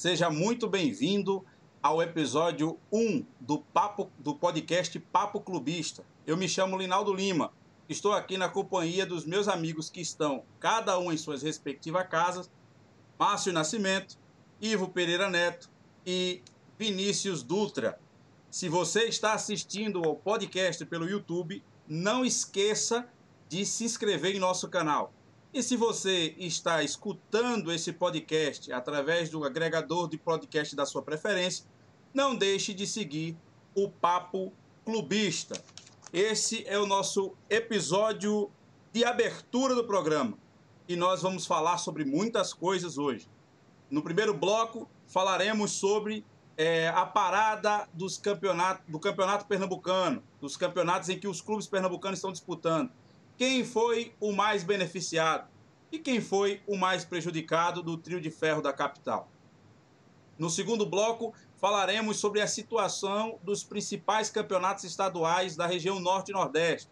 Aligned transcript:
Seja 0.00 0.30
muito 0.30 0.66
bem-vindo 0.66 1.44
ao 1.82 2.00
episódio 2.00 2.78
1 2.90 3.22
do 3.38 3.58
Papo 3.58 4.10
do 4.18 4.34
podcast 4.34 4.98
Papo 4.98 5.42
Clubista. 5.42 6.06
Eu 6.26 6.38
me 6.38 6.48
chamo 6.48 6.78
Linaldo 6.78 7.12
Lima. 7.12 7.52
Estou 7.86 8.14
aqui 8.14 8.38
na 8.38 8.48
companhia 8.48 9.04
dos 9.04 9.26
meus 9.26 9.46
amigos 9.46 9.90
que 9.90 10.00
estão 10.00 10.42
cada 10.58 10.98
um 10.98 11.12
em 11.12 11.18
suas 11.18 11.42
respectivas 11.42 12.08
casas. 12.08 12.50
Márcio 13.18 13.52
Nascimento, 13.52 14.16
Ivo 14.58 14.88
Pereira 14.88 15.28
Neto 15.28 15.68
e 16.06 16.40
Vinícius 16.78 17.42
Dutra. 17.42 18.00
Se 18.50 18.70
você 18.70 19.02
está 19.02 19.34
assistindo 19.34 20.02
ao 20.02 20.16
podcast 20.16 20.82
pelo 20.86 21.06
YouTube, 21.06 21.62
não 21.86 22.24
esqueça 22.24 23.06
de 23.50 23.66
se 23.66 23.84
inscrever 23.84 24.34
em 24.34 24.40
nosso 24.40 24.66
canal. 24.66 25.12
E 25.52 25.64
se 25.64 25.76
você 25.76 26.32
está 26.38 26.80
escutando 26.80 27.72
esse 27.72 27.92
podcast 27.92 28.72
através 28.72 29.28
do 29.28 29.44
agregador 29.44 30.08
de 30.08 30.16
podcast 30.16 30.76
da 30.76 30.86
sua 30.86 31.02
preferência, 31.02 31.66
não 32.14 32.36
deixe 32.36 32.72
de 32.72 32.86
seguir 32.86 33.36
o 33.74 33.88
Papo 33.88 34.52
Clubista. 34.84 35.60
Esse 36.12 36.64
é 36.68 36.78
o 36.78 36.86
nosso 36.86 37.34
episódio 37.48 38.48
de 38.92 39.04
abertura 39.04 39.74
do 39.74 39.82
programa 39.82 40.38
e 40.88 40.94
nós 40.94 41.20
vamos 41.20 41.46
falar 41.46 41.78
sobre 41.78 42.04
muitas 42.04 42.52
coisas 42.52 42.96
hoje. 42.96 43.28
No 43.90 44.02
primeiro 44.02 44.32
bloco, 44.32 44.88
falaremos 45.08 45.72
sobre 45.72 46.24
é, 46.56 46.90
a 46.90 47.04
parada 47.04 47.88
dos 47.92 48.16
campeonatos, 48.16 48.84
do 48.86 49.00
campeonato 49.00 49.46
pernambucano, 49.46 50.22
dos 50.40 50.56
campeonatos 50.56 51.08
em 51.08 51.18
que 51.18 51.26
os 51.26 51.40
clubes 51.40 51.66
pernambucanos 51.66 52.18
estão 52.18 52.30
disputando 52.30 52.92
quem 53.40 53.64
foi 53.64 54.12
o 54.20 54.32
mais 54.32 54.62
beneficiado 54.62 55.48
e 55.90 55.98
quem 55.98 56.20
foi 56.20 56.60
o 56.66 56.76
mais 56.76 57.06
prejudicado 57.06 57.82
do 57.82 57.96
trio 57.96 58.20
de 58.20 58.30
ferro 58.30 58.60
da 58.60 58.70
capital. 58.70 59.30
No 60.38 60.50
segundo 60.50 60.84
bloco, 60.84 61.32
falaremos 61.56 62.18
sobre 62.18 62.42
a 62.42 62.46
situação 62.46 63.38
dos 63.42 63.64
principais 63.64 64.28
campeonatos 64.28 64.84
estaduais 64.84 65.56
da 65.56 65.66
região 65.66 65.98
Norte 65.98 66.28
e 66.28 66.34
Nordeste. 66.34 66.90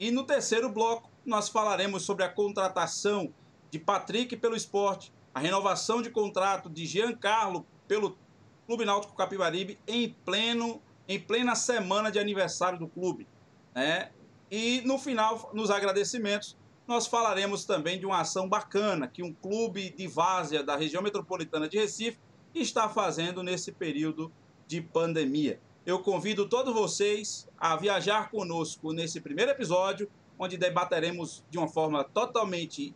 E 0.00 0.10
no 0.10 0.24
terceiro 0.24 0.68
bloco, 0.68 1.08
nós 1.24 1.48
falaremos 1.48 2.02
sobre 2.02 2.24
a 2.24 2.28
contratação 2.28 3.32
de 3.70 3.78
Patrick 3.78 4.36
pelo 4.36 4.56
esporte, 4.56 5.12
a 5.32 5.38
renovação 5.38 6.02
de 6.02 6.10
contrato 6.10 6.68
de 6.68 6.86
Giancarlo 6.86 7.64
pelo 7.86 8.18
Clube 8.66 8.84
Náutico 8.84 9.14
Capibaribe 9.14 9.78
em 9.86 10.10
pleno 10.24 10.82
em 11.06 11.20
plena 11.20 11.54
semana 11.54 12.10
de 12.10 12.18
aniversário 12.18 12.80
do 12.80 12.88
clube. 12.88 13.28
Né? 13.72 14.10
E 14.50 14.80
no 14.82 14.98
final, 14.98 15.50
nos 15.52 15.70
agradecimentos, 15.70 16.56
nós 16.86 17.06
falaremos 17.06 17.64
também 17.64 17.98
de 17.98 18.06
uma 18.06 18.20
ação 18.20 18.48
bacana 18.48 19.06
que 19.06 19.22
um 19.22 19.32
clube 19.32 19.90
de 19.90 20.06
várzea 20.06 20.62
da 20.62 20.74
região 20.74 21.02
metropolitana 21.02 21.68
de 21.68 21.78
Recife 21.78 22.18
está 22.54 22.88
fazendo 22.88 23.42
nesse 23.42 23.72
período 23.72 24.32
de 24.66 24.80
pandemia. 24.80 25.60
Eu 25.84 25.98
convido 26.00 26.48
todos 26.48 26.72
vocês 26.72 27.48
a 27.58 27.76
viajar 27.76 28.30
conosco 28.30 28.92
nesse 28.92 29.20
primeiro 29.20 29.50
episódio, 29.50 30.10
onde 30.38 30.56
debateremos 30.56 31.44
de 31.50 31.58
uma 31.58 31.68
forma 31.68 32.04
totalmente 32.04 32.94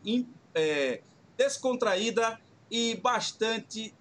é, 0.55 1.03
descontraída 1.37 2.41
e 2.70 2.97
bastante 2.97 3.94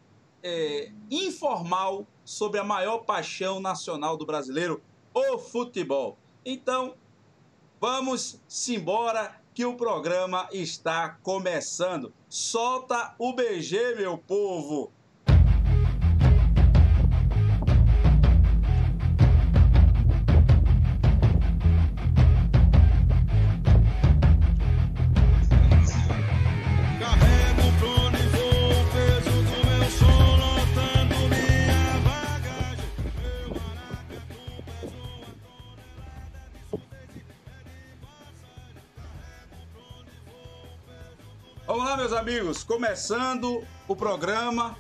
é, 0.44 0.92
informal 1.10 2.08
sobre 2.24 2.60
a 2.60 2.64
maior 2.64 3.00
paixão 3.00 3.60
nacional 3.60 4.16
do 4.16 4.26
brasileiro, 4.26 4.82
o 5.14 5.38
futebol. 5.38 6.18
Então, 6.46 6.96
Vamos 7.82 8.40
embora 8.70 9.42
que 9.56 9.66
o 9.66 9.76
programa 9.76 10.48
está 10.52 11.18
começando. 11.24 12.14
Solta 12.30 13.16
o 13.18 13.34
BG, 13.34 13.96
meu 13.96 14.20
povo! 14.20 14.94
Meus 42.12 42.20
amigos, 42.20 42.64
começando 42.64 43.66
o 43.88 43.96
programa 43.96 44.78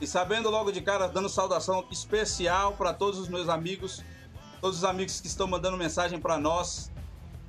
e 0.00 0.06
sabendo 0.06 0.50
logo 0.50 0.72
de 0.72 0.80
cara, 0.80 1.06
dando 1.06 1.28
saudação 1.28 1.86
especial 1.92 2.72
para 2.72 2.92
todos 2.92 3.20
os 3.20 3.28
meus 3.28 3.48
amigos, 3.48 4.02
todos 4.60 4.78
os 4.78 4.84
amigos 4.84 5.20
que 5.20 5.28
estão 5.28 5.46
mandando 5.46 5.76
mensagem 5.76 6.18
para 6.18 6.38
nós 6.38 6.90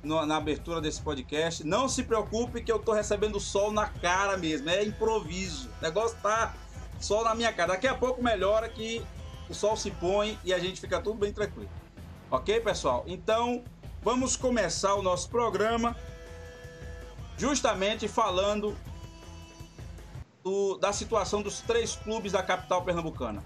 no, 0.04 0.24
na 0.24 0.36
abertura 0.36 0.80
desse 0.80 1.02
podcast. 1.02 1.66
Não 1.66 1.88
se 1.88 2.04
preocupe 2.04 2.62
que 2.62 2.70
eu 2.70 2.76
estou 2.76 2.94
recebendo 2.94 3.40
sol 3.40 3.72
na 3.72 3.88
cara 3.88 4.36
mesmo, 4.36 4.70
é 4.70 4.84
improviso. 4.84 5.68
O 5.80 5.82
negócio 5.82 6.16
tá 6.22 6.54
sol 7.00 7.24
na 7.24 7.34
minha 7.34 7.52
cara. 7.52 7.72
Daqui 7.72 7.88
a 7.88 7.96
pouco 7.96 8.22
melhora 8.22 8.68
que 8.68 9.04
o 9.50 9.54
sol 9.54 9.76
se 9.76 9.90
põe 9.90 10.38
e 10.44 10.54
a 10.54 10.60
gente 10.60 10.80
fica 10.80 11.00
tudo 11.00 11.18
bem 11.18 11.32
tranquilo. 11.32 11.70
Ok, 12.30 12.60
pessoal? 12.60 13.02
Então, 13.08 13.64
vamos 14.00 14.36
começar 14.36 14.94
o 14.94 15.02
nosso 15.02 15.28
programa 15.28 15.96
justamente 17.36 18.06
falando 18.06 18.76
do, 20.42 20.76
da 20.78 20.92
situação 20.92 21.42
dos 21.42 21.60
três 21.60 21.96
clubes 21.96 22.32
da 22.32 22.42
capital 22.42 22.82
pernambucana. 22.82 23.42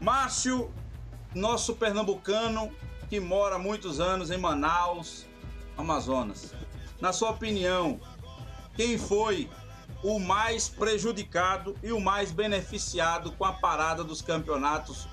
Márcio, 0.00 0.70
nosso 1.34 1.74
pernambucano 1.74 2.72
que 3.08 3.20
mora 3.20 3.56
há 3.56 3.58
muitos 3.58 4.00
anos 4.00 4.30
em 4.30 4.38
Manaus, 4.38 5.26
Amazonas. 5.76 6.54
Na 7.00 7.12
sua 7.12 7.30
opinião, 7.30 8.00
quem 8.74 8.96
foi 8.96 9.48
o 10.02 10.18
mais 10.18 10.68
prejudicado 10.68 11.76
e 11.82 11.92
o 11.92 12.00
mais 12.00 12.30
beneficiado 12.30 13.32
com 13.32 13.44
a 13.44 13.52
parada 13.52 14.02
dos 14.02 14.22
campeonatos 14.22 15.08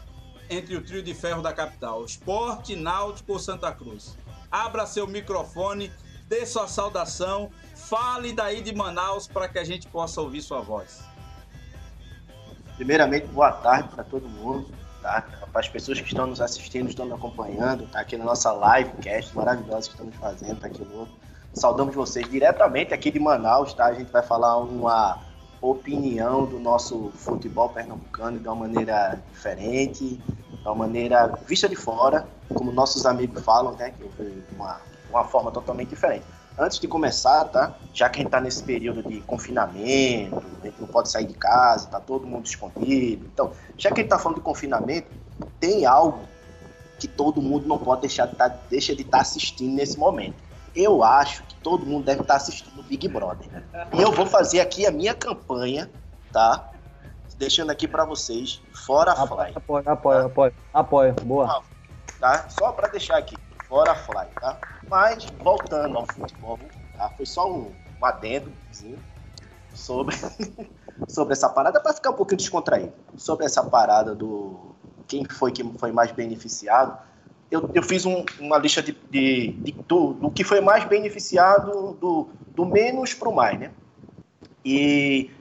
entre 0.49 0.75
o 0.75 0.83
trio 0.83 1.03
de 1.03 1.13
ferro 1.13 1.41
da 1.41 1.51
capital? 1.51 2.05
Esporte, 2.05 2.75
Náutico 2.75 3.33
ou 3.33 3.39
Santa 3.39 3.71
Cruz? 3.71 4.17
Abra 4.49 4.85
seu 4.85 5.07
microfone, 5.07 5.91
dê 6.27 6.45
sua 6.45 6.67
saudação 6.67 7.51
Fale 7.87 8.33
daí 8.33 8.61
de 8.61 8.75
Manaus 8.75 9.29
para 9.29 9.47
que 9.47 9.57
a 9.57 9.63
gente 9.63 9.87
possa 9.87 10.19
ouvir 10.19 10.41
sua 10.41 10.59
voz. 10.59 11.05
Primeiramente, 12.75 13.27
boa 13.27 13.53
tarde 13.53 13.87
para 13.87 14.03
todo 14.03 14.27
mundo, 14.27 14.69
tá? 15.01 15.23
Para 15.49 15.61
as 15.61 15.69
pessoas 15.69 16.01
que 16.01 16.07
estão 16.07 16.27
nos 16.27 16.41
assistindo, 16.41 16.89
estão 16.89 17.05
nos 17.05 17.17
acompanhando, 17.17 17.87
tá 17.87 18.01
aqui 18.01 18.17
na 18.17 18.25
nossa 18.25 18.51
livecast 18.51 19.33
maravilhosa 19.33 19.87
que 19.87 19.93
estamos 19.93 20.15
fazendo, 20.17 20.59
tá 20.59 20.67
aqui 20.67 20.83
no 20.83 21.07
Saudamos 21.53 21.95
vocês 21.95 22.29
diretamente 22.29 22.93
aqui 22.93 23.09
de 23.09 23.21
Manaus, 23.21 23.73
tá? 23.73 23.85
A 23.85 23.93
gente 23.93 24.11
vai 24.11 24.21
falar 24.21 24.57
uma 24.57 25.19
opinião 25.61 26.45
do 26.45 26.59
nosso 26.59 27.09
futebol 27.15 27.69
pernambucano 27.69 28.37
de 28.37 28.47
uma 28.49 28.67
maneira 28.67 29.17
diferente, 29.31 30.17
de 30.17 30.61
uma 30.65 30.75
maneira 30.75 31.27
vista 31.47 31.69
de 31.69 31.77
fora, 31.77 32.27
como 32.53 32.69
nossos 32.69 33.05
amigos 33.05 33.41
falam, 33.41 33.71
né? 33.77 33.93
Uma, 34.51 34.81
uma 35.09 35.23
forma 35.23 35.51
totalmente 35.51 35.91
diferente 35.91 36.25
antes 36.57 36.79
de 36.79 36.87
começar, 36.87 37.45
tá? 37.45 37.75
Já 37.93 38.09
que 38.09 38.19
a 38.19 38.23
gente 38.23 38.31
tá 38.31 38.41
nesse 38.41 38.63
período 38.63 39.03
de 39.03 39.21
confinamento, 39.21 40.43
a 40.61 40.65
gente 40.65 40.79
não 40.79 40.87
pode 40.87 41.09
sair 41.09 41.25
de 41.25 41.33
casa, 41.33 41.87
tá 41.87 41.99
todo 41.99 42.25
mundo 42.25 42.45
escondido. 42.45 43.25
Então, 43.25 43.51
já 43.77 43.91
que 43.91 44.01
a 44.01 44.03
gente 44.03 44.09
tá 44.09 44.17
falando 44.17 44.37
de 44.37 44.43
confinamento, 44.43 45.07
tem 45.59 45.85
algo 45.85 46.19
que 46.99 47.07
todo 47.07 47.41
mundo 47.41 47.67
não 47.67 47.77
pode 47.77 48.01
deixar 48.01 48.25
de 48.25 48.35
tá, 48.35 48.47
deixa 48.69 48.95
de 48.95 49.03
estar 49.03 49.17
tá 49.17 49.21
assistindo 49.21 49.73
nesse 49.73 49.97
momento. 49.97 50.35
Eu 50.75 51.03
acho 51.03 51.43
que 51.43 51.55
todo 51.55 51.85
mundo 51.85 52.05
deve 52.05 52.21
estar 52.21 52.33
tá 52.33 52.37
assistindo 52.37 52.79
o 52.79 52.83
Big 52.83 53.07
Brother. 53.07 53.63
E 53.93 54.01
eu 54.01 54.11
vou 54.11 54.25
fazer 54.25 54.59
aqui 54.59 54.85
a 54.85 54.91
minha 54.91 55.13
campanha, 55.13 55.89
tá? 56.31 56.71
Deixando 57.37 57.69
aqui 57.69 57.87
para 57.87 58.03
vocês, 58.03 58.61
fora 58.73 59.11
a 59.11 59.27
Fly. 59.27 59.53
Apoio, 59.55 59.83
apoio, 59.85 60.23
tá? 60.23 60.23
apoio, 60.23 60.53
apoio, 60.73 61.13
boa. 61.23 61.61
Tá? 62.19 62.49
Só 62.49 62.71
para 62.71 62.87
deixar 62.87 63.17
aqui, 63.17 63.35
fora 63.67 63.95
Fly, 63.95 64.27
tá? 64.39 64.57
Mas, 64.89 65.25
voltando 65.39 65.97
ao 65.97 66.05
futebol, 66.05 66.59
tá? 66.97 67.09
foi 67.09 67.25
só 67.25 67.51
um, 67.51 67.71
um 67.99 68.05
adendozinho 68.05 68.99
sobre, 69.73 70.15
sobre 71.07 71.33
essa 71.33 71.49
parada, 71.49 71.79
para 71.79 71.93
ficar 71.93 72.11
um 72.11 72.15
pouquinho 72.15 72.37
descontraído. 72.37 72.93
Sobre 73.17 73.45
essa 73.45 73.63
parada 73.63 74.15
do 74.15 74.75
quem 75.07 75.25
foi 75.25 75.51
que 75.51 75.63
foi 75.77 75.91
mais 75.91 76.11
beneficiado. 76.11 76.97
Eu, 77.49 77.69
eu 77.73 77.81
fiz 77.81 78.05
um, 78.05 78.25
uma 78.39 78.57
lista 78.57 78.81
de, 78.83 78.91
de, 79.09 79.53
de 79.53 79.71
do, 79.71 80.13
do, 80.13 80.29
que 80.29 80.43
foi 80.43 80.59
mais 80.59 80.83
beneficiado, 80.83 81.93
do, 81.93 82.27
do 82.53 82.65
menos 82.65 83.13
para 83.13 83.29
o 83.29 83.35
mais, 83.35 83.57
né? 83.57 83.71
E, 84.65 85.31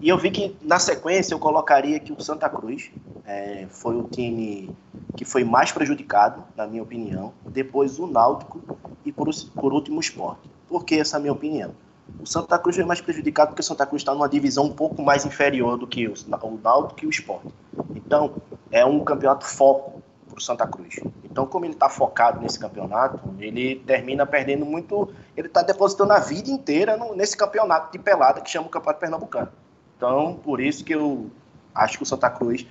e 0.00 0.08
eu 0.08 0.18
vi 0.18 0.30
que 0.30 0.56
na 0.62 0.78
sequência 0.78 1.34
eu 1.34 1.38
colocaria 1.38 1.98
que 1.98 2.12
o 2.12 2.20
Santa 2.20 2.48
Cruz 2.48 2.90
é, 3.24 3.66
foi 3.70 3.96
o 3.96 4.04
time 4.04 4.70
que 5.16 5.24
foi 5.24 5.42
mais 5.42 5.72
prejudicado, 5.72 6.44
na 6.56 6.66
minha 6.66 6.82
opinião. 6.82 7.32
Depois 7.44 7.98
o 7.98 8.06
Náutico 8.06 8.60
e 9.04 9.10
por, 9.10 9.28
por 9.54 9.72
último 9.72 9.96
o 9.96 10.00
esporte. 10.00 10.48
Por 10.68 10.84
que 10.84 10.96
essa 10.96 11.18
minha 11.18 11.32
opinião? 11.32 11.72
O 12.20 12.26
Santa 12.26 12.58
Cruz 12.58 12.78
é 12.78 12.84
mais 12.84 13.00
prejudicado 13.00 13.48
porque 13.48 13.62
o 13.62 13.64
Santa 13.64 13.86
Cruz 13.86 14.02
está 14.02 14.14
numa 14.14 14.28
divisão 14.28 14.66
um 14.66 14.72
pouco 14.72 15.02
mais 15.02 15.24
inferior 15.24 15.76
do 15.76 15.86
que 15.86 16.06
o, 16.06 16.12
o 16.12 16.60
Náutico 16.62 17.04
e 17.04 17.06
o 17.06 17.10
Sport. 17.10 17.46
Então, 17.94 18.34
é 18.70 18.84
um 18.84 19.02
campeonato 19.02 19.44
foco 19.44 20.02
para 20.28 20.38
o 20.38 20.40
Santa 20.40 20.66
Cruz. 20.66 21.00
Então, 21.24 21.46
como 21.46 21.64
ele 21.64 21.74
está 21.74 21.88
focado 21.88 22.40
nesse 22.40 22.58
campeonato, 22.58 23.18
ele 23.38 23.76
termina 23.86 24.24
perdendo 24.24 24.64
muito. 24.64 25.12
Ele 25.36 25.48
está 25.48 25.62
depositando 25.62 26.12
a 26.12 26.20
vida 26.20 26.50
inteira 26.50 26.96
no, 26.96 27.14
nesse 27.16 27.36
campeonato 27.36 27.90
de 27.90 27.98
pelada 27.98 28.40
que 28.40 28.50
chama 28.50 28.66
o 28.66 28.70
Campeonato 28.70 29.00
Pernambucano. 29.00 29.48
Então, 29.96 30.34
por 30.42 30.60
isso 30.60 30.84
que 30.84 30.94
eu 30.94 31.30
acho 31.74 31.96
que 31.96 32.02
o 32.02 32.06
Santa 32.06 32.28
Cruz 32.30 32.66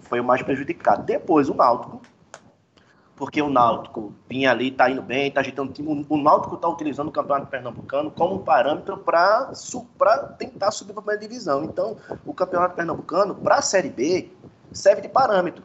foi 0.00 0.20
o 0.20 0.24
mais 0.24 0.42
prejudicado. 0.42 1.04
Depois, 1.04 1.48
o 1.48 1.54
Náutico, 1.54 2.02
porque 3.16 3.40
o 3.40 3.48
Náutico 3.48 4.12
vinha 4.28 4.50
ali, 4.50 4.68
está 4.68 4.90
indo 4.90 5.00
bem, 5.00 5.28
está 5.28 5.40
agitando 5.40 5.70
o 5.70 5.72
time. 5.72 6.06
O 6.08 6.16
Náutico 6.16 6.56
está 6.56 6.68
utilizando 6.68 7.08
o 7.08 7.12
Campeonato 7.12 7.46
Pernambucano 7.46 8.10
como 8.10 8.40
parâmetro 8.40 8.98
para 8.98 9.52
tentar 10.36 10.72
subir 10.72 10.92
para 10.92 11.00
a 11.00 11.04
primeira 11.04 11.20
divisão. 11.20 11.64
Então, 11.64 11.96
o 12.26 12.34
Campeonato 12.34 12.74
Pernambucano, 12.74 13.36
para 13.36 13.56
a 13.56 13.62
Série 13.62 13.90
B, 13.90 14.32
serve 14.72 15.02
de 15.02 15.08
parâmetro. 15.08 15.62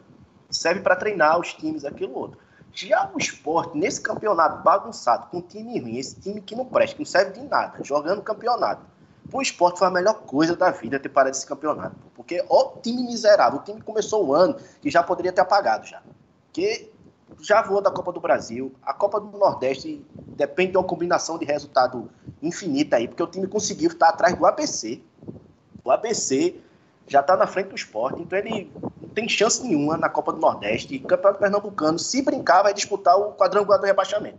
Serve 0.48 0.80
para 0.80 0.94
treinar 0.94 1.40
os 1.40 1.52
times, 1.54 1.84
aquilo 1.84 2.16
outro. 2.16 2.38
Já 2.72 3.10
o 3.12 3.18
esporte, 3.18 3.76
nesse 3.76 4.00
campeonato 4.00 4.62
bagunçado, 4.62 5.26
com 5.26 5.38
um 5.38 5.42
time 5.42 5.80
ruim, 5.80 5.96
esse 5.96 6.20
time 6.20 6.40
que 6.40 6.54
não 6.54 6.64
presta, 6.64 6.94
que 6.94 7.02
não 7.02 7.06
serve 7.06 7.32
de 7.32 7.44
nada, 7.46 7.82
jogando 7.82 8.22
campeonato. 8.22 8.82
O 9.32 9.40
esporte 9.40 9.78
foi 9.78 9.88
a 9.88 9.90
melhor 9.90 10.14
coisa 10.22 10.56
da 10.56 10.70
vida 10.70 10.98
ter 10.98 11.08
parado 11.08 11.36
esse 11.36 11.46
campeonato. 11.46 11.96
Porque 12.14 12.44
o 12.48 12.78
time 12.82 13.02
miserável, 13.04 13.60
o 13.60 13.62
time 13.62 13.80
começou 13.80 14.26
o 14.26 14.34
ano 14.34 14.56
que 14.80 14.90
já 14.90 15.02
poderia 15.02 15.32
ter 15.32 15.40
apagado 15.40 15.86
já. 15.86 16.02
Porque 16.46 16.90
já 17.40 17.62
voou 17.62 17.80
da 17.80 17.90
Copa 17.90 18.12
do 18.12 18.20
Brasil. 18.20 18.74
A 18.82 18.92
Copa 18.92 19.20
do 19.20 19.38
Nordeste 19.38 20.04
depende 20.36 20.72
de 20.72 20.78
uma 20.78 20.84
combinação 20.84 21.38
de 21.38 21.44
resultado 21.44 22.10
infinita 22.42 22.96
aí, 22.96 23.06
porque 23.06 23.22
o 23.22 23.26
time 23.26 23.46
conseguiu 23.46 23.90
estar 23.90 24.08
atrás 24.08 24.34
do 24.34 24.44
ABC. 24.46 25.00
O 25.84 25.90
ABC 25.90 26.56
já 27.06 27.20
está 27.20 27.36
na 27.36 27.46
frente 27.46 27.68
do 27.68 27.74
esporte, 27.74 28.22
então 28.22 28.38
ele 28.38 28.72
não 29.00 29.08
tem 29.08 29.28
chance 29.28 29.62
nenhuma 29.62 29.96
na 29.96 30.08
Copa 30.08 30.32
do 30.32 30.38
Nordeste. 30.38 30.94
E 30.94 30.98
o 30.98 31.06
Campeonato 31.06 31.40
Pernambucano, 31.40 31.98
se 31.98 32.20
brincar, 32.22 32.62
vai 32.62 32.74
disputar 32.74 33.16
o 33.16 33.32
quadrangular 33.32 33.80
do 33.80 33.86
rebaixamento. 33.86 34.38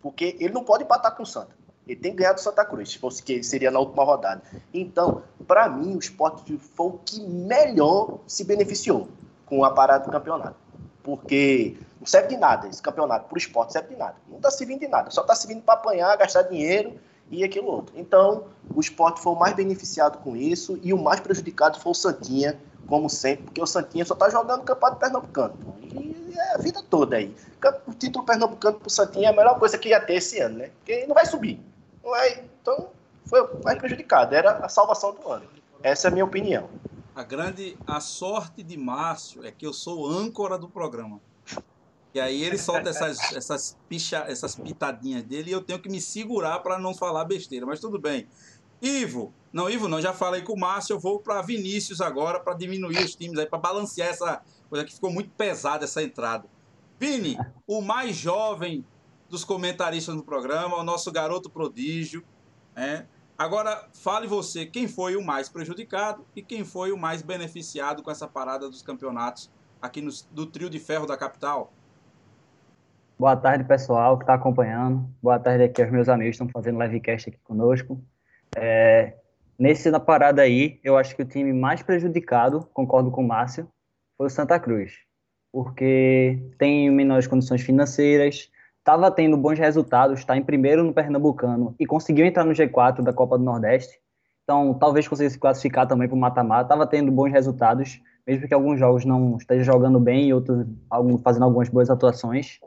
Porque 0.00 0.36
ele 0.38 0.52
não 0.52 0.62
pode 0.62 0.84
empatar 0.84 1.16
com 1.16 1.22
o 1.22 1.26
Santa. 1.26 1.55
Ele 1.86 1.96
tem 1.96 2.10
que 2.10 2.18
ganhar 2.18 2.32
do 2.32 2.40
Santa 2.40 2.64
Cruz, 2.64 2.98
que 3.24 3.42
seria 3.44 3.70
na 3.70 3.78
última 3.78 4.02
rodada. 4.02 4.42
Então, 4.74 5.22
para 5.46 5.68
mim, 5.68 5.94
o 5.94 5.98
esporte 6.00 6.58
foi 6.58 6.86
o 6.86 6.98
que 7.04 7.20
melhor 7.20 8.18
se 8.26 8.42
beneficiou 8.42 9.08
com 9.44 9.64
a 9.64 9.70
parada 9.70 10.04
do 10.04 10.10
campeonato. 10.10 10.56
Porque 11.02 11.76
não 12.00 12.06
serve 12.06 12.28
de 12.28 12.36
nada 12.36 12.66
esse 12.66 12.82
campeonato. 12.82 13.28
Para 13.28 13.36
o 13.36 13.38
esporte 13.38 13.72
serve 13.72 13.90
de 13.90 13.96
nada. 13.96 14.16
Não 14.28 14.38
está 14.38 14.50
servindo 14.50 14.80
de 14.80 14.88
nada. 14.88 15.10
Só 15.10 15.20
está 15.20 15.36
servindo 15.36 15.62
para 15.62 15.74
apanhar, 15.74 16.16
gastar 16.16 16.42
dinheiro 16.42 16.94
e 17.30 17.44
aquilo 17.44 17.68
outro. 17.68 17.94
Então, 17.96 18.46
o 18.74 18.80
esporte 18.80 19.20
foi 19.20 19.32
o 19.32 19.36
mais 19.36 19.54
beneficiado 19.54 20.18
com 20.18 20.36
isso 20.36 20.80
e 20.82 20.92
o 20.92 20.98
mais 20.98 21.20
prejudicado 21.20 21.78
foi 21.78 21.92
o 21.92 21.94
Santinha, 21.94 22.58
como 22.88 23.08
sempre, 23.08 23.44
porque 23.44 23.62
o 23.62 23.66
Santinha 23.66 24.04
só 24.04 24.14
está 24.14 24.28
jogando 24.28 24.62
o 24.62 24.64
campeonato 24.64 24.98
pernambucano. 24.98 25.54
E 25.82 26.34
é 26.36 26.54
a 26.54 26.58
vida 26.58 26.82
toda 26.90 27.16
aí. 27.16 27.32
O 27.86 27.92
título 27.94 28.24
pernambucano 28.24 28.78
para 28.78 28.88
o 28.88 28.90
Santinha 28.90 29.28
é 29.28 29.32
a 29.32 29.36
melhor 29.36 29.56
coisa 29.58 29.78
que 29.78 29.90
ia 29.90 30.00
ter 30.00 30.14
esse 30.14 30.40
ano, 30.40 30.58
né? 30.58 30.70
Porque 30.78 31.06
não 31.06 31.14
vai 31.14 31.26
subir. 31.26 31.60
Então, 32.60 32.90
foi 33.26 33.40
o 33.40 33.62
mais 33.62 33.78
prejudicado. 33.78 34.34
Era 34.34 34.58
a 34.58 34.68
salvação 34.68 35.14
do 35.14 35.28
ano. 35.28 35.46
Essa 35.82 36.08
é 36.08 36.10
a 36.10 36.12
minha 36.12 36.24
opinião. 36.24 36.68
A 37.14 37.22
grande 37.22 37.76
a 37.86 38.00
sorte 38.00 38.62
de 38.62 38.76
Márcio 38.76 39.44
é 39.44 39.50
que 39.50 39.66
eu 39.66 39.72
sou 39.72 40.08
âncora 40.08 40.58
do 40.58 40.68
programa. 40.68 41.20
E 42.14 42.20
aí 42.20 42.42
ele 42.42 42.56
solta 42.56 42.90
essas, 42.90 43.18
essas, 43.34 43.76
picha, 43.88 44.24
essas 44.28 44.54
pitadinhas 44.54 45.22
dele 45.22 45.50
e 45.50 45.52
eu 45.52 45.62
tenho 45.62 45.78
que 45.78 45.88
me 45.88 46.00
segurar 46.00 46.60
para 46.60 46.78
não 46.78 46.94
falar 46.94 47.24
besteira. 47.24 47.66
Mas 47.66 47.80
tudo 47.80 47.98
bem. 47.98 48.28
Ivo, 48.80 49.32
não, 49.52 49.70
Ivo 49.70 49.88
não, 49.88 50.00
já 50.00 50.12
falei 50.12 50.42
com 50.42 50.52
o 50.52 50.58
Márcio, 50.58 50.94
eu 50.94 51.00
vou 51.00 51.18
para 51.18 51.40
Vinícius 51.40 52.00
agora 52.00 52.38
para 52.38 52.54
diminuir 52.54 52.98
os 52.98 53.14
times 53.14 53.38
aí, 53.38 53.46
para 53.46 53.58
balancear 53.58 54.10
essa 54.10 54.42
coisa 54.68 54.84
que 54.84 54.94
ficou 54.94 55.10
muito 55.10 55.30
pesada 55.30 55.84
essa 55.84 56.02
entrada. 56.02 56.46
Vini, 56.98 57.38
o 57.66 57.80
mais 57.80 58.16
jovem 58.16 58.84
dos 59.28 59.44
comentaristas 59.44 60.14
do 60.14 60.22
programa, 60.22 60.76
o 60.76 60.82
nosso 60.84 61.10
garoto 61.10 61.50
prodígio. 61.50 62.22
Né? 62.74 63.06
Agora, 63.36 63.88
fale 63.92 64.26
você, 64.26 64.64
quem 64.64 64.88
foi 64.88 65.16
o 65.16 65.24
mais 65.24 65.48
prejudicado 65.48 66.24
e 66.34 66.42
quem 66.42 66.64
foi 66.64 66.92
o 66.92 66.96
mais 66.96 67.22
beneficiado 67.22 68.02
com 68.02 68.10
essa 68.10 68.26
parada 68.26 68.68
dos 68.68 68.82
campeonatos 68.82 69.50
aqui 69.80 70.00
no, 70.00 70.10
do 70.30 70.46
trio 70.46 70.70
de 70.70 70.78
ferro 70.78 71.06
da 71.06 71.16
capital? 71.16 71.72
Boa 73.18 73.36
tarde, 73.36 73.64
pessoal 73.64 74.16
que 74.18 74.24
está 74.24 74.34
acompanhando. 74.34 75.08
Boa 75.22 75.38
tarde 75.38 75.64
aqui 75.64 75.82
aos 75.82 75.90
meus 75.90 76.08
amigos 76.08 76.36
que 76.36 76.44
estão 76.44 76.48
fazendo 76.48 76.82
livecast 76.82 77.28
aqui 77.28 77.38
conosco. 77.44 78.00
É, 78.54 79.16
nesse 79.58 79.90
na 79.90 79.98
parada 79.98 80.42
aí, 80.42 80.78
eu 80.84 80.96
acho 80.96 81.16
que 81.16 81.22
o 81.22 81.26
time 81.26 81.52
mais 81.52 81.82
prejudicado, 81.82 82.68
concordo 82.72 83.10
com 83.10 83.22
o 83.22 83.26
Márcio, 83.26 83.68
foi 84.16 84.26
o 84.26 84.30
Santa 84.30 84.58
Cruz, 84.60 84.92
porque 85.52 86.38
tem 86.58 86.90
menores 86.90 87.26
condições 87.26 87.62
financeiras, 87.62 88.50
estava 88.86 89.10
tendo 89.10 89.36
bons 89.36 89.58
resultados, 89.58 90.20
está 90.20 90.36
em 90.36 90.44
primeiro 90.44 90.84
no 90.84 90.92
Pernambucano 90.92 91.74
e 91.78 91.84
conseguiu 91.84 92.24
entrar 92.24 92.44
no 92.44 92.52
G4 92.52 93.02
da 93.02 93.12
Copa 93.12 93.36
do 93.36 93.42
Nordeste. 93.42 93.98
Então, 94.44 94.74
talvez 94.74 95.08
conseguisse 95.08 95.34
se 95.34 95.40
classificar 95.40 95.88
também 95.88 96.06
para 96.06 96.14
o 96.14 96.20
mata-mata. 96.20 96.62
Estava 96.62 96.86
tendo 96.86 97.10
bons 97.10 97.32
resultados, 97.32 98.00
mesmo 98.24 98.46
que 98.46 98.54
alguns 98.54 98.78
jogos 98.78 99.04
não 99.04 99.36
estejam 99.36 99.64
jogando 99.64 99.98
bem 99.98 100.28
e 100.28 100.34
outros 100.34 100.64
fazendo 101.24 101.42
algumas 101.42 101.68
boas 101.68 101.90
atuações 101.90 102.60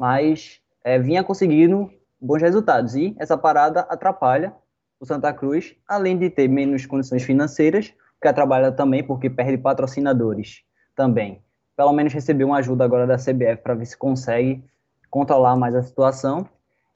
mas 0.00 0.62
é, 0.82 0.98
vinha 0.98 1.22
conseguindo 1.22 1.92
bons 2.18 2.40
resultados. 2.40 2.94
E 2.94 3.14
essa 3.18 3.36
parada 3.36 3.80
atrapalha 3.80 4.54
o 4.98 5.04
Santa 5.04 5.32
Cruz, 5.32 5.74
além 5.86 6.18
de 6.18 6.30
ter 6.30 6.48
menos 6.48 6.86
condições 6.86 7.22
financeiras, 7.22 7.92
que 8.20 8.28
atrapalha 8.28 8.72
também 8.72 9.04
porque 9.04 9.28
perde 9.28 9.58
patrocinadores 9.58 10.62
também. 10.96 11.42
Pelo 11.76 11.92
menos 11.92 12.12
recebeu 12.12 12.46
uma 12.46 12.58
ajuda 12.58 12.84
agora 12.84 13.06
da 13.06 13.16
CBF 13.16 13.62
para 13.62 13.74
ver 13.74 13.86
se 13.86 13.96
consegue 13.96 14.64
controlar 15.10 15.56
mais 15.56 15.74
a 15.74 15.82
situação. 15.82 16.48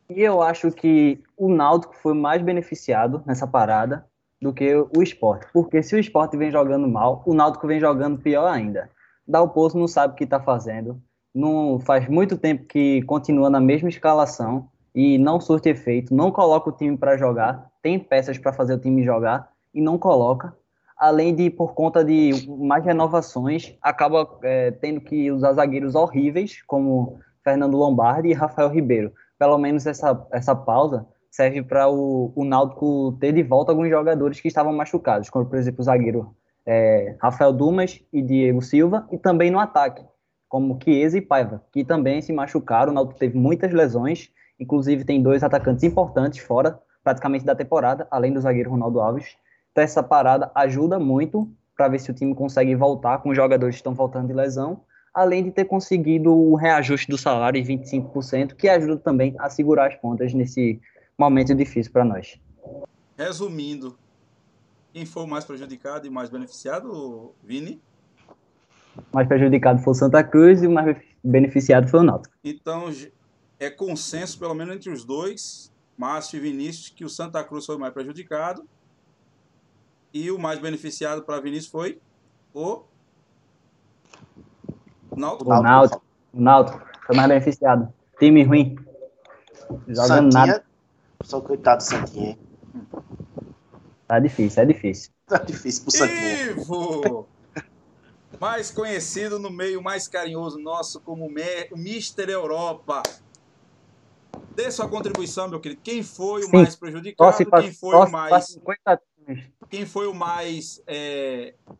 E 0.08 0.20
eu 0.20 0.42
acho 0.42 0.70
que 0.70 1.22
o 1.36 1.48
Náutico 1.48 1.94
foi 1.96 2.14
mais 2.14 2.40
beneficiado 2.40 3.22
nessa 3.26 3.46
parada 3.46 4.06
do 4.40 4.52
que 4.52 4.74
o 4.74 5.02
esporte. 5.02 5.46
Porque 5.52 5.82
se 5.82 5.96
o 5.96 5.98
esporte 5.98 6.36
vem 6.36 6.50
jogando 6.50 6.86
mal, 6.86 7.22
o 7.26 7.34
Náutico 7.34 7.66
vem 7.66 7.80
jogando 7.80 8.18
pior 8.18 8.46
ainda. 8.46 8.90
Dalpozo 9.26 9.78
não 9.78 9.88
sabe 9.88 10.12
o 10.12 10.16
que 10.16 10.24
está 10.24 10.38
fazendo 10.38 11.00
não 11.34 11.80
faz 11.80 12.08
muito 12.08 12.38
tempo 12.38 12.64
que 12.64 13.02
continua 13.02 13.50
na 13.50 13.60
mesma 13.60 13.88
escalação 13.88 14.68
e 14.94 15.18
não 15.18 15.40
surte 15.40 15.68
efeito, 15.68 16.14
não 16.14 16.30
coloca 16.30 16.70
o 16.70 16.72
time 16.72 16.96
para 16.96 17.16
jogar, 17.16 17.68
tem 17.82 17.98
peças 17.98 18.38
para 18.38 18.52
fazer 18.52 18.74
o 18.74 18.78
time 18.78 19.02
jogar 19.02 19.50
e 19.74 19.80
não 19.80 19.98
coloca. 19.98 20.56
Além 20.96 21.34
de, 21.34 21.50
por 21.50 21.74
conta 21.74 22.04
de 22.04 22.48
mais 22.48 22.84
renovações, 22.84 23.76
acaba 23.82 24.38
é, 24.44 24.70
tendo 24.70 25.00
que 25.00 25.32
usar 25.32 25.54
zagueiros 25.54 25.96
horríveis, 25.96 26.62
como 26.62 27.18
Fernando 27.44 27.76
Lombardi 27.76 28.30
e 28.30 28.32
Rafael 28.32 28.70
Ribeiro. 28.70 29.12
Pelo 29.38 29.58
menos 29.58 29.86
essa, 29.86 30.26
essa 30.32 30.56
pausa 30.56 31.06
serve 31.30 31.62
para 31.62 31.88
o, 31.88 32.32
o 32.34 32.44
Náutico 32.44 33.16
ter 33.20 33.32
de 33.32 33.42
volta 33.42 33.70
alguns 33.70 33.90
jogadores 33.90 34.40
que 34.40 34.48
estavam 34.48 34.72
machucados, 34.72 35.28
como, 35.28 35.44
por 35.44 35.58
exemplo, 35.58 35.80
o 35.80 35.84
zagueiro 35.84 36.34
é, 36.64 37.16
Rafael 37.20 37.52
Dumas 37.52 38.00
e 38.12 38.22
Diego 38.22 38.62
Silva, 38.62 39.06
e 39.12 39.18
também 39.18 39.50
no 39.50 39.58
ataque 39.58 40.04
como 40.48 40.78
Chiesa 40.82 41.18
e 41.18 41.20
Paiva, 41.20 41.64
que 41.72 41.84
também 41.84 42.22
se 42.22 42.32
machucaram. 42.32 42.92
O 42.92 42.94
Náutico 42.94 43.18
teve 43.18 43.36
muitas 43.36 43.72
lesões, 43.72 44.30
inclusive 44.58 45.04
tem 45.04 45.20
dois 45.20 45.42
atacantes 45.42 45.82
importantes 45.82 46.38
fora 46.38 46.78
praticamente 47.02 47.44
da 47.44 47.54
temporada, 47.54 48.06
além 48.10 48.32
do 48.32 48.40
zagueiro 48.40 48.70
Ronaldo 48.70 49.00
Alves. 49.00 49.36
Então 49.72 49.82
essa 49.84 50.02
parada 50.02 50.50
ajuda 50.54 50.98
muito 50.98 51.50
para 51.76 51.88
ver 51.88 51.98
se 51.98 52.10
o 52.10 52.14
time 52.14 52.34
consegue 52.34 52.74
voltar 52.76 53.18
com 53.18 53.30
os 53.30 53.36
jogadores 53.36 53.74
que 53.74 53.80
estão 53.80 53.92
voltando 53.92 54.28
de 54.28 54.32
lesão, 54.32 54.82
além 55.14 55.44
de 55.44 55.50
ter 55.52 55.64
conseguido 55.64 56.34
o 56.34 56.56
reajuste 56.56 57.08
do 57.08 57.16
salário 57.16 57.60
em 57.60 57.64
25%, 57.64 58.54
que 58.54 58.68
ajuda 58.68 58.96
também 58.96 59.34
a 59.38 59.48
segurar 59.48 59.86
as 59.86 59.94
pontas 59.94 60.34
nesse 60.34 60.80
momento 61.16 61.54
difícil 61.54 61.92
para 61.92 62.04
nós. 62.04 62.38
Resumindo, 63.16 63.96
quem 64.92 65.06
foi 65.06 65.22
o 65.22 65.26
mais 65.26 65.44
prejudicado 65.44 66.06
e 66.06 66.10
mais 66.10 66.28
beneficiado, 66.28 67.32
Vini? 67.42 67.80
mais 69.12 69.26
prejudicado 69.26 69.80
foi 69.82 69.92
o 69.92 69.94
Santa 69.94 70.22
Cruz 70.22 70.62
e 70.62 70.66
o 70.66 70.70
mais 70.70 70.96
beneficiado 71.22 71.88
foi 71.88 72.00
o 72.00 72.02
Náutico. 72.02 72.34
Então, 72.44 72.90
é 73.58 73.70
consenso, 73.70 74.38
pelo 74.38 74.54
menos 74.54 74.74
entre 74.74 74.90
os 74.90 75.04
dois, 75.04 75.72
Márcio 75.96 76.36
e 76.36 76.40
Vinícius, 76.40 76.90
que 76.90 77.04
o 77.04 77.08
Santa 77.08 77.42
Cruz 77.42 77.66
foi 77.66 77.76
o 77.76 77.78
mais 77.78 77.92
prejudicado 77.92 78.66
e 80.12 80.30
o 80.30 80.38
mais 80.38 80.58
beneficiado 80.58 81.22
para 81.22 81.40
Vinícius 81.40 81.70
foi 81.70 82.00
o 82.52 82.84
Náutico. 85.16 85.50
O 85.50 85.62
Náutico. 85.62 86.02
O 86.32 86.40
Náutico 86.40 86.80
foi 87.06 87.16
mais 87.16 87.28
beneficiado. 87.28 87.92
Time 88.18 88.42
ruim. 88.42 88.76
Jogando 89.88 90.32
Santinha, 90.32 90.46
nada. 90.46 90.64
Só 91.22 91.40
coitado 91.40 91.78
do 91.78 91.84
Santinha. 91.84 92.38
Tá 94.06 94.18
difícil, 94.18 94.62
é 94.62 94.66
difícil. 94.66 95.12
Tá 95.26 95.38
difícil 95.38 95.82
pro 95.82 95.92
Santinha. 95.92 96.50
Ivo! 96.50 97.26
mais 98.40 98.70
conhecido 98.70 99.38
no 99.38 99.50
meio 99.50 99.82
mais 99.82 100.06
carinhoso 100.06 100.58
nosso 100.58 101.00
como 101.00 101.30
Mister 101.74 102.28
Europa. 102.28 103.02
Dê 104.54 104.70
sua 104.70 104.88
contribuição, 104.88 105.48
meu 105.48 105.60
querido. 105.60 105.80
Quem 105.82 106.02
foi 106.02 106.44
o 106.44 106.52
mais 106.52 106.76
prejudicado? 106.76 107.36
quem 107.60 107.72
foi 107.72 107.96
o 107.96 108.10
mais. 108.10 108.58
Quem 109.70 109.86
foi 109.86 110.06
o 110.06 110.14
mais 110.14 110.82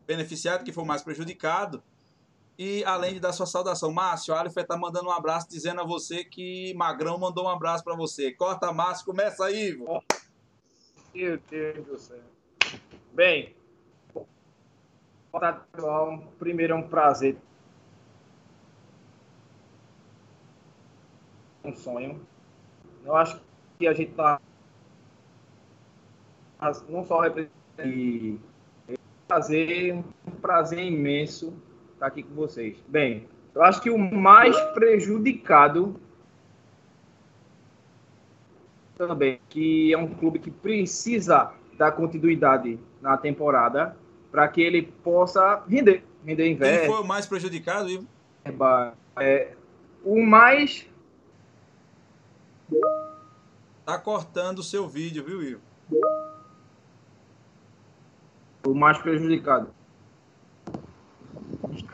beneficiado? 0.07 0.63
Quem 0.63 0.73
foi 0.73 0.83
o 0.83 0.87
mais 0.87 1.03
prejudicado? 1.03 1.83
E 2.57 2.85
além 2.85 3.13
de 3.13 3.19
dar 3.19 3.33
sua 3.33 3.45
saudação, 3.45 3.91
Márcio, 3.91 4.33
a 4.33 4.39
Alifer 4.39 4.65
tá 4.65 4.77
mandando 4.77 5.09
um 5.09 5.11
abraço 5.11 5.49
dizendo 5.49 5.81
a 5.81 5.85
você 5.85 6.23
que 6.23 6.73
Magrão 6.75 7.17
mandou 7.17 7.45
um 7.45 7.49
abraço 7.49 7.83
para 7.83 7.95
você. 7.95 8.31
Corta, 8.31 8.71
Márcio, 8.71 9.05
começa 9.05 9.45
aí, 9.45 9.71
Ivo. 9.71 10.01
Meu 11.13 11.37
Deus 11.49 11.85
do 11.85 11.97
céu. 11.97 12.21
Bem, 13.11 13.55
primeiro 16.39 16.73
é 16.73 16.75
um 16.77 16.87
prazer. 16.87 17.37
Um 21.63 21.75
sonho. 21.75 22.25
Eu 23.03 23.15
acho 23.15 23.41
que 23.77 23.87
a 23.87 23.93
gente 23.93 24.13
tá 24.13 24.39
não 26.87 27.05
só 27.05 27.19
representando 27.19 28.39
prazer, 29.27 29.93
um 29.93 30.31
prazer 30.41 30.79
imenso 30.79 31.53
estar 32.05 32.07
aqui 32.07 32.23
com 32.23 32.35
vocês. 32.35 32.77
Bem, 32.87 33.27
eu 33.53 33.63
acho 33.63 33.81
que 33.81 33.89
o 33.89 33.97
mais 33.97 34.57
prejudicado 34.73 35.99
também, 38.95 39.39
que 39.49 39.93
é 39.93 39.97
um 39.97 40.07
clube 40.07 40.39
que 40.39 40.51
precisa 40.51 41.51
dar 41.77 41.91
continuidade 41.91 42.79
na 43.01 43.17
temporada 43.17 43.97
para 44.31 44.47
que 44.47 44.61
ele 44.61 44.83
possa 44.83 45.63
render, 45.67 46.03
render 46.25 46.49
inverno. 46.49 46.79
Quem 46.79 46.89
foi 46.89 47.01
o 47.01 47.07
mais 47.07 47.25
prejudicado, 47.25 47.89
Ivo? 47.89 48.07
É, 49.17 49.53
o 50.03 50.21
mais 50.21 50.87
Tá 53.85 53.99
cortando 53.99 54.59
o 54.59 54.63
seu 54.63 54.87
vídeo, 54.87 55.23
viu, 55.23 55.43
Ivo? 55.43 55.61
O 58.65 58.73
mais 58.73 58.97
prejudicado. 58.97 59.69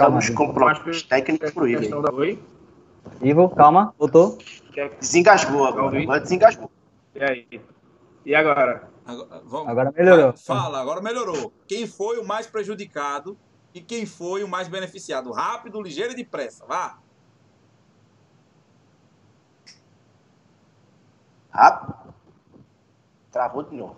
Estamos 0.02 0.30
com 0.32 0.52
problemas 0.52 1.04
técnicos 1.04 1.52
pro 1.52 1.68
Ivo. 1.68 2.04
Ivo, 3.22 3.50
calma, 3.50 3.94
voltou. 4.00 4.40
Desengasgou 5.00 5.64
agora. 5.64 6.02
Agora 6.02 6.20
desengasgou. 6.20 6.72
E 7.14 7.24
aí? 7.24 7.62
E 8.26 8.34
agora? 8.34 8.90
Agora, 9.06 9.42
vamos, 9.46 9.68
agora 9.68 9.94
melhorou. 9.96 10.34
Fala, 10.34 10.82
agora 10.82 11.02
melhorou. 11.02 11.54
Quem 11.68 11.86
foi 11.86 12.18
o 12.18 12.26
mais 12.26 12.48
prejudicado 12.48 13.38
e 13.76 13.80
quem 13.80 14.08
foi 14.08 14.44
o 14.44 14.48
mais 14.48 14.68
beneficiado? 14.68 15.32
Rápido, 15.32 15.80
ligeiro 15.80 16.14
e 16.14 16.16
depressa. 16.16 16.66
Vá. 16.66 16.98
Rápido. 21.52 21.94
Travou 23.32 23.62
de 23.62 23.76
novo. 23.76 23.98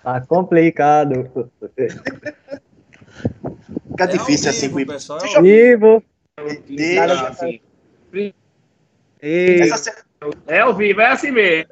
Tá 0.00 0.20
complicado. 0.20 1.28
Fica 3.98 4.04
é 4.04 4.16
difícil 4.16 4.50
assim 4.50 4.70
com 4.70 4.86
pessoal. 4.86 5.18
É 5.24 5.42
vivo. 5.42 6.04
Deixa. 6.68 7.28
Assim. 7.28 7.60
É 10.46 10.60
ao 10.60 10.72
vivo, 10.72 11.00
é 11.00 11.10
assim 11.10 11.32
mesmo. 11.32 11.68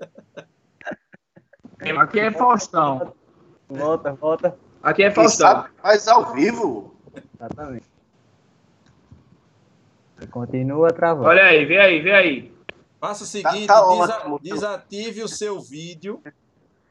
Aqui 2.00 2.18
é 2.18 2.32
Faustão. 2.32 3.14
Volta, 3.68 4.12
volta. 4.14 4.58
Aqui 4.82 5.04
é 5.04 5.10
Faustão. 5.12 5.66
Mas 5.80 6.08
ao 6.08 6.34
vivo. 6.34 6.96
Exatamente. 7.36 7.86
Continua 10.30 10.92
travando. 10.92 11.28
Olha 11.28 11.44
aí, 11.44 11.64
vê 11.64 11.78
aí, 11.78 12.00
vê 12.00 12.12
aí. 12.12 12.52
Faça 12.98 13.22
o 13.22 13.42
tá- 13.42 13.50
seguinte, 13.52 13.66
tá, 13.68 13.80
tá 13.80 13.94
desa 13.94 14.38
desative 14.42 15.22
o 15.22 15.28
seu 15.28 15.60
vídeo 15.60 16.20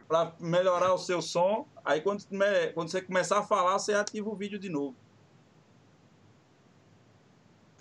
para 0.07 0.31
melhorar 0.39 0.93
o 0.93 0.97
seu 0.97 1.21
som. 1.21 1.67
Aí 1.83 1.99
quando, 1.99 2.23
quando 2.73 2.89
você 2.89 3.01
começar 3.01 3.39
a 3.39 3.43
falar, 3.43 3.77
você 3.77 3.93
ativa 3.93 4.29
o 4.29 4.35
vídeo 4.35 4.57
de 4.57 4.69
novo. 4.69 4.95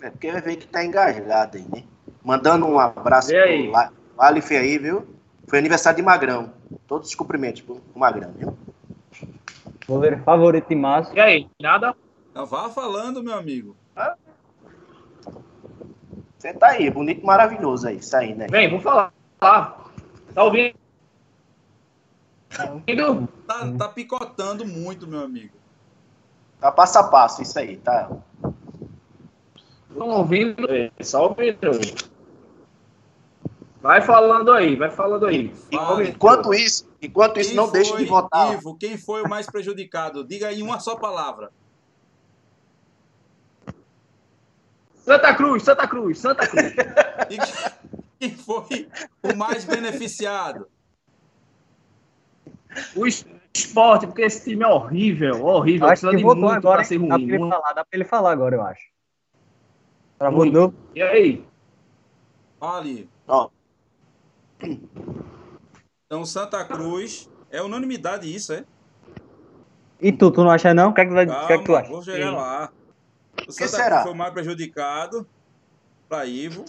É 0.01 0.09
porque 0.09 0.31
vai 0.31 0.41
ver 0.41 0.55
que 0.57 0.67
tá 0.67 0.83
engajado 0.83 1.57
aí, 1.57 1.65
né? 1.73 1.83
Mandando 2.23 2.65
um 2.65 2.79
abraço 2.79 3.31
pro 3.31 4.23
Alif 4.23 4.55
aí, 4.55 4.77
viu? 4.77 5.07
Foi 5.47 5.59
aniversário 5.59 5.97
de 5.97 6.03
Magrão. 6.03 6.53
Todos 6.87 7.09
os 7.09 7.15
cumprimentos 7.15 7.61
pro 7.61 7.81
Magrão, 7.95 8.33
viu? 8.37 8.57
ver 9.99 10.23
favorito 10.23 10.67
de 10.67 10.75
Márcio. 10.75 11.15
E 11.15 11.19
aí, 11.19 11.47
nada? 11.61 11.95
Não, 12.33 12.45
vá 12.45 12.69
falando, 12.69 13.23
meu 13.23 13.35
amigo. 13.35 13.75
Você 16.37 16.53
tá 16.53 16.67
aí, 16.69 16.89
bonito, 16.89 17.25
maravilhoso 17.25 17.87
aí, 17.87 18.01
saindo 18.01 18.43
aí. 18.43 18.49
Vem, 18.49 18.69
vou 18.69 18.79
falar. 18.79 19.13
Tá 20.33 20.43
ouvindo? 20.43 20.75
Tá, 23.47 23.71
tá 23.77 23.89
picotando 23.89 24.65
muito, 24.65 25.07
meu 25.07 25.21
amigo. 25.21 25.55
Tá 26.59 26.71
passo 26.71 26.99
a 26.99 27.03
passo, 27.03 27.41
isso 27.41 27.57
aí, 27.57 27.77
tá? 27.77 28.09
Estão 29.95 30.09
ouvindo? 30.09 30.67
Só 30.99 31.23
ouvindo. 31.29 31.71
Vai 33.81 34.01
falando 34.01 34.51
aí, 34.51 34.75
vai 34.75 34.91
falando 34.91 35.25
aí. 35.25 35.53
Enquanto 36.09 36.53
isso, 36.53 36.89
enquanto 37.01 37.39
isso, 37.39 37.55
não 37.55 37.71
deixe 37.71 37.95
de 37.95 38.03
votar. 38.03 38.53
Ivo, 38.53 38.75
quem 38.77 38.97
foi 38.97 39.21
o 39.21 39.29
mais 39.29 39.45
prejudicado? 39.45 40.25
Diga 40.25 40.49
aí 40.49 40.61
uma 40.61 40.81
só 40.81 40.97
palavra. 40.97 41.49
Santa 44.95 45.33
Cruz, 45.33 45.63
Santa 45.63 45.87
Cruz, 45.87 46.19
Santa 46.19 46.45
Cruz. 46.47 46.73
E 48.19 48.27
quem 48.27 48.35
foi 48.35 48.87
o 49.23 49.35
mais 49.35 49.65
beneficiado? 49.65 50.67
O 52.95 53.07
esporte, 53.07 54.05
porque 54.07 54.21
esse 54.23 54.43
time 54.49 54.63
é 54.63 54.67
horrível, 54.67 55.45
horrível. 55.45 55.87
Acho 55.87 56.09
que 56.09 56.17
voltou 56.17 56.49
agora, 56.49 56.83
dá 56.83 57.85
pra 57.85 57.87
ele 57.93 58.03
falar 58.03 58.31
agora, 58.31 58.55
eu 58.55 58.61
acho. 58.61 58.94
Travou 60.17 60.45
novo. 60.45 60.73
E 60.93 61.01
aí? 61.01 61.45
Fale. 62.59 63.09
Ó. 63.27 63.49
Então, 66.05 66.25
Santa 66.25 66.63
Cruz, 66.63 67.29
é 67.49 67.61
unanimidade 67.61 68.33
isso, 68.33 68.53
é? 68.53 68.63
E 69.99 70.11
tu, 70.11 70.31
tu 70.31 70.43
não 70.43 70.51
acha 70.51 70.73
não? 70.73 70.89
O 70.89 70.93
que 70.93 71.01
é 71.01 71.05
que, 71.05 71.11
vai, 71.11 71.25
Calma, 71.25 71.47
que, 71.47 71.53
é 71.53 71.57
que 71.57 71.63
tu 71.63 71.75
acha? 71.75 71.89
Vou 71.89 72.01
chegar 72.01 72.29
Sim. 72.29 72.35
lá. 72.35 72.71
O 73.47 73.51
Santa 73.51 73.67
será? 73.67 73.89
Cruz 73.89 74.03
foi 74.03 74.13
mais 74.13 74.33
prejudicado 74.33 75.27
para 76.07 76.25
Ivo. 76.25 76.65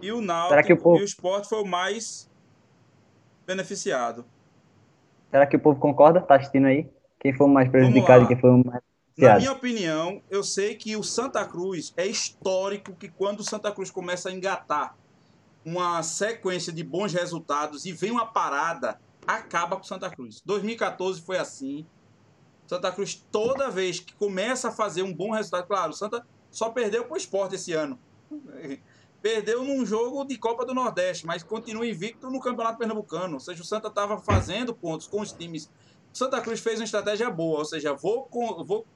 E 0.00 0.12
o 0.12 0.20
Náutico 0.20 0.72
o 0.72 0.76
povo... 0.76 0.98
e 0.98 1.02
o 1.02 1.04
Sport 1.04 1.46
foi 1.46 1.62
o 1.62 1.66
mais 1.66 2.30
beneficiado. 3.46 4.24
Será 5.30 5.46
que 5.46 5.56
o 5.56 5.60
povo 5.60 5.80
concorda? 5.80 6.20
Tá 6.20 6.36
assistindo 6.36 6.66
aí? 6.66 6.88
Quem 7.18 7.32
foi 7.32 7.46
o 7.46 7.50
mais 7.50 7.68
prejudicado 7.68 8.24
e 8.24 8.28
quem 8.28 8.38
foi 8.38 8.50
o 8.50 8.64
mais 8.64 8.82
Na 9.16 9.36
minha 9.36 9.52
opinião, 9.52 10.20
eu 10.28 10.42
sei 10.42 10.74
que 10.74 10.96
o 10.96 11.04
Santa 11.04 11.44
Cruz 11.44 11.92
é 11.96 12.04
histórico 12.04 12.94
que 12.94 13.08
quando 13.08 13.40
o 13.40 13.44
Santa 13.44 13.70
Cruz 13.70 13.90
começa 13.90 14.28
a 14.28 14.32
engatar 14.32 14.96
uma 15.64 16.02
sequência 16.02 16.72
de 16.72 16.82
bons 16.82 17.12
resultados 17.12 17.86
e 17.86 17.92
vem 17.92 18.10
uma 18.10 18.26
parada, 18.26 19.00
acaba 19.24 19.76
com 19.76 19.82
o 19.82 19.86
Santa 19.86 20.10
Cruz. 20.10 20.42
2014 20.44 21.20
foi 21.22 21.38
assim. 21.38 21.86
Santa 22.66 22.90
Cruz, 22.90 23.14
toda 23.30 23.70
vez 23.70 24.00
que 24.00 24.14
começa 24.14 24.68
a 24.68 24.72
fazer 24.72 25.02
um 25.02 25.14
bom 25.14 25.30
resultado, 25.30 25.66
claro, 25.66 25.90
o 25.90 25.94
Santa 25.94 26.26
só 26.50 26.70
perdeu 26.70 27.04
para 27.04 27.14
o 27.14 27.16
esporte 27.16 27.54
esse 27.54 27.72
ano. 27.72 27.98
Perdeu 29.22 29.64
num 29.64 29.86
jogo 29.86 30.22
de 30.26 30.36
Copa 30.36 30.66
do 30.66 30.74
Nordeste, 30.74 31.24
mas 31.24 31.42
continua 31.42 31.86
invicto 31.86 32.28
no 32.28 32.38
Campeonato 32.38 32.76
Pernambucano. 32.76 33.34
Ou 33.34 33.40
seja, 33.40 33.62
o 33.62 33.64
Santa 33.64 33.88
estava 33.88 34.18
fazendo 34.18 34.74
pontos 34.74 35.06
com 35.06 35.22
os 35.22 35.32
times. 35.32 35.70
Santa 36.12 36.42
Cruz 36.42 36.60
fez 36.60 36.78
uma 36.78 36.84
estratégia 36.84 37.30
boa, 37.30 37.60
ou 37.60 37.64
seja, 37.64 37.94
vou, 37.94 38.28
vou, 38.66 38.86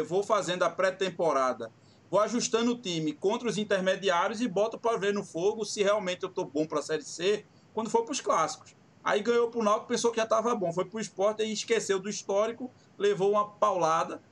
vou 0.00 0.22
fazendo 0.22 0.62
a 0.62 0.70
pré-temporada, 0.70 1.70
vou 2.10 2.20
ajustando 2.20 2.72
o 2.72 2.78
time 2.78 3.12
contra 3.12 3.48
os 3.48 3.58
intermediários 3.58 4.40
e 4.40 4.48
boto 4.48 4.78
para 4.78 4.96
ver 4.96 5.12
no 5.12 5.24
fogo 5.24 5.64
se 5.64 5.82
realmente 5.82 6.22
eu 6.22 6.28
estou 6.28 6.44
bom 6.44 6.66
para 6.66 6.78
a 6.78 6.82
Série 6.82 7.02
C 7.02 7.44
quando 7.74 7.90
for 7.90 8.04
para 8.04 8.12
os 8.12 8.20
clássicos. 8.20 8.74
Aí 9.04 9.20
ganhou 9.20 9.50
para 9.50 9.60
o 9.60 9.64
Náutico, 9.64 9.88
pensou 9.88 10.10
que 10.10 10.18
já 10.18 10.24
estava 10.24 10.54
bom. 10.54 10.72
Foi 10.72 10.84
para 10.84 10.96
o 10.96 11.00
esporte 11.00 11.42
e 11.42 11.52
esqueceu 11.52 11.98
do 11.98 12.08
histórico, 12.08 12.70
levou 12.96 13.32
uma 13.32 13.48
paulada. 13.48 14.22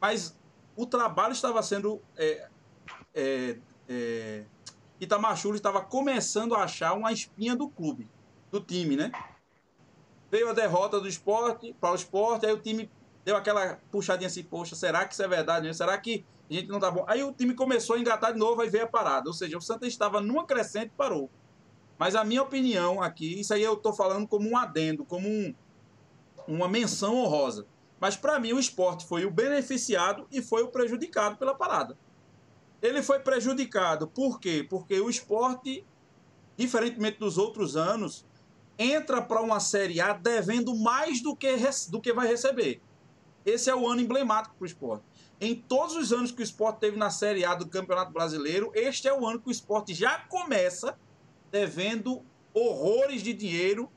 Mas 0.00 0.38
o 0.76 0.84
trabalho 0.84 1.32
estava 1.32 1.62
sendo. 1.62 2.02
É, 2.16 2.48
é, 3.14 3.58
é, 3.88 4.44
estava 5.00 5.80
começando 5.80 6.54
a 6.54 6.64
achar 6.64 6.92
uma 6.92 7.12
espinha 7.12 7.56
do 7.56 7.68
clube, 7.68 8.10
do 8.50 8.60
time, 8.60 8.94
né? 8.94 9.10
Veio 10.30 10.50
a 10.50 10.52
derrota 10.52 11.00
do 11.00 11.08
esporte 11.08 11.74
para 11.80 11.92
o 11.92 11.94
esporte, 11.94 12.44
aí 12.44 12.52
o 12.52 12.60
time 12.60 12.90
deu 13.24 13.36
aquela 13.36 13.78
puxadinha 13.90 14.26
assim, 14.26 14.42
poxa, 14.42 14.74
será 14.74 15.04
que 15.06 15.14
isso 15.14 15.22
é 15.22 15.28
verdade? 15.28 15.72
Será 15.74 15.96
que 15.98 16.24
a 16.50 16.54
gente 16.54 16.68
não 16.68 16.80
tá 16.80 16.90
bom? 16.90 17.04
Aí 17.06 17.22
o 17.22 17.32
time 17.32 17.54
começou 17.54 17.96
a 17.96 17.98
engatar 17.98 18.32
de 18.32 18.38
novo, 18.38 18.60
aí 18.60 18.68
veio 18.68 18.84
a 18.84 18.88
parada. 18.88 19.28
Ou 19.28 19.34
seja, 19.34 19.56
o 19.56 19.60
Santa 19.60 19.86
estava 19.86 20.20
numa 20.20 20.44
crescente 20.44 20.86
e 20.86 20.96
parou. 20.96 21.30
Mas 21.98 22.14
a 22.14 22.24
minha 22.24 22.42
opinião 22.42 23.02
aqui, 23.02 23.40
isso 23.40 23.52
aí 23.52 23.62
eu 23.62 23.74
estou 23.74 23.92
falando 23.92 24.26
como 24.26 24.48
um 24.48 24.56
adendo, 24.56 25.04
como 25.04 25.28
um, 25.28 25.54
uma 26.48 26.68
menção 26.68 27.16
honrosa. 27.16 27.66
Mas 28.00 28.16
para 28.16 28.38
mim 28.40 28.52
o 28.52 28.58
esporte 28.58 29.06
foi 29.06 29.26
o 29.26 29.30
beneficiado 29.30 30.26
e 30.32 30.40
foi 30.40 30.62
o 30.62 30.68
prejudicado 30.68 31.36
pela 31.36 31.54
parada. 31.54 31.96
Ele 32.80 33.02
foi 33.02 33.20
prejudicado 33.20 34.08
por 34.08 34.40
quê? 34.40 34.66
Porque 34.68 34.98
o 34.98 35.10
esporte 35.10 35.84
diferentemente 36.60 37.18
dos 37.18 37.38
outros 37.38 37.74
anos, 37.74 38.26
entra 38.78 39.22
para 39.22 39.40
uma 39.40 39.60
Série 39.60 39.98
A 39.98 40.12
devendo 40.12 40.76
mais 40.76 41.22
do 41.22 41.34
que, 41.34 41.48
do 41.88 42.00
que 42.00 42.12
vai 42.12 42.26
receber. 42.26 42.82
Esse 43.44 43.70
é 43.70 43.74
o 43.74 43.86
ano 43.86 44.00
emblemático 44.00 44.54
para 44.56 44.64
o 44.64 44.66
esporte. 44.66 45.04
Em 45.40 45.54
todos 45.54 45.96
os 45.96 46.12
anos 46.12 46.30
que 46.30 46.42
o 46.42 46.44
esporte 46.44 46.80
teve 46.80 46.96
na 46.96 47.10
Série 47.10 47.44
A 47.44 47.54
do 47.54 47.66
Campeonato 47.66 48.12
Brasileiro, 48.12 48.70
este 48.74 49.08
é 49.08 49.12
o 49.12 49.26
ano 49.26 49.40
que 49.40 49.48
o 49.48 49.50
esporte 49.50 49.94
já 49.94 50.18
começa 50.18 50.98
devendo 51.50 52.22
horrores 52.52 53.22
de 53.22 53.32
dinheiro 53.32 53.90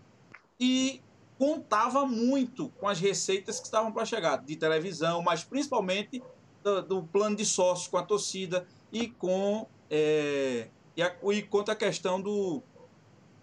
e 0.60 1.02
contava 1.38 2.06
muito 2.06 2.70
com 2.80 2.88
as 2.88 3.00
receitas 3.00 3.60
que 3.60 3.66
estavam 3.66 3.92
para 3.92 4.06
chegar, 4.06 4.38
de 4.38 4.56
televisão, 4.56 5.22
mas 5.22 5.44
principalmente 5.44 6.24
do, 6.64 6.82
do, 6.82 7.04
plano 7.04 7.36
de 7.36 7.46
sócios 7.46 7.88
com 7.88 7.98
a 7.98 8.04
torcida 8.04 8.66
e 8.92 9.10
com 9.10 9.68
é, 9.90 10.70
e, 10.96 11.04
a, 11.04 11.14
e 11.32 11.42
quanto 11.42 11.72
à 11.72 11.76
questão 11.76 12.22
do 12.22 12.64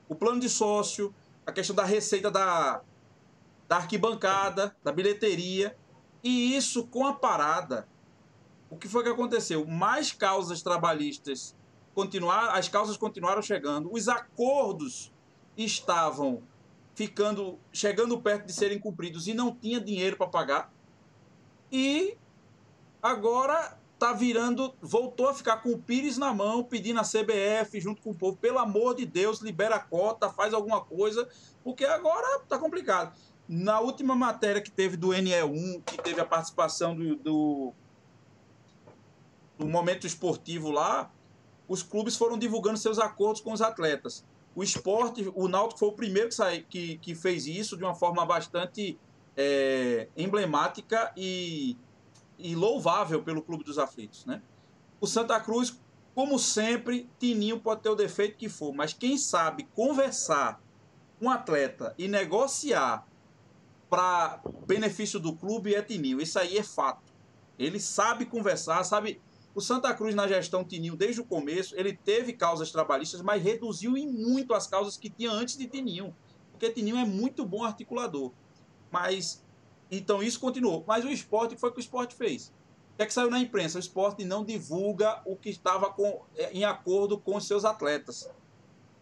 o 0.09 0.15
plano 0.15 0.41
de 0.41 0.49
sócio, 0.49 1.15
a 1.47 1.53
questão 1.53 1.77
da 1.77 1.85
receita 1.85 2.31
da, 2.31 2.81
da 3.69 3.77
arquibancada, 3.77 4.75
da 4.83 4.91
bilheteria, 4.91 5.77
e 6.23 6.57
isso 6.57 6.87
com 6.87 7.07
a 7.07 7.13
parada. 7.13 7.89
O 8.69 8.77
que 8.77 8.89
foi 8.89 9.03
que 9.03 9.09
aconteceu? 9.09 9.67
Mais 9.67 10.13
causas 10.13 10.63
trabalhistas 10.63 11.57
continuaram, 11.95 12.53
as 12.53 12.69
causas 12.69 12.97
continuaram 12.97 13.43
chegando, 13.43 13.93
os 13.93 14.09
acordos 14.09 15.13
estavam 15.57 16.43
ficando, 16.95 17.59
chegando 17.73 18.21
perto 18.21 18.47
de 18.47 18.53
serem 18.53 18.79
cumpridos 18.79 19.27
e 19.27 19.35
não 19.35 19.55
tinha 19.55 19.81
dinheiro 19.81 20.17
para 20.17 20.27
pagar. 20.27 20.73
E 21.73 22.17
agora 23.03 23.79
tá 23.99 24.13
virando, 24.15 24.75
voltou 24.81 25.29
a 25.29 25.35
ficar 25.35 25.59
com 25.59 25.71
o 25.71 25.79
Pires 25.79 26.17
na 26.17 26.33
mão, 26.33 26.65
pedindo 26.65 26.99
a 26.99 27.05
CBF 27.05 27.79
junto 27.81 28.01
com 28.01 28.11
o 28.11 28.15
povo, 28.15 28.37
pelo 28.39 28.59
amor 28.59 28.95
de 28.95 29.05
Deus, 29.05 29.41
libera 29.41 29.77
a 29.77 29.79
cota, 29.79 30.31
faz 30.31 30.55
alguma 30.55 30.81
coisa, 30.81 31.29
porque 31.63 31.85
agora 31.85 32.41
tá 32.49 32.59
complicado. 32.59 33.15
Na 33.53 33.81
última 33.81 34.15
matéria 34.15 34.63
que 34.63 34.71
teve 34.71 34.97
do 34.97 35.09
NE1, 35.09 35.83
que 35.85 35.99
teve 35.99 36.21
a 36.21 36.25
participação 36.25 36.95
do, 36.95 37.17
do, 37.17 37.73
do 39.59 39.67
momento 39.67 40.07
esportivo 40.07 40.71
lá, 40.71 41.11
os 41.67 41.83
clubes 41.83 42.17
foram 42.17 42.39
divulgando 42.39 42.79
seus 42.79 43.01
acordos 43.01 43.41
com 43.41 43.53
os 43.53 43.61
atletas. 43.61 44.25
O 44.55 44.63
esporte, 44.63 45.29
o 45.35 45.49
Náutico 45.49 45.81
foi 45.81 45.89
o 45.89 45.93
primeiro 45.93 46.29
que, 46.29 46.35
saiu, 46.37 46.65
que, 46.71 46.99
que 46.99 47.13
fez 47.17 47.49
isso 47.49 47.77
de 47.77 47.83
uma 47.83 47.95
forma 47.95 48.25
bastante 48.25 48.97
é, 49.37 50.07
emblemática 50.17 51.13
e 51.17 51.77
e 52.41 52.55
louvável 52.55 53.23
pelo 53.23 53.43
Clube 53.43 53.63
dos 53.63 53.79
Aflitos, 53.79 54.25
né? 54.25 54.43
O 55.01 55.07
Santa 55.07 55.39
Cruz, 55.41 55.79
como 56.15 56.39
sempre, 56.39 57.09
Tininho 57.19 57.61
pode 57.61 57.83
ter 57.83 57.91
o 57.91 57.95
defeito 57.95 58.37
que 58.37 58.49
for, 58.49 58.73
mas 58.73 58.93
quem 58.93 59.17
sabe 59.17 59.65
conversar 59.75 60.61
com 61.19 61.27
um 61.27 61.31
atleta 61.31 61.95
e 61.99 62.09
negociar 62.09 63.07
para 63.91 64.41
benefício 64.67 65.19
do 65.19 65.35
clube 65.35 65.75
é 65.75 65.83
Tininho. 65.83 66.21
Isso 66.21 66.39
aí 66.39 66.57
é 66.57 66.63
fato. 66.63 67.13
Ele 67.59 67.81
sabe 67.81 68.25
conversar, 68.25 68.83
sabe. 68.85 69.21
O 69.53 69.61
Santa 69.61 69.93
Cruz, 69.93 70.15
na 70.15 70.29
gestão 70.29 70.65
Tininho, 70.65 70.95
desde 70.95 71.21
o 71.21 71.25
começo, 71.25 71.75
ele 71.77 71.93
teve 71.93 72.33
causas 72.33 72.71
trabalhistas, 72.71 73.21
mas 73.21 73.43
reduziu 73.43 73.97
em 73.97 74.07
muito 74.07 74.55
as 74.55 74.69
causas 74.69 74.97
que 74.97 75.11
tinha 75.11 75.33
antes 75.33 75.57
de 75.57 75.67
Tininho. 75.67 76.15
Porque 76.53 76.71
Tininho 76.71 76.97
é 76.97 77.05
muito 77.05 77.45
bom 77.45 77.65
articulador. 77.65 78.33
Mas 78.93 79.45
então 79.91 80.23
isso 80.23 80.39
continuou. 80.39 80.85
Mas 80.87 81.05
o 81.05 81.09
esporte 81.09 81.57
foi 81.57 81.71
o 81.71 81.73
que 81.73 81.81
o 81.81 81.83
esporte 81.83 82.15
fez. 82.15 82.53
O 82.95 82.97
que 82.97 83.03
é 83.03 83.07
que 83.07 83.13
saiu 83.13 83.31
na 83.31 83.41
imprensa? 83.41 83.79
O 83.79 83.81
esporte 83.81 84.25
não 84.25 84.45
divulga 84.45 85.21
o 85.25 85.35
que 85.35 85.51
estava 85.51 85.91
com, 85.91 86.23
é, 86.37 86.53
em 86.53 86.65
acordo 86.65 87.19
com 87.19 87.35
os 87.37 87.47
seus 87.47 87.65
atletas. 87.65 88.31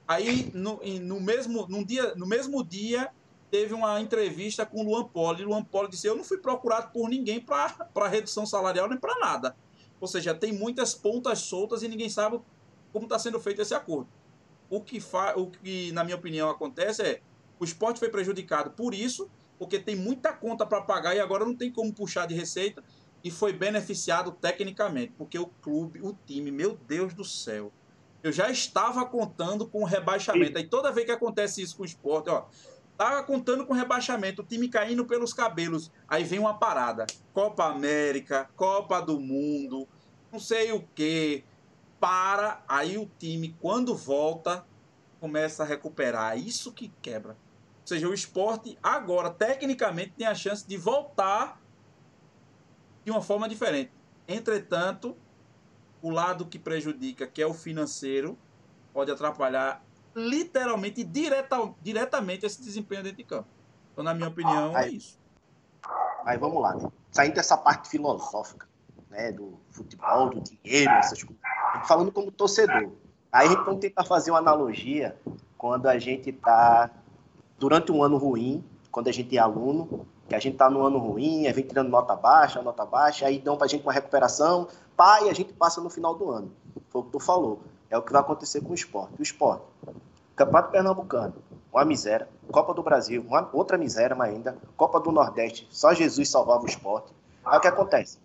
Aí, 0.06 0.50
no, 0.54 0.80
no, 1.02 1.20
mesmo, 1.20 1.66
num 1.68 1.84
dia, 1.84 2.14
no 2.14 2.26
mesmo 2.26 2.64
dia, 2.64 3.12
teve 3.50 3.74
uma 3.74 4.00
entrevista 4.00 4.64
com 4.64 4.80
o 4.80 4.84
Luan 4.84 5.04
Poli. 5.04 5.44
Luan 5.44 5.64
Poli 5.64 5.88
disse: 5.88 6.06
Eu 6.06 6.16
não 6.16 6.24
fui 6.24 6.38
procurado 6.38 6.92
por 6.92 7.08
ninguém 7.08 7.40
para 7.40 8.08
redução 8.08 8.46
salarial 8.46 8.88
nem 8.88 8.98
para 8.98 9.18
nada. 9.18 9.56
Ou 10.00 10.06
seja, 10.06 10.34
tem 10.34 10.52
muitas 10.52 10.94
pontas 10.94 11.40
soltas 11.40 11.82
e 11.82 11.88
ninguém 11.88 12.08
sabe 12.08 12.40
como 12.92 13.06
está 13.06 13.18
sendo 13.18 13.40
feito 13.40 13.60
esse 13.60 13.74
acordo. 13.74 14.08
O 14.70 14.80
que, 14.80 15.00
fa 15.00 15.34
o 15.36 15.50
que, 15.50 15.90
na 15.92 16.04
minha 16.04 16.16
opinião, 16.16 16.48
acontece 16.48 17.02
é 17.02 17.20
o 17.58 17.64
esporte 17.64 17.98
foi 17.98 18.08
prejudicado 18.08 18.70
por 18.70 18.94
isso 18.94 19.28
porque 19.58 19.78
tem 19.78 19.96
muita 19.96 20.32
conta 20.32 20.64
para 20.64 20.80
pagar 20.80 21.16
e 21.16 21.20
agora 21.20 21.44
não 21.44 21.54
tem 21.54 21.72
como 21.72 21.92
puxar 21.92 22.26
de 22.26 22.34
receita 22.34 22.82
e 23.24 23.30
foi 23.30 23.52
beneficiado 23.52 24.30
tecnicamente, 24.30 25.12
porque 25.18 25.36
o 25.36 25.46
clube, 25.46 26.00
o 26.00 26.16
time, 26.24 26.52
meu 26.52 26.76
Deus 26.86 27.12
do 27.12 27.24
céu, 27.24 27.72
eu 28.22 28.30
já 28.30 28.48
estava 28.50 29.04
contando 29.04 29.66
com 29.66 29.82
o 29.82 29.84
rebaixamento. 29.84 30.56
Aí 30.56 30.66
toda 30.66 30.92
vez 30.92 31.06
que 31.06 31.12
acontece 31.12 31.60
isso 31.60 31.76
com 31.76 31.82
o 31.82 31.86
esporte, 31.86 32.30
ó, 32.30 32.46
tava 32.98 33.22
contando 33.22 33.64
com 33.64 33.72
rebaixamento, 33.72 34.42
o 34.42 34.44
time 34.44 34.68
caindo 34.68 35.06
pelos 35.06 35.32
cabelos, 35.32 35.90
aí 36.08 36.24
vem 36.24 36.40
uma 36.40 36.58
parada, 36.58 37.06
Copa 37.32 37.64
América, 37.64 38.50
Copa 38.56 39.00
do 39.00 39.20
Mundo, 39.20 39.86
não 40.32 40.40
sei 40.40 40.72
o 40.72 40.82
que, 40.96 41.44
para, 42.00 42.60
aí 42.68 42.98
o 42.98 43.08
time 43.18 43.56
quando 43.60 43.94
volta 43.94 44.66
começa 45.20 45.62
a 45.62 45.66
recuperar, 45.66 46.36
isso 46.36 46.72
que 46.72 46.92
quebra. 47.00 47.36
Seja, 47.84 48.08
o 48.08 48.12
esporte 48.12 48.76
agora, 48.82 49.30
tecnicamente, 49.30 50.14
tem 50.18 50.26
a 50.26 50.34
chance 50.34 50.66
de 50.66 50.76
voltar 50.76 51.60
de 53.04 53.10
uma 53.10 53.22
forma 53.22 53.48
diferente. 53.48 53.92
Entretanto, 54.26 55.16
o 56.02 56.10
lado 56.10 56.46
que 56.46 56.58
prejudica, 56.58 57.26
que 57.26 57.40
é 57.40 57.46
o 57.46 57.54
financeiro, 57.54 58.36
pode 58.92 59.10
atrapalhar 59.10 59.82
literalmente, 60.18 61.04
direta, 61.04 61.56
diretamente 61.80 62.44
esse 62.44 62.60
desempenho 62.60 63.02
dentro 63.02 63.18
de 63.18 63.24
campo. 63.24 63.48
Então, 63.92 64.04
na 64.04 64.12
minha 64.12 64.28
opinião, 64.28 64.76
aí, 64.76 64.88
é 64.88 64.92
isso. 64.92 65.18
Aí 66.24 66.36
vamos 66.36 66.60
lá, 66.60 66.74
né? 66.74 66.90
Saindo 67.10 67.34
dessa 67.34 67.56
parte 67.56 67.88
filosófica, 67.88 68.68
né? 69.10 69.32
Do 69.32 69.58
futebol, 69.70 70.30
do 70.30 70.40
dinheiro, 70.40 70.90
essas 70.92 71.22
coisas. 71.22 71.42
Falando 71.86 72.12
como 72.12 72.30
torcedor. 72.30 72.90
Aí 73.30 73.46
a 73.46 73.50
gente 73.50 73.64
vamos 73.64 73.80
tentar 73.80 74.04
fazer 74.04 74.30
uma 74.30 74.38
analogia 74.38 75.16
quando 75.56 75.86
a 75.86 75.98
gente 75.98 76.30
está 76.30 76.90
durante 77.58 77.92
um 77.92 78.02
ano 78.02 78.16
ruim, 78.16 78.64
quando 78.90 79.08
a 79.08 79.12
gente 79.12 79.36
é 79.36 79.40
aluno, 79.40 80.06
que 80.28 80.34
a 80.34 80.38
gente 80.38 80.54
está 80.54 80.70
no 80.70 80.82
ano 80.82 80.98
ruim, 80.98 81.46
a 81.46 81.52
gente 81.52 81.68
tirando 81.68 81.88
nota 81.88 82.14
baixa, 82.14 82.62
nota 82.62 82.84
baixa, 82.84 83.26
aí 83.26 83.38
dão 83.38 83.56
para 83.56 83.66
a 83.66 83.68
gente 83.68 83.82
uma 83.82 83.92
recuperação, 83.92 84.68
pá, 84.96 85.22
e 85.22 85.30
a 85.30 85.32
gente 85.32 85.52
passa 85.52 85.80
no 85.80 85.90
final 85.90 86.14
do 86.14 86.30
ano. 86.30 86.52
Foi 86.88 87.00
o 87.00 87.04
que 87.04 87.10
tu 87.10 87.20
falou. 87.20 87.60
É 87.90 87.96
o 87.96 88.02
que 88.02 88.12
vai 88.12 88.20
acontecer 88.20 88.60
com 88.60 88.70
o 88.70 88.74
esporte. 88.74 89.14
O 89.18 89.22
esporte, 89.22 89.64
Campeonato 90.38 90.70
Pernambucano, 90.70 91.34
uma 91.72 91.84
miséria. 91.84 92.28
Copa 92.52 92.72
do 92.72 92.80
Brasil, 92.80 93.24
uma 93.26 93.50
outra 93.52 93.76
miséria 93.76 94.14
mas 94.14 94.32
ainda. 94.32 94.56
Copa 94.76 95.00
do 95.00 95.10
Nordeste, 95.10 95.66
só 95.68 95.92
Jesus 95.92 96.30
salvava 96.30 96.62
o 96.62 96.66
esporte. 96.66 97.12
Aí 97.44 97.58
o 97.58 97.60
que 97.60 97.66
acontece? 97.66 98.18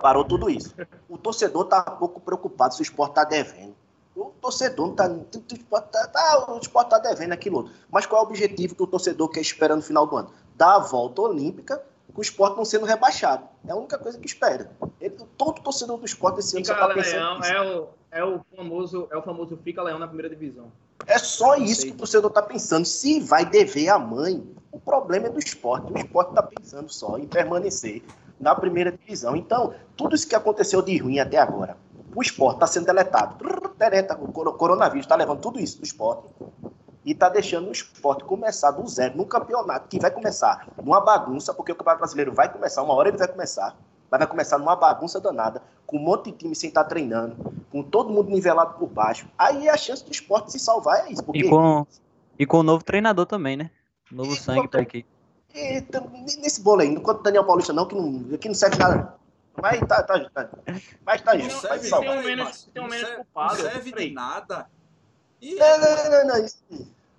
Parou 0.00 0.24
tudo 0.24 0.50
isso. 0.50 0.74
O 1.08 1.16
torcedor 1.16 1.62
está 1.62 1.84
um 1.92 1.96
pouco 1.96 2.20
preocupado 2.20 2.74
se 2.74 2.80
o 2.80 2.82
esporte 2.82 3.12
está 3.12 3.24
devendo. 3.24 3.74
O 4.16 4.32
torcedor 4.40 4.88
não 4.88 4.94
tá, 4.96 5.08
tá, 5.08 6.06
tá, 6.08 6.52
O 6.52 6.58
esporte 6.58 6.90
tá 6.90 6.98
devendo 6.98 7.32
aquilo 7.32 7.58
outro. 7.58 7.72
Mas 7.88 8.04
qual 8.04 8.20
é 8.20 8.24
o 8.24 8.28
objetivo 8.28 8.74
que 8.74 8.82
o 8.82 8.86
torcedor 8.86 9.28
quer 9.28 9.40
esperar 9.40 9.76
no 9.76 9.82
final 9.82 10.08
do 10.08 10.16
ano? 10.16 10.32
Dar 10.56 10.74
a 10.74 10.78
volta 10.80 11.22
olímpica 11.22 11.80
com 12.12 12.18
o 12.18 12.22
esporte 12.22 12.56
não 12.56 12.64
sendo 12.64 12.84
rebaixado. 12.84 13.46
É 13.64 13.70
a 13.70 13.76
única 13.76 13.96
coisa 13.96 14.18
que 14.18 14.26
espera. 14.26 14.72
Ele, 15.00 15.16
todo 15.36 15.62
torcedor 15.62 15.98
do 15.98 16.04
esporte 16.04 16.40
esse 16.40 16.56
ano 16.56 16.66
fica 16.66 16.76
só 16.76 16.88
tá 16.88 16.94
pensando 16.94 17.44
é 17.44 17.62
o, 17.62 17.88
é, 18.10 18.24
o 18.24 18.40
famoso, 18.56 19.08
é 19.12 19.16
o 19.16 19.22
famoso 19.22 19.56
fica 19.58 19.80
leão 19.82 20.00
na 20.00 20.08
primeira 20.08 20.28
divisão. 20.28 20.72
É 21.06 21.18
só 21.18 21.56
isso 21.56 21.82
que 21.86 21.92
o 21.92 21.96
torcedor 21.96 22.30
tá 22.30 22.42
pensando. 22.42 22.84
Se 22.84 23.20
vai 23.20 23.44
dever 23.44 23.88
a 23.88 23.98
mãe, 23.98 24.46
o 24.70 24.78
problema 24.78 25.26
é 25.26 25.30
do 25.30 25.38
esporte. 25.38 25.92
O 25.92 25.98
esporte 25.98 26.34
tá 26.34 26.42
pensando 26.42 26.88
só 26.90 27.18
em 27.18 27.26
permanecer 27.26 28.02
na 28.38 28.54
primeira 28.54 28.92
divisão. 28.92 29.34
Então, 29.36 29.74
tudo 29.96 30.14
isso 30.14 30.28
que 30.28 30.34
aconteceu 30.34 30.82
de 30.82 30.96
ruim 30.98 31.18
até 31.18 31.38
agora, 31.38 31.76
o 32.14 32.22
esporte 32.22 32.56
está 32.56 32.66
sendo 32.66 32.86
deletado. 32.86 33.36
O 34.20 34.52
coronavírus 34.52 35.04
está 35.04 35.16
levando 35.16 35.40
tudo 35.40 35.58
isso 35.58 35.78
do 35.78 35.84
esporte 35.84 36.24
e 37.04 37.12
está 37.12 37.28
deixando 37.28 37.68
o 37.68 37.72
esporte 37.72 38.22
começar 38.24 38.70
do 38.70 38.86
zero 38.86 39.16
num 39.16 39.24
campeonato 39.24 39.88
que 39.88 39.98
vai 39.98 40.10
começar 40.10 40.68
numa 40.82 41.00
bagunça, 41.00 41.54
porque 41.54 41.72
o 41.72 41.74
Campeonato 41.74 42.00
Brasileiro 42.00 42.32
vai 42.34 42.52
começar, 42.52 42.82
uma 42.82 42.92
hora 42.92 43.08
ele 43.08 43.16
vai 43.16 43.28
começar, 43.28 43.74
mas 44.10 44.18
vai 44.18 44.26
começar 44.26 44.58
numa 44.58 44.76
bagunça 44.76 45.20
danada, 45.20 45.62
com 45.86 45.96
um 45.96 46.00
monte 46.00 46.30
de 46.30 46.38
time 46.38 46.54
sem 46.54 46.68
estar 46.68 46.84
tá 46.84 46.88
treinando, 46.88 47.36
com 47.70 47.82
todo 47.82 48.10
mundo 48.10 48.30
nivelado 48.30 48.78
por 48.78 48.88
baixo. 48.88 49.28
Aí 49.36 49.68
a 49.68 49.76
chance 49.76 50.04
do 50.04 50.10
esporte 50.10 50.52
se 50.52 50.58
salvar 50.58 51.06
é 51.06 51.12
isso. 51.12 51.22
Porque... 51.22 51.40
E 51.40 51.48
com, 51.48 51.86
e 52.38 52.46
com 52.46 52.58
o 52.58 52.62
novo 52.62 52.84
treinador 52.84 53.26
também, 53.26 53.56
né? 53.56 53.70
Novo 54.10 54.32
e 54.32 54.36
sangue 54.36 54.68
para 54.68 54.80
aqui. 54.80 55.04
Nesse 56.40 56.60
bolo 56.62 56.82
aí, 56.82 56.88
enquanto 56.88 57.22
Daniel 57.22 57.44
Paulista 57.44 57.72
não, 57.72 57.86
que 57.86 57.94
não, 57.94 58.38
que 58.38 58.48
não 58.48 58.54
serve 58.54 58.78
nada. 58.78 59.14
Mas 59.60 59.80
tá, 59.80 60.02
tá, 60.02 60.30
tá. 60.30 60.50
Mas 61.04 61.22
tá 61.22 61.34
isso. 61.34 61.66
Não 61.66 61.78
serve, 61.78 61.90
tem 61.90 62.10
um 62.10 62.22
menos, 62.22 62.70
tem 62.72 62.82
um 62.82 62.88
menos 62.88 63.10
culpado. 63.10 63.62
Não 63.62 63.70
serve 63.70 63.92
de 63.92 64.10
nada. 64.12 64.70
E... 65.40 65.54
Não, 65.54 65.78
não, 65.78 66.10
não, 66.10 66.26
não. 66.26 66.44
Isso... 66.44 66.58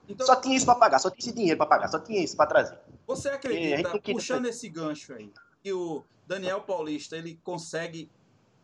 Então... 0.07 0.25
Só 0.25 0.35
tinha 0.37 0.55
isso 0.55 0.65
pra 0.65 0.75
pagar, 0.75 0.99
só 0.99 1.09
tinha 1.09 1.19
esse 1.19 1.33
dinheiro 1.33 1.57
pra 1.57 1.65
pagar, 1.67 1.87
só 1.87 1.99
tinha 1.99 2.23
isso 2.23 2.35
pra 2.35 2.45
trazer. 2.45 2.77
Você 3.05 3.29
acredita, 3.29 3.99
que... 3.99 4.13
puxando 4.13 4.47
esse 4.47 4.67
gancho 4.69 5.13
aí, 5.13 5.31
que 5.63 5.73
o 5.73 6.03
Daniel 6.27 6.61
Paulista 6.61 7.17
ele 7.17 7.39
consegue 7.43 8.09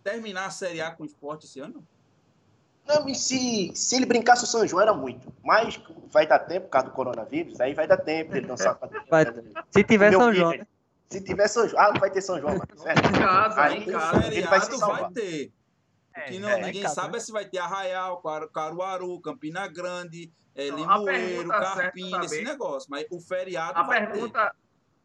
terminar 0.04 0.46
a 0.46 0.50
Série 0.50 0.82
A 0.82 0.92
com 0.92 1.04
o 1.04 1.06
esporte 1.06 1.46
esse 1.46 1.60
ano? 1.60 1.86
Não, 2.88 3.12
se, 3.16 3.72
se 3.74 3.96
ele 3.96 4.06
brincasse 4.06 4.44
o 4.44 4.48
São 4.48 4.66
João 4.68 4.82
era 4.82 4.94
muito. 4.94 5.34
Mas 5.44 5.82
vai 6.12 6.28
dar 6.28 6.40
tempo 6.40 6.68
por 6.68 6.72
causa 6.72 6.88
do 6.90 6.94
coronavírus, 6.94 7.60
aí 7.60 7.74
vai 7.74 7.88
dar 7.88 7.98
tempo 7.98 8.36
ele 8.36 8.46
dançar 8.48 8.76
pra 8.76 8.88
Vai- 9.10 9.26
Se 9.72 9.84
tiver 9.84 10.12
Meu 10.12 10.20
São 10.20 10.30
filho, 10.32 10.40
João, 10.46 10.58
né? 10.58 10.68
Se 11.10 11.22
tiver 11.22 11.48
São 11.48 11.68
João. 11.68 11.82
Ah, 11.84 11.92
não 11.92 12.00
vai 12.00 12.12
ter 12.12 12.22
São 12.22 12.40
João, 12.40 12.58
mas, 12.58 12.82
certo? 12.82 13.08
Em 13.08 13.12
casa, 13.14 13.62
Aí, 13.62 13.78
em 13.84 13.90
O 13.90 13.92
casa. 13.92 14.28
ele 14.28 14.42
vai 14.48 14.60
se 14.60 14.66
feriado 14.68 14.78
salvar. 14.80 15.02
vai 15.02 15.12
ter. 15.14 15.52
O 16.18 16.22
que 16.26 16.40
não, 16.40 16.50
é, 16.50 16.62
ninguém 16.68 16.82
casa, 16.84 16.96
sabe 16.96 17.12
né? 17.14 17.18
é 17.18 17.20
se 17.20 17.32
vai 17.32 17.46
ter 17.46 17.58
Arraial, 17.58 18.22
Caru- 18.22 18.50
Caruaru, 18.50 19.20
Campina 19.20 19.68
Grande, 19.68 20.32
é, 20.56 20.70
Não, 20.72 20.78
a 20.90 20.98
Limoeiro, 20.98 21.50
pergunta 21.50 21.60
Carpina, 21.60 22.22
é 22.22 22.26
esse 22.26 22.44
negócio. 22.44 22.88
Mas 22.90 23.06
o 23.12 23.20
feriado 23.20 23.80
A 23.80 23.84
vai 23.84 24.10
ter. 24.12 24.22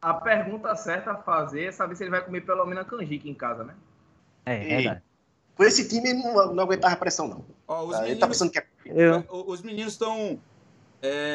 A 0.01 0.13
pergunta 0.15 0.75
certa 0.75 1.11
a 1.11 1.15
fazer 1.17 1.65
é 1.65 1.71
saber 1.71 1.95
se 1.95 2.03
ele 2.03 2.09
vai 2.11 2.23
comer 2.23 2.41
pelo 2.41 2.65
menos 2.65 2.83
a 2.83 2.85
canjica 2.85 3.27
em 3.29 3.33
casa, 3.35 3.63
né? 3.63 3.75
É, 4.45 4.61
Ei. 4.63 4.75
verdade. 4.77 5.03
Com 5.55 5.63
esse 5.63 5.87
time 5.87 6.09
ele 6.09 6.23
não, 6.23 6.53
não 6.53 6.63
aguentava 6.63 6.95
pressão, 6.95 7.27
não. 7.27 7.45
Ó, 7.67 7.83
os? 7.85 7.93
Ele 7.95 8.01
meninos 8.01 8.19
tá 8.19 8.27
pensando 8.27 8.51
que 8.51 8.59
é. 8.59 8.65
Eu, 8.85 9.23
Os 9.29 9.61
meninos 9.61 9.93
estão 9.93 10.39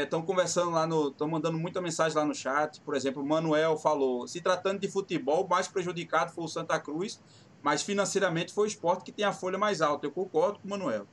estão 0.03 0.23
conversando 0.23 0.71
lá 0.71 0.87
no. 0.87 1.09
estão 1.09 1.29
mandando 1.29 1.59
muita 1.59 1.81
mensagem 1.81 2.17
lá 2.17 2.25
no 2.25 2.35
chat. 2.35 2.81
Por 2.81 2.95
exemplo, 2.97 3.23
o 3.23 3.27
Manuel 3.27 3.77
falou: 3.77 4.27
se 4.27 4.41
tratando 4.41 4.81
de 4.81 4.89
futebol, 4.89 5.45
o 5.45 5.49
mais 5.49 5.69
prejudicado 5.69 6.33
foi 6.33 6.45
o 6.45 6.49
Santa 6.49 6.79
Cruz, 6.81 7.21
mas 7.63 7.83
financeiramente 7.83 8.53
foi 8.53 8.65
o 8.65 8.69
esporte 8.69 9.05
que 9.05 9.13
tem 9.13 9.25
a 9.25 9.33
folha 9.33 9.59
mais 9.59 9.81
alta. 9.81 10.07
Eu 10.07 10.11
concordo 10.11 10.59
com 10.59 10.67
o 10.67 10.71
Manuel. 10.71 11.07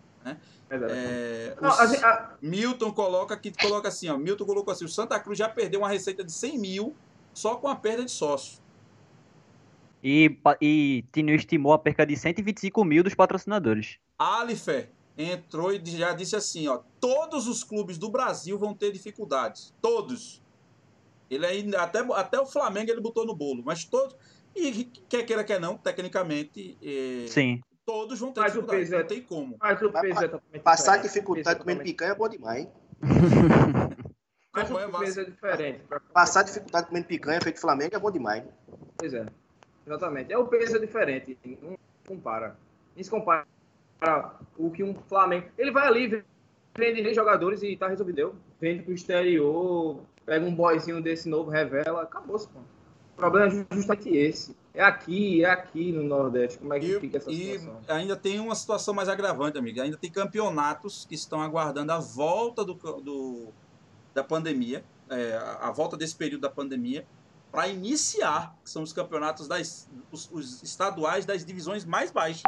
Verdade. 0.70 0.94
É, 0.96 1.56
Não, 1.62 1.70
os- 1.70 1.80
a 1.80 1.86
gente- 1.88 2.04
a- 2.06 2.32
Milton 2.42 2.92
coloca 2.94 3.36
que 3.38 3.52
coloca 3.62 3.90
assim, 3.90 4.10
ó. 4.10 4.18
Milton 4.18 4.46
colocou 4.46 4.72
assim: 4.72 4.86
o 4.86 4.90
Santa 4.90 5.20
Cruz 5.20 5.38
já 5.38 5.50
perdeu 5.50 5.82
uma 5.82 5.90
receita 5.90 6.24
de 6.24 6.32
100 6.32 6.58
mil 6.58 6.96
só 7.34 7.56
com 7.56 7.68
a 7.68 7.76
perda 7.76 8.06
de 8.06 8.12
sócio. 8.12 8.62
e, 10.04 10.38
e 10.62 11.06
Tinho 11.12 11.34
estimou 11.34 11.74
a 11.74 11.80
perca 11.80 12.06
de 12.06 12.16
125 12.18 12.84
mil 12.84 13.04
dos 13.04 13.16
patrocinadores. 13.16 13.98
Alifer 14.18 14.90
entrou 15.18 15.72
e 15.72 15.82
já 15.86 16.14
disse 16.14 16.36
assim, 16.36 16.68
ó, 16.68 16.82
todos 17.00 17.48
os 17.48 17.64
clubes 17.64 17.98
do 17.98 18.10
Brasil 18.10 18.58
vão 18.58 18.74
ter 18.74 18.92
dificuldades, 18.92 19.74
todos. 19.82 20.42
Ele 21.30 21.46
ainda 21.46 21.82
até 21.82 22.00
até 22.00 22.40
o 22.40 22.46
Flamengo 22.46 22.92
ele 22.92 23.02
botou 23.02 23.26
no 23.26 23.36
bolo, 23.36 23.64
mas 23.66 23.86
todos 23.86 24.16
e 24.56 24.86
quer 25.10 25.24
queira 25.26 25.44
quer 25.44 25.60
não, 25.60 25.78
tecnicamente, 25.78 26.78
eh, 26.82 27.26
Sim. 27.28 27.62
todos 27.86 28.20
vão 28.20 28.32
ter 28.32 28.42
Mas 28.42 28.56
o 28.56 28.62
dificuldade, 28.62 28.94
é- 28.94 29.00
não 29.00 29.08
tem 29.08 29.22
como. 29.22 29.56
mas 29.60 29.82
o 29.82 29.92
Mas 29.92 30.22
é 30.22 30.28
totalmente 30.28 30.64
Passar 30.64 30.98
dificuldade 31.02 31.60
é 31.60 31.64
comendo 31.64 31.82
picanha 31.82 32.12
é 32.12 32.16
bom 32.16 32.30
demais, 32.30 32.66
hein? 32.66 32.72
Mas 34.54 34.68
Como 34.70 34.80
é, 34.80 35.00
peso 35.00 35.22
é 35.22 35.24
diferente. 35.26 35.82
Passar 36.14 36.44
dificuldade 36.44 36.88
comendo 36.88 37.08
picanha 37.08 37.42
feito 37.42 37.60
Flamengo 37.60 37.96
é 37.96 38.00
bom 38.00 38.12
demais. 38.12 38.44
Pois 38.98 39.14
é. 39.14 39.26
Exatamente. 39.86 40.32
É 40.32 40.38
o 40.38 40.46
peso 40.46 40.78
é 40.78 40.80
diferente. 40.80 41.38
Não 41.62 41.76
compara. 42.08 42.56
Nem 42.96 43.04
se 43.04 43.10
compara 43.10 43.46
o 44.58 44.70
que 44.70 44.84
um 44.84 44.94
Flamengo. 44.94 45.48
Ele 45.58 45.72
vai 45.72 45.88
ali, 45.88 46.08
vende 46.78 47.02
três 47.02 47.16
jogadores 47.16 47.64
e 47.64 47.76
tá 47.76 47.88
resolvido. 47.88 48.16
Deu. 48.16 48.36
Vende 48.62 48.84
pro 48.84 48.94
exterior, 48.94 50.02
pega 50.26 50.46
um 50.46 50.54
boyzinho 50.56 51.02
desse 51.02 51.28
novo, 51.28 51.50
revela, 51.50 52.04
acabou-se, 52.04 52.48
pô. 52.48 52.60
O 52.60 53.16
problema 53.16 53.48
é 53.48 53.76
justamente 53.76 54.10
esse. 54.16 54.56
É 54.74 54.84
aqui, 54.84 55.44
é 55.44 55.50
aqui 55.50 55.92
no 55.92 56.04
Nordeste. 56.04 56.58
Como 56.60 56.74
é 56.74 56.80
que 56.80 56.86
E, 56.88 57.00
fica 57.00 57.18
essa 57.18 57.30
e 57.32 57.60
situação? 57.60 57.82
ainda 57.88 58.16
tem 58.16 58.40
uma 58.40 58.56
situação 58.56 58.94
mais 58.94 59.08
agravante, 59.10 59.58
amigo. 59.58 59.82
Ainda 59.82 59.98
tem 59.98 60.12
campeonatos 60.12 61.06
que 61.06 61.14
estão 61.16 61.42
aguardando 61.42 61.92
a 61.92 62.00
volta 62.00 62.64
do, 62.64 62.74
do- 62.74 63.54
da 64.14 64.24
pandemia, 64.24 64.84
é, 65.10 65.38
a 65.60 65.72
volta 65.72 65.98
desse 65.98 66.16
período 66.16 66.42
da 66.42 66.50
pandemia, 66.50 67.06
para 67.52 67.68
iniciar, 67.68 68.56
que 68.64 68.70
são 68.70 68.82
os 68.82 68.92
campeonatos 68.92 69.48
das, 69.48 69.88
os, 70.12 70.30
os 70.32 70.64
estaduais 70.64 71.26
das 71.26 71.46
divisões 71.46 71.86
mais 71.86 72.12
baixas. 72.12 72.42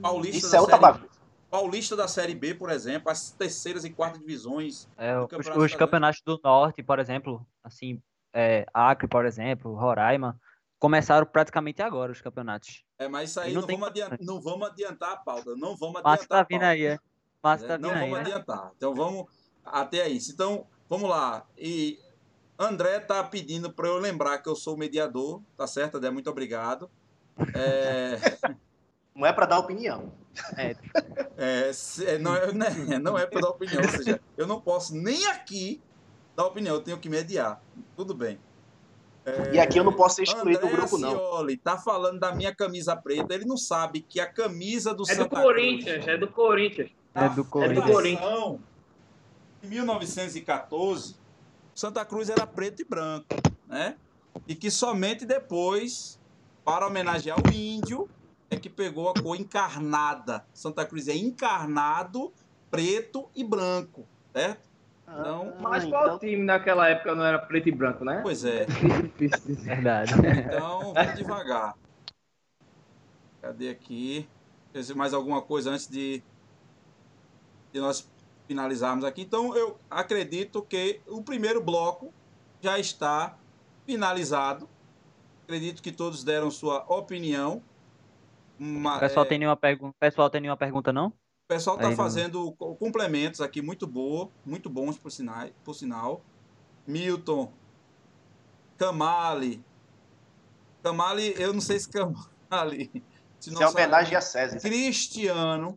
Paulista 0.00 0.38
Isso 0.38 0.50
da 0.50 0.56
é 0.56 0.60
outra 0.60 0.80
série. 0.80 1.12
Paulista 1.48 1.94
da 1.94 2.08
Série 2.08 2.34
B, 2.34 2.54
por 2.54 2.70
exemplo, 2.70 3.10
as 3.12 3.30
terceiras 3.30 3.84
e 3.84 3.90
quartas 3.90 4.18
divisões. 4.18 4.88
É, 4.96 5.14
Do 5.14 5.24
os, 5.24 5.28
campeonato 5.28 5.60
os 5.60 5.74
campeonatos 5.74 6.22
do 6.24 6.40
Norte, 6.42 6.82
por 6.82 6.98
exemplo, 6.98 7.46
assim, 7.62 8.02
é, 8.32 8.64
Acre, 8.72 9.06
por 9.06 9.26
exemplo, 9.26 9.74
Roraima, 9.74 10.40
começaram 10.78 11.26
praticamente 11.26 11.82
agora 11.82 12.10
os 12.10 12.20
campeonatos. 12.20 12.82
É, 12.98 13.06
mas 13.06 13.30
isso 13.30 13.38
aí 13.38 13.52
não, 13.52 13.60
não 13.60 13.66
tem 13.68 13.76
vamos 13.76 13.90
adiantar, 13.90 14.18
não 14.22 14.40
vamos 14.40 14.68
adiantar 14.68 15.12
a 15.12 15.16
pauta. 15.18 15.54
Não 15.54 15.76
vamos 15.76 15.96
adiantar 15.96 16.04
Márcio 16.04 16.28
tá 16.28 16.42
vindo 16.42 16.62
aí, 16.62 16.86
é. 16.86 16.98
Márcio 17.42 17.68
tá 17.68 17.78
né? 17.78 17.82
Não 17.82 17.90
vindo 17.90 18.02
aí, 18.02 18.10
vamos 18.10 18.28
né? 18.28 18.34
adiantar. 18.34 18.72
Então 18.76 18.94
vamos 18.94 19.26
até 19.64 20.08
isso. 20.08 20.32
Então, 20.32 20.66
vamos 20.92 21.08
lá. 21.08 21.46
E 21.56 21.98
André 22.58 23.00
tá 23.00 23.24
pedindo 23.24 23.72
para 23.72 23.88
eu 23.88 23.96
lembrar 23.96 24.38
que 24.38 24.48
eu 24.48 24.54
sou 24.54 24.74
o 24.74 24.78
mediador, 24.78 25.40
tá 25.56 25.66
certo, 25.66 25.96
André? 25.96 26.10
Muito 26.10 26.28
obrigado. 26.28 26.90
É, 27.54 28.18
Não 29.16 29.26
é 29.26 29.32
pra 29.32 29.46
dar 29.46 29.58
opinião. 29.58 30.12
é, 31.38 31.72
se- 31.72 32.06
é, 32.06 32.18
não 32.18 32.34
é, 32.34 32.52
né, 32.52 32.68
não 32.98 33.18
é 33.18 33.26
para 33.26 33.40
dar 33.40 33.48
opinião, 33.50 33.82
ou 33.82 33.88
seja, 33.88 34.18
eu 34.36 34.46
não 34.46 34.58
posso 34.60 34.94
nem 34.94 35.26
aqui 35.28 35.82
dar 36.34 36.46
opinião, 36.46 36.74
eu 36.76 36.82
tenho 36.82 36.98
que 36.98 37.08
mediar. 37.08 37.62
Tudo 37.96 38.14
bem. 38.14 38.38
E 39.52 39.60
aqui 39.60 39.78
eu 39.78 39.84
não 39.84 39.92
posso 39.92 40.16
ser 40.16 40.22
excluído 40.24 40.60
do 40.60 40.66
André 40.66 40.78
grupo, 40.78 40.98
não. 40.98 41.10
Ascioli 41.14 41.56
tá 41.56 41.78
falando 41.78 42.18
da 42.18 42.34
minha 42.34 42.54
camisa 42.54 42.96
preta. 42.96 43.32
Ele 43.34 43.44
não 43.44 43.56
sabe 43.56 44.00
que 44.00 44.18
a 44.18 44.26
camisa 44.26 44.92
do 44.94 45.04
É 45.08 45.14
do 45.14 45.22
Santa 45.22 45.40
Corinthians, 45.42 45.94
Cruz, 46.04 46.08
é 46.08 46.18
do 46.18 46.28
Corinthians. 46.28 46.90
É 47.14 47.28
do 47.28 47.44
na 47.44 47.82
Corinthians. 47.86 48.60
Em 49.62 49.68
1914, 49.68 51.16
Santa 51.74 52.04
Cruz 52.04 52.28
era 52.28 52.46
preto 52.46 52.82
e 52.82 52.84
branco, 52.84 53.26
né? 53.68 53.96
E 54.48 54.54
que 54.54 54.70
somente 54.70 55.24
depois, 55.24 56.18
para 56.64 56.86
homenagear 56.86 57.38
o 57.38 57.52
índio, 57.52 58.08
é 58.50 58.56
que 58.56 58.68
pegou 58.68 59.08
a 59.08 59.14
cor 59.14 59.36
encarnada. 59.36 60.44
Santa 60.52 60.84
Cruz 60.84 61.06
é 61.06 61.14
encarnado, 61.16 62.32
preto 62.70 63.30
e 63.34 63.44
branco, 63.44 64.06
certo? 64.32 64.68
Mas 65.60 65.84
Ah, 65.84 65.88
qual 65.88 66.06
então, 66.06 66.18
time 66.18 66.42
naquela 66.42 66.88
época 66.88 67.14
não 67.14 67.24
era 67.24 67.38
preto 67.38 67.68
e 67.68 67.72
branco, 67.72 68.04
né? 68.04 68.20
Pois 68.22 68.44
é. 68.44 68.64
Difícil 68.64 69.54
dizer. 69.54 69.76
Verdade. 69.76 70.14
Então, 70.14 70.94
vamos 70.94 71.14
devagar. 71.14 71.76
Cadê 73.40 73.68
aqui? 73.68 74.28
Ver 74.72 74.82
se 74.82 74.94
Mais 74.94 75.12
alguma 75.12 75.42
coisa 75.42 75.70
antes 75.70 75.86
de, 75.86 76.22
de 77.72 77.80
nós 77.80 78.10
finalizarmos 78.52 79.04
aqui. 79.04 79.22
Então, 79.22 79.56
eu 79.56 79.78
acredito 79.90 80.60
que 80.62 81.00
o 81.08 81.22
primeiro 81.22 81.62
bloco 81.62 82.12
já 82.60 82.78
está 82.78 83.36
finalizado. 83.86 84.68
Acredito 85.44 85.82
que 85.82 85.90
todos 85.90 86.22
deram 86.22 86.50
sua 86.50 86.84
opinião. 86.86 87.62
Uma- 88.60 88.96
O 88.98 89.00
pessoal 89.00 89.24
é, 89.24 89.28
tem 89.28 89.38
nenhuma 89.38 89.56
pergunta? 89.56 89.94
pessoal 89.98 90.28
tem 90.30 90.40
nenhuma 90.42 90.56
pergunta, 90.56 90.92
não? 90.92 91.06
o 91.08 91.14
pessoal 91.48 91.76
está 91.76 91.88
não- 91.90 91.96
fazendo 91.96 92.52
co- 92.52 92.74
complementos 92.76 93.40
aqui 93.42 93.60
muito 93.60 93.86
boa, 93.86 94.30
muito 94.44 94.70
bons 94.70 94.96
por, 94.96 95.10
sinal, 95.10 95.48
por 95.64 95.74
sinal. 95.74 96.22
Milton, 96.86 97.52
Camale. 98.78 99.62
Camale, 100.82 101.34
eu 101.38 101.52
não 101.52 101.60
sei 101.60 101.78
se 101.78 101.88
Camale. 101.88 102.90
Se 103.42 103.50
Isso 103.50 103.60
é 103.60 103.66
homenagem 103.68 104.14
a 104.14 104.20
César. 104.20 104.60
Cristiano 104.60 105.76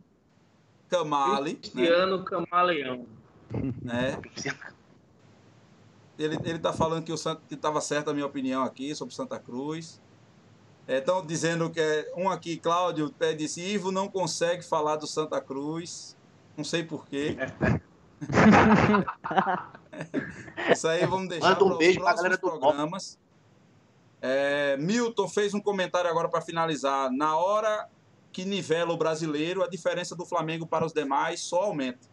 Camale, 0.97 1.53
né? 1.53 1.59
Cristiano 1.61 2.23
Camaleão. 2.23 3.05
né? 3.81 4.19
Ele, 6.17 6.37
ele 6.45 6.59
tá 6.59 6.71
falando 6.71 7.03
que 7.03 7.11
estava 7.53 7.81
certa 7.81 8.11
a 8.11 8.13
minha 8.13 8.25
opinião 8.25 8.63
aqui 8.63 8.95
sobre 8.95 9.13
Santa 9.13 9.37
Cruz. 9.37 10.01
Estão 10.87 11.25
dizendo 11.25 11.69
que 11.69 11.79
é, 11.79 12.13
um 12.15 12.29
aqui, 12.29 12.57
Cláudio, 12.57 13.13
é, 13.19 13.33
disse 13.33 13.59
Ivo 13.59 13.91
não 13.91 14.07
consegue 14.07 14.63
falar 14.63 14.97
do 14.97 15.07
Santa 15.07 15.41
Cruz. 15.41 16.15
Não 16.55 16.63
sei 16.63 16.83
porquê. 16.83 17.35
Isso 20.71 20.87
aí 20.87 21.05
vamos 21.05 21.27
deixar 21.27 21.49
Manda 21.49 21.65
um 21.65 21.69
para 21.69 21.77
os 21.77 21.95
próximos 21.95 22.15
galera 22.15 22.37
do 22.37 22.39
programas. 22.39 23.19
É, 24.21 24.77
Milton 24.77 25.27
fez 25.27 25.53
um 25.53 25.59
comentário 25.59 26.09
agora 26.09 26.29
para 26.29 26.41
finalizar. 26.41 27.11
Na 27.11 27.35
hora 27.35 27.89
que 28.35 28.43
nivela 28.43 28.91
o 28.91 28.97
brasileiro, 28.97 29.63
a 29.63 29.67
diferença 29.67 30.13
do 30.13 30.25
Flamengo 30.25 30.67
para 30.67 30.85
os 30.85 30.91
demais 30.91 31.39
só 31.39 31.63
aumenta. 31.63 32.05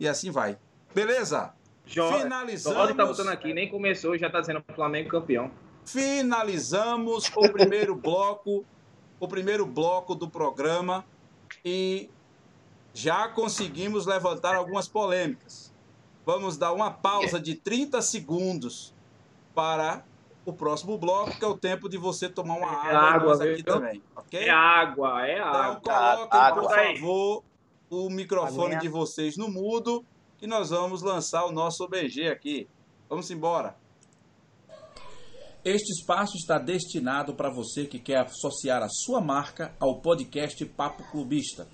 E 0.00 0.08
assim 0.08 0.30
vai. 0.30 0.56
Beleza? 0.94 1.52
Jorge 1.84 2.22
Finalizamos. 2.22 2.96
tá 2.96 3.04
botando 3.04 3.28
aqui, 3.28 3.52
nem 3.52 3.68
começou, 3.68 4.16
já 4.16 4.30
tá 4.30 4.40
dizendo 4.40 4.64
Flamengo 4.74 5.10
campeão. 5.10 5.50
Finalizamos 5.84 7.30
o 7.36 7.52
primeiro 7.52 7.94
bloco, 7.94 8.64
o 9.20 9.28
primeiro 9.28 9.66
bloco 9.66 10.14
do 10.14 10.26
programa 10.26 11.04
e 11.62 12.08
já 12.94 13.28
conseguimos 13.28 14.06
levantar 14.06 14.54
algumas 14.54 14.88
polêmicas. 14.88 15.70
Vamos 16.24 16.56
dar 16.56 16.72
uma 16.72 16.90
pausa 16.90 17.38
de 17.38 17.56
30 17.56 18.00
segundos 18.00 18.94
para 19.54 20.02
o 20.44 20.52
próximo 20.52 20.98
bloco, 20.98 21.38
que 21.38 21.44
é 21.44 21.48
o 21.48 21.56
tempo 21.56 21.88
de 21.88 21.96
você 21.96 22.28
tomar 22.28 22.56
uma 22.56 22.66
É 22.66 22.70
água, 22.70 22.92
e 22.92 22.96
água, 22.96 23.28
nós 23.28 23.40
aqui 23.40 23.54
viu? 23.56 23.64
também, 23.64 24.02
ok? 24.16 24.40
É 24.40 24.50
água, 24.50 25.26
é 25.26 25.38
Então 25.38 25.48
água. 25.48 25.80
coloquem, 25.80 26.40
água. 26.40 26.62
por 26.62 26.70
favor, 26.74 27.42
o 27.90 28.10
microfone 28.10 28.78
de 28.78 28.88
vocês 28.88 29.36
no 29.36 29.48
mudo, 29.48 30.04
que 30.38 30.46
nós 30.46 30.70
vamos 30.70 31.02
lançar 31.02 31.44
o 31.46 31.52
nosso 31.52 31.86
BG 31.88 32.28
aqui. 32.28 32.68
Vamos 33.08 33.30
embora. 33.30 33.76
Este 35.64 35.92
espaço 35.92 36.36
está 36.36 36.58
destinado 36.58 37.34
para 37.34 37.48
você 37.48 37.86
que 37.86 38.00
quer 38.00 38.16
associar 38.18 38.82
a 38.82 38.88
sua 38.88 39.20
marca 39.20 39.72
ao 39.78 40.00
podcast 40.00 40.64
Papo 40.66 41.04
Clubista. 41.12 41.68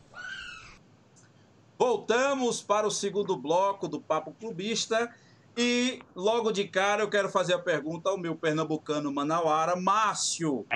Voltamos 1.78 2.60
para 2.60 2.88
o 2.88 2.90
segundo 2.90 3.36
bloco 3.36 3.86
do 3.86 4.00
Papo 4.00 4.32
Clubista 4.32 5.14
e 5.56 6.00
logo 6.12 6.50
de 6.50 6.66
cara 6.66 7.04
eu 7.04 7.08
quero 7.08 7.28
fazer 7.28 7.54
a 7.54 7.58
pergunta 7.60 8.10
ao 8.10 8.18
meu 8.18 8.34
pernambucano 8.34 9.12
Manauara, 9.12 9.76
Márcio. 9.76 10.66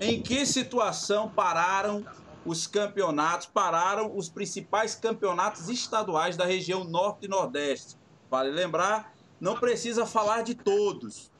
Em 0.00 0.22
que 0.22 0.46
situação 0.46 1.28
pararam 1.28 2.06
os 2.44 2.66
campeonatos, 2.66 3.46
pararam 3.46 4.16
os 4.16 4.28
principais 4.28 4.94
campeonatos 4.94 5.68
estaduais 5.68 6.36
da 6.36 6.44
região 6.44 6.84
Norte 6.84 7.26
e 7.26 7.28
Nordeste? 7.28 7.96
Vale 8.30 8.50
lembrar, 8.50 9.14
não 9.40 9.58
precisa 9.58 10.06
falar 10.06 10.42
de 10.42 10.54
todos, 10.54 11.30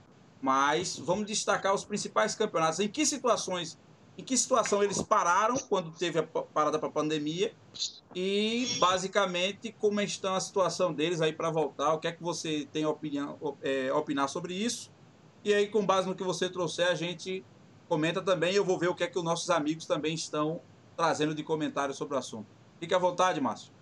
mas 0.41 0.99
vamos 0.99 1.27
destacar 1.27 1.75
os 1.75 1.85
principais 1.85 2.35
campeonatos. 2.35 2.81
Em 2.81 2.89
que 2.89 3.07
situações, 3.07 3.79
em 4.19 4.23
que 4.23 4.37
situação 4.37 4.83
eles 4.83 5.01
pararam 5.01 5.57
quando 5.57 5.91
teve 5.91 6.19
a 6.19 6.23
parada 6.23 6.79
para 6.79 6.89
a 6.89 6.93
pandemia 6.93 7.55
e 8.15 8.69
basicamente 8.79 9.75
como 9.79 10.01
está 10.01 10.37
a 10.37 10.41
situação 10.41 10.93
deles 10.93 11.21
aí 11.21 11.33
para 11.33 11.51
voltar? 11.51 11.95
O 11.95 11.99
que 11.99 12.09
é 12.09 12.13
que 12.13 12.23
você 12.23 12.69
tem 12.73 12.85
opinião, 12.85 13.57
é, 13.63 13.93
opinar 13.93 14.29
sobre 14.29 14.55
isso? 14.55 14.91
E 15.45 15.53
aí 15.55 15.69
com 15.69 15.85
base 15.85 16.09
no 16.09 16.15
que 16.15 16.23
você 16.23 16.49
trouxer 16.49 16.89
a 16.89 16.95
gente 16.95 17.45
comenta 17.89 18.21
também. 18.21 18.55
Eu 18.55 18.65
vou 18.65 18.79
ver 18.79 18.89
o 18.89 18.95
que 18.95 19.05
é 19.05 19.07
que 19.07 19.19
os 19.19 19.25
nossos 19.25 19.51
amigos 19.51 19.87
também 19.87 20.15
estão 20.15 20.61
trazendo 20.97 21.35
de 21.35 21.43
comentários 21.43 21.97
sobre 21.97 22.15
o 22.15 22.19
assunto. 22.19 22.47
Fique 22.79 22.95
à 22.95 22.99
vontade, 22.99 23.41
Márcio. 23.41 23.73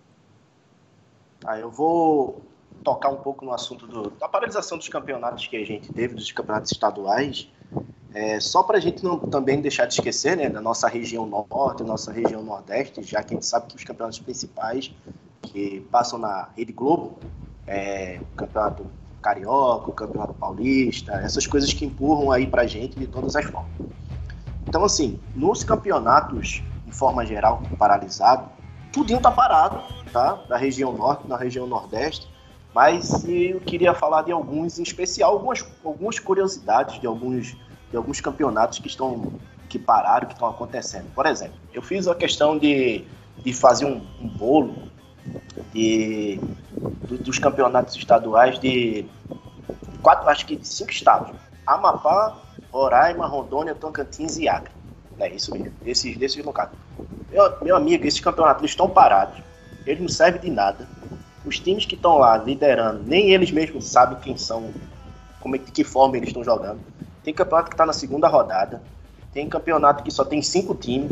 Ah, 1.45 1.59
eu 1.59 1.71
vou 1.71 2.41
tocar 2.83 3.09
um 3.09 3.17
pouco 3.17 3.43
no 3.45 3.53
assunto 3.53 3.87
do, 3.87 4.09
da 4.11 4.27
paralisação 4.27 4.77
dos 4.77 4.87
campeonatos 4.87 5.47
que 5.47 5.57
a 5.57 5.65
gente 5.65 5.91
teve, 5.91 6.15
dos 6.15 6.31
campeonatos 6.31 6.71
estaduais, 6.71 7.49
é, 8.13 8.39
só 8.39 8.61
para 8.61 8.77
a 8.77 8.79
gente 8.81 9.03
não 9.03 9.17
também 9.17 9.61
deixar 9.61 9.85
de 9.85 9.93
esquecer 9.93 10.35
né, 10.35 10.49
da 10.49 10.61
nossa 10.61 10.87
região 10.87 11.25
norte, 11.25 11.83
nossa 11.83 12.11
região 12.11 12.43
nordeste, 12.43 13.01
já 13.03 13.23
que 13.23 13.33
a 13.33 13.35
gente 13.35 13.45
sabe 13.45 13.67
que 13.67 13.75
os 13.75 13.83
campeonatos 13.83 14.19
principais 14.19 14.93
que 15.41 15.81
passam 15.91 16.19
na 16.19 16.49
Rede 16.55 16.73
Globo, 16.73 17.17
é, 17.65 18.19
o 18.33 18.35
campeonato 18.35 18.85
carioca, 19.21 19.89
o 19.89 19.93
campeonato 19.93 20.33
paulista, 20.33 21.13
essas 21.13 21.47
coisas 21.47 21.71
que 21.71 21.85
empurram 21.85 22.31
aí 22.31 22.47
para 22.47 22.63
a 22.63 22.67
gente 22.67 22.99
de 22.99 23.07
todas 23.07 23.35
as 23.35 23.45
formas. 23.45 23.71
Então, 24.67 24.83
assim, 24.83 25.19
nos 25.35 25.63
campeonatos, 25.63 26.63
de 26.91 26.97
forma 26.97 27.25
geral, 27.25 27.63
paralisado, 27.79 28.49
tudinho 28.91 29.19
tá 29.19 29.31
parado, 29.31 29.81
tá? 30.11 30.33
Da 30.47 30.57
região 30.57 30.91
norte, 30.91 31.27
na 31.27 31.37
região 31.37 31.65
nordeste, 31.65 32.27
mas 32.75 33.25
eu 33.27 33.59
queria 33.61 33.93
falar 33.93 34.23
de 34.23 34.31
alguns, 34.31 34.77
em 34.77 34.83
especial 34.83 35.31
algumas, 35.31 35.65
algumas 35.83 36.19
curiosidades 36.19 36.99
de 36.99 37.07
alguns, 37.07 37.55
de 37.89 37.97
alguns 37.97 38.19
campeonatos 38.21 38.79
que 38.79 38.87
estão 38.87 39.33
que 39.69 39.79
pararam, 39.79 40.27
que 40.27 40.33
estão 40.33 40.49
acontecendo. 40.49 41.09
Por 41.15 41.25
exemplo, 41.25 41.55
eu 41.73 41.81
fiz 41.81 42.05
a 42.05 42.13
questão 42.13 42.57
de, 42.57 43.05
de 43.37 43.53
fazer 43.53 43.85
um, 43.85 44.05
um 44.19 44.27
bolo 44.27 44.75
de, 45.73 46.37
do, 47.07 47.17
dos 47.17 47.39
campeonatos 47.39 47.95
estaduais 47.95 48.59
de 48.59 49.05
quatro, 50.01 50.27
acho 50.27 50.45
que 50.45 50.57
de 50.57 50.67
cinco 50.67 50.91
estados: 50.91 51.33
Amapá, 51.65 52.37
Roraima, 52.69 53.25
Rondônia, 53.25 53.73
Tocantins 53.73 54.37
e 54.37 54.49
Acre. 54.49 54.80
É 55.19 55.29
isso 55.29 55.51
mesmo, 55.51 55.73
desses, 55.83 56.17
desses 56.17 56.43
locais. 56.43 56.69
Meu, 57.29 57.53
meu 57.61 57.75
amigo, 57.75 58.05
esses 58.05 58.19
campeonatos 58.19 58.63
estão 58.63 58.89
parados, 58.89 59.41
eles 59.85 60.01
não 60.01 60.09
servem 60.09 60.41
de 60.41 60.49
nada 60.49 60.87
os 61.45 61.59
times 61.59 61.85
que 61.85 61.95
estão 61.95 62.17
lá 62.17 62.37
liderando, 62.37 63.03
nem 63.05 63.31
eles 63.31 63.51
mesmos 63.51 63.87
sabem 63.87 64.17
quem 64.19 64.37
são, 64.37 64.71
como 65.39 65.55
é, 65.55 65.59
de 65.59 65.71
que 65.71 65.83
forma 65.83 66.17
eles 66.17 66.29
estão 66.29 66.43
jogando. 66.43 66.79
Tem 67.23 67.33
campeonato 67.33 67.69
que 67.69 67.73
está 67.73 67.85
na 67.85 67.93
segunda 67.93 68.27
rodada, 68.27 68.81
tem 69.33 69.47
campeonato 69.47 70.03
que 70.03 70.11
só 70.11 70.23
tem 70.23 70.41
cinco 70.41 70.75
times, 70.75 71.11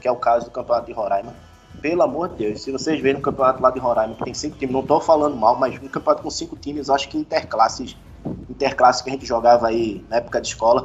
que 0.00 0.06
é 0.06 0.12
o 0.12 0.16
caso 0.16 0.46
do 0.46 0.50
campeonato 0.50 0.86
de 0.86 0.92
Roraima. 0.92 1.34
Pelo 1.80 2.02
amor 2.02 2.28
de 2.30 2.36
Deus, 2.36 2.62
se 2.62 2.70
vocês 2.70 3.00
verem 3.00 3.16
no 3.16 3.22
campeonato 3.22 3.62
lá 3.62 3.70
de 3.70 3.78
Roraima 3.78 4.14
que 4.14 4.24
tem 4.24 4.34
cinco 4.34 4.58
times, 4.58 4.72
não 4.72 4.80
estou 4.80 5.00
falando 5.00 5.36
mal, 5.36 5.56
mas 5.56 5.80
um 5.80 5.88
campeonato 5.88 6.22
com 6.22 6.30
cinco 6.30 6.56
times, 6.56 6.90
acho 6.90 7.08
que 7.08 7.16
interclasses, 7.16 7.96
interclasses 8.48 9.02
que 9.02 9.10
a 9.10 9.12
gente 9.12 9.26
jogava 9.26 9.68
aí 9.68 10.04
na 10.08 10.16
época 10.16 10.40
de 10.40 10.48
escola, 10.48 10.82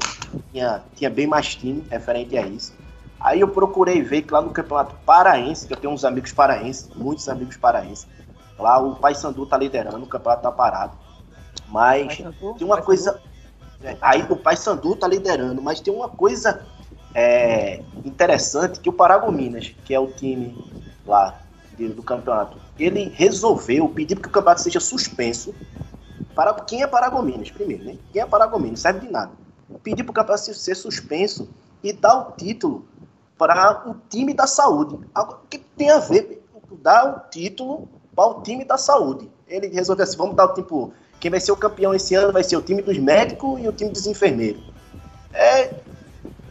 tinha, 0.52 0.84
tinha 0.96 1.10
bem 1.10 1.28
mais 1.28 1.56
time 1.56 1.84
referente 1.90 2.38
a 2.38 2.46
isso. 2.46 2.74
Aí 3.20 3.40
eu 3.40 3.48
procurei 3.48 4.02
ver 4.02 4.22
que 4.22 4.34
lá 4.34 4.42
no 4.42 4.52
campeonato 4.52 4.96
paraense, 5.06 5.68
que 5.68 5.74
eu 5.74 5.78
tenho 5.78 5.94
uns 5.94 6.06
amigos 6.06 6.32
paraenses, 6.32 6.90
muitos 6.96 7.28
amigos 7.28 7.58
paraenses, 7.58 8.08
Lá 8.58 8.80
o 8.80 8.96
Paysandu 8.96 9.46
tá 9.46 9.58
liderando, 9.58 10.04
o 10.04 10.08
campeonato 10.08 10.44
tá 10.44 10.52
parado. 10.52 10.94
Mas 11.68 12.18
tem 12.18 12.66
uma 12.66 12.82
coisa. 12.82 13.22
É, 13.84 13.98
aí 14.02 14.26
o 14.30 14.36
Paysandu 14.36 14.96
tá 14.96 15.08
liderando, 15.08 15.62
mas 15.62 15.82
tem 15.82 15.94
uma 15.94 16.08
coisa 16.08 16.66
é, 17.14 17.82
interessante 18.04 18.80
que 18.80 18.90
o 18.90 18.94
Paragominas, 18.94 19.76
que 19.84 19.94
é 19.94 20.00
o 20.00 20.08
time 20.08 20.58
lá 21.06 21.38
do 21.78 22.02
campeonato, 22.02 22.58
ele 22.80 23.12
resolveu 23.14 23.90
pedir 23.90 24.16
que 24.16 24.28
o 24.30 24.32
campeonato 24.32 24.62
seja 24.62 24.80
suspenso. 24.80 25.54
Para 26.36 26.54
quem 26.54 26.84
é 26.84 26.88
Paragominas, 26.88 27.50
primeiro, 27.50 27.86
né? 27.86 27.98
Quem 28.12 28.22
é 28.22 28.26
Paragominas, 28.26 28.82
serve 28.82 29.08
de 29.08 29.12
nada. 29.12 29.32
Pedir 29.82 30.04
para 30.04 30.34
o 30.34 30.38
ser 30.38 30.76
suspenso 30.76 31.48
e 31.82 31.94
dar 31.94 32.20
o 32.20 32.32
título 32.34 32.86
para 33.38 33.90
o 33.90 33.96
time 34.10 34.34
da 34.34 34.46
saúde. 34.46 35.00
O 35.16 35.36
que 35.50 35.58
tem 35.58 35.90
a 35.90 36.00
ver? 36.00 36.44
Dar 36.82 37.08
o 37.08 37.30
título 37.30 37.88
para 38.16 38.26
o 38.26 38.42
time 38.42 38.66
da 38.66 38.78
saúde. 38.78 39.30
Ele 39.48 39.68
resolveu 39.68 40.04
assim: 40.04 40.18
vamos 40.18 40.36
dar 40.36 40.46
o 40.46 40.54
tipo. 40.54 40.94
Quem 41.20 41.32
vai 41.32 41.40
ser 41.40 41.54
o 41.54 41.58
campeão 41.58 41.94
esse 41.94 42.14
ano 42.14 42.34
vai 42.34 42.44
ser 42.44 42.58
o 42.58 42.62
time 42.62 42.82
dos 42.82 42.98
médicos 42.98 43.60
e 43.62 43.68
o 43.68 43.72
time 43.72 43.90
dos 43.90 44.06
enfermeiros. 44.06 44.62
É, 45.34 45.74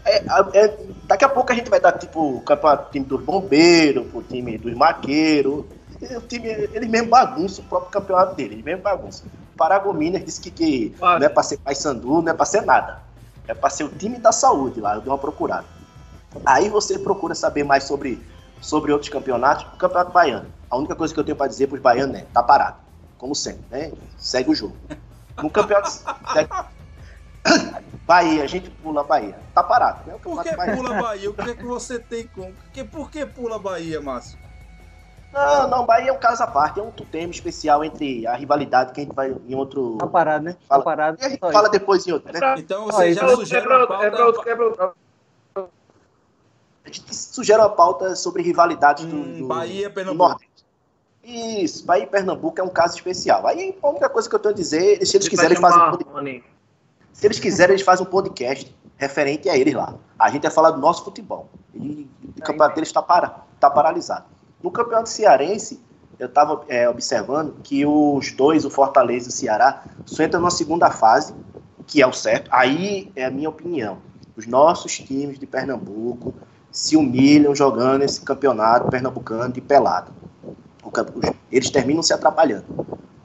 é, 0.05 0.25
é, 0.55 0.79
daqui 1.05 1.25
a 1.25 1.29
pouco 1.29 1.53
a 1.53 1.55
gente 1.55 1.71
vai 1.71 1.79
dar 1.79 1.93
tipo 1.93 2.37
o 2.37 2.41
campeonato 2.41 2.91
time 2.91 3.05
dos 3.05 3.23
bombeiros, 3.23 4.07
o 4.13 4.23
time 4.23 4.59
dos 4.59 4.75
maqueiros. 4.75 5.65
O 6.17 6.21
time, 6.23 6.49
ele 6.49 6.89
mesmo 6.89 7.09
bagunça 7.09 7.61
o 7.61 7.65
próprio 7.65 7.91
campeonato 7.91 8.35
dele, 8.35 8.55
ele 8.55 8.63
mesmo 8.63 8.83
bagunça. 8.83 9.25
Paragominas 9.57 10.25
disse 10.25 10.41
que, 10.41 10.51
que 10.51 10.97
não 11.01 11.17
é 11.17 11.29
para 11.29 11.43
ser 11.43 11.59
Paysandu, 11.59 12.23
não 12.23 12.29
é 12.29 12.35
para 12.35 12.45
ser 12.45 12.63
nada. 12.63 13.03
É 13.47 13.55
para 13.55 13.71
ser 13.71 13.85
o 13.85 13.89
time 13.89 14.19
da 14.19 14.33
saúde 14.33 14.81
lá, 14.81 14.95
eu 14.95 15.01
dou 15.01 15.13
uma 15.13 15.19
procurada. 15.19 15.67
Aí 16.45 16.69
você 16.69 16.99
procura 16.99 17.35
saber 17.35 17.63
mais 17.63 17.85
sobre, 17.85 18.25
sobre 18.61 18.93
outros 18.93 19.11
campeonatos, 19.11 19.67
o 19.75 19.77
Campeonato 19.77 20.13
Baiano. 20.13 20.47
A 20.71 20.77
única 20.77 20.97
coisa 20.97 21.15
que 21.15 21.21
eu 21.21 21.25
tenho 21.25 21.37
para 21.37 21.47
dizer 21.47 21.69
para 21.69 21.77
os 21.77 21.83
baianos 21.83 22.17
é: 22.17 22.27
tá 22.33 22.43
parado. 22.43 22.79
Como 23.19 23.35
sempre, 23.35 23.65
né? 23.71 23.93
Segue 24.19 24.51
o 24.51 24.55
jogo. 24.55 24.77
No 25.41 25.51
campeonato. 25.51 25.91
Bahia, 28.07 28.43
a 28.43 28.47
gente 28.47 28.71
pula 28.71 29.05
Bahia. 29.05 29.39
Tá 29.55 29.63
parado. 29.63 30.01
Né? 30.07 30.17
Por 30.23 30.43
que 30.43 30.55
Bahia. 30.55 30.77
pula 30.77 31.03
Bahia? 31.03 31.31
O 31.31 31.35
que 31.35 31.51
é 31.51 31.55
que 31.55 31.65
você 31.65 31.99
tem 31.99 32.27
com. 32.27 32.53
Por 32.91 33.11
que 33.11 33.25
pula 33.25 33.59
Bahia, 33.59 34.01
Márcio? 34.01 34.39
Não, 35.35 35.69
não, 35.69 35.85
Bahia 35.85 36.11
é 36.11 36.13
um 36.13 36.19
caso 36.19 36.45
à 36.45 36.47
parte, 36.47 36.79
é 36.79 36.83
um 36.83 36.93
tema 36.93 37.33
especial 37.33 37.85
entre 37.85 38.25
a 38.25 38.37
rivalidade 38.37 38.93
que 38.93 39.01
a 39.01 39.05
gente 39.05 39.13
vai 39.13 39.35
em 39.49 39.55
outro. 39.57 39.99
Tá 39.99 40.07
parado, 40.07 40.45
né? 40.45 40.53
Tá 40.53 40.59
fala, 40.69 40.81
tá 40.81 40.85
parado. 40.85 41.19
E 41.21 41.25
a 41.25 41.29
gente 41.29 41.41
fala 41.41 41.69
depois 41.69 42.07
em 42.07 42.13
outro, 42.13 42.33
né? 42.33 42.55
Então 42.57 42.87
você 42.87 43.13
já 43.15 43.29
sugere 43.35 43.67
uma 43.67 43.85
pauta. 43.85 44.07
A 46.85 46.89
gente 46.89 47.15
sugere 47.15 47.59
uma 47.59 47.71
pauta 47.71 48.15
sobre 48.15 48.45
rivalidades 48.45 49.05
do, 49.07 49.17
hum, 49.17 49.39
do, 49.39 49.47
Bahia, 49.49 49.91
Pernambuco. 49.91 50.25
Do 50.25 50.29
Nordeste. 50.29 50.55
Isso, 51.25 51.85
Bahia 51.85 52.05
e 52.05 52.07
Pernambuco 52.07 52.61
é 52.61 52.63
um 52.63 52.69
caso 52.69 52.95
especial. 52.95 53.45
Aí 53.47 53.77
a 53.83 53.89
única 53.89 54.09
coisa 54.09 54.29
que 54.29 54.35
eu 54.37 54.39
tenho 54.39 54.55
a 54.55 54.57
dizer, 54.57 55.05
se 55.05 55.17
eles 55.17 55.27
quiserem, 55.27 55.53
eles 55.53 55.61
fazem 55.61 55.83
um 55.83 55.91
podcast. 55.91 56.45
Se 57.13 57.27
eles 57.27 57.41
quiserem, 57.41 57.75
eles 57.75 57.85
fazem 57.85 58.07
um 58.07 58.11
podcast 58.11 58.77
referente 58.97 59.49
a 59.49 59.57
eles 59.57 59.75
lá. 59.75 59.95
A 60.17 60.31
gente 60.31 60.43
vai 60.43 60.51
falar 60.51 60.71
do 60.71 60.81
nosso 60.81 61.03
futebol. 61.05 61.49
E 61.75 62.09
o 62.39 62.43
campeonato 62.43 62.77
deles 62.77 62.89
está 62.89 63.03
para, 63.03 63.43
tá 63.59 63.69
paralisado. 63.69 64.34
No 64.65 64.71
campeonato 64.71 65.11
cearense, 65.11 65.79
eu 66.19 66.27
estava 66.27 66.65
é, 66.69 66.89
observando 66.89 67.57
que 67.63 67.85
os 67.85 68.33
dois, 68.33 68.65
o 68.65 68.71
Fortaleza 68.71 69.27
e 69.27 69.29
o 69.29 69.31
Ceará, 69.31 69.85
só 70.07 70.23
entram 70.23 70.41
na 70.41 70.49
segunda 70.49 70.91
fase, 70.91 71.35
que 71.87 72.01
é 72.01 72.07
o 72.07 72.15
certo. 72.15 72.49
Aí 72.51 73.13
é 73.15 73.27
a 73.27 73.31
minha 73.31 73.51
opinião. 73.51 73.99
Os 74.35 74.47
nossos 74.47 74.97
times 74.99 75.39
de 75.39 75.47
Pernambuco 75.47 76.33
se 76.73 76.97
humilham 76.97 77.55
jogando 77.55 78.05
esse 78.05 78.23
campeonato 78.23 78.89
pernambucano 78.89 79.53
de 79.53 79.61
pelado 79.61 80.11
eles 81.53 81.69
terminam 81.69 82.03
se 82.03 82.15
atrapalhando. 82.15 82.65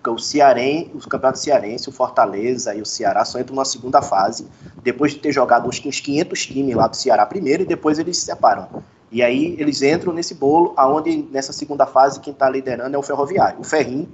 O 0.05 0.17
Cearém, 0.17 0.91
o 0.93 0.99
campeonato 1.07 1.39
cearense, 1.39 1.87
o 1.87 1.91
Fortaleza 1.91 2.73
e 2.73 2.81
o 2.81 2.85
Ceará 2.85 3.23
só 3.23 3.39
entram 3.39 3.55
na 3.55 3.63
segunda 3.63 4.01
fase, 4.01 4.47
depois 4.81 5.13
de 5.13 5.19
ter 5.19 5.31
jogado 5.31 5.69
uns 5.69 5.79
500 5.79 6.45
times 6.47 6.75
lá 6.75 6.87
do 6.87 6.97
Ceará 6.97 7.25
primeiro, 7.25 7.63
e 7.63 7.65
depois 7.65 7.99
eles 7.99 8.17
se 8.17 8.25
separam. 8.25 8.67
E 9.11 9.23
aí 9.23 9.55
eles 9.59 9.81
entram 9.81 10.13
nesse 10.13 10.35
bolo, 10.35 10.73
aonde 10.77 11.27
nessa 11.31 11.51
segunda 11.51 11.85
fase 11.85 12.19
quem 12.19 12.31
está 12.31 12.49
liderando 12.49 12.95
é 12.95 12.99
o 12.99 13.03
Ferroviário. 13.03 13.59
O 13.59 13.63
Ferrim, 13.63 14.07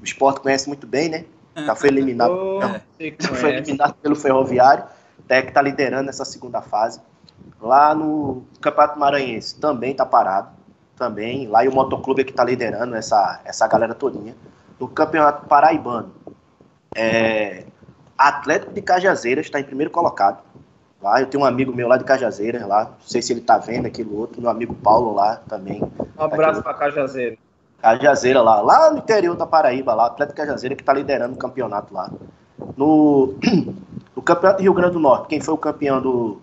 o 0.00 0.04
esporte 0.04 0.40
conhece 0.40 0.68
muito 0.68 0.86
bem, 0.86 1.08
né? 1.08 1.24
Já 1.56 1.74
foi 1.74 1.88
eliminado, 1.88 2.30
oh, 2.32 2.60
não, 2.60 2.80
foi 3.34 3.56
eliminado 3.56 3.94
pelo 3.94 4.14
Ferroviário. 4.14 4.84
até 5.24 5.42
que 5.42 5.48
está 5.48 5.60
liderando 5.62 6.10
essa 6.10 6.24
segunda 6.24 6.62
fase. 6.62 7.00
Lá 7.60 7.94
no 7.94 8.44
Campeonato 8.60 8.98
Maranhense 8.98 9.58
também 9.58 9.92
está 9.92 10.06
parado, 10.06 10.50
também. 10.96 11.48
Lá 11.48 11.64
e 11.64 11.68
o 11.68 11.74
Motoclube 11.74 12.20
é 12.20 12.24
que 12.24 12.30
está 12.30 12.44
liderando 12.44 12.94
essa, 12.94 13.40
essa 13.44 13.66
galera 13.66 13.94
todinha. 13.94 14.34
No 14.78 14.86
Campeonato 14.88 15.46
Paraibano, 15.46 16.12
é, 16.94 17.64
Atlético 18.16 18.72
de 18.72 18.82
Cajazeiras 18.82 19.46
está 19.46 19.58
em 19.58 19.64
primeiro 19.64 19.90
colocado. 19.90 20.42
Lá, 21.06 21.20
eu 21.20 21.26
tenho 21.28 21.44
um 21.44 21.46
amigo 21.46 21.72
meu 21.72 21.86
lá 21.86 21.96
de 21.96 22.02
Cajazeiras, 22.02 22.66
lá, 22.66 22.86
não 22.86 22.94
sei 22.98 23.22
se 23.22 23.32
ele 23.32 23.38
está 23.38 23.58
vendo 23.58 23.86
aquilo 23.86 24.18
outro, 24.18 24.40
meu 24.40 24.50
amigo 24.50 24.74
Paulo 24.74 25.14
lá 25.14 25.36
também. 25.48 25.80
Um 26.18 26.22
abraço 26.24 26.60
para 26.64 26.74
Cajazeira. 26.74 27.36
Cajazeira 27.80 28.42
lá, 28.42 28.60
lá 28.60 28.90
no 28.90 28.98
interior 28.98 29.36
da 29.36 29.46
Paraíba, 29.46 29.94
lá, 29.94 30.06
Atlético 30.06 30.38
Cajazeira 30.38 30.74
que 30.74 30.82
está 30.82 30.92
liderando 30.92 31.34
o 31.34 31.38
campeonato 31.38 31.94
lá. 31.94 32.10
No, 32.76 33.36
no 34.16 34.20
Campeonato 34.20 34.58
do 34.58 34.62
Rio 34.64 34.74
Grande 34.74 34.94
do 34.94 34.98
Norte, 34.98 35.28
quem 35.28 35.40
foi 35.40 35.54
o 35.54 35.58
campeão 35.58 36.02
do, 36.02 36.40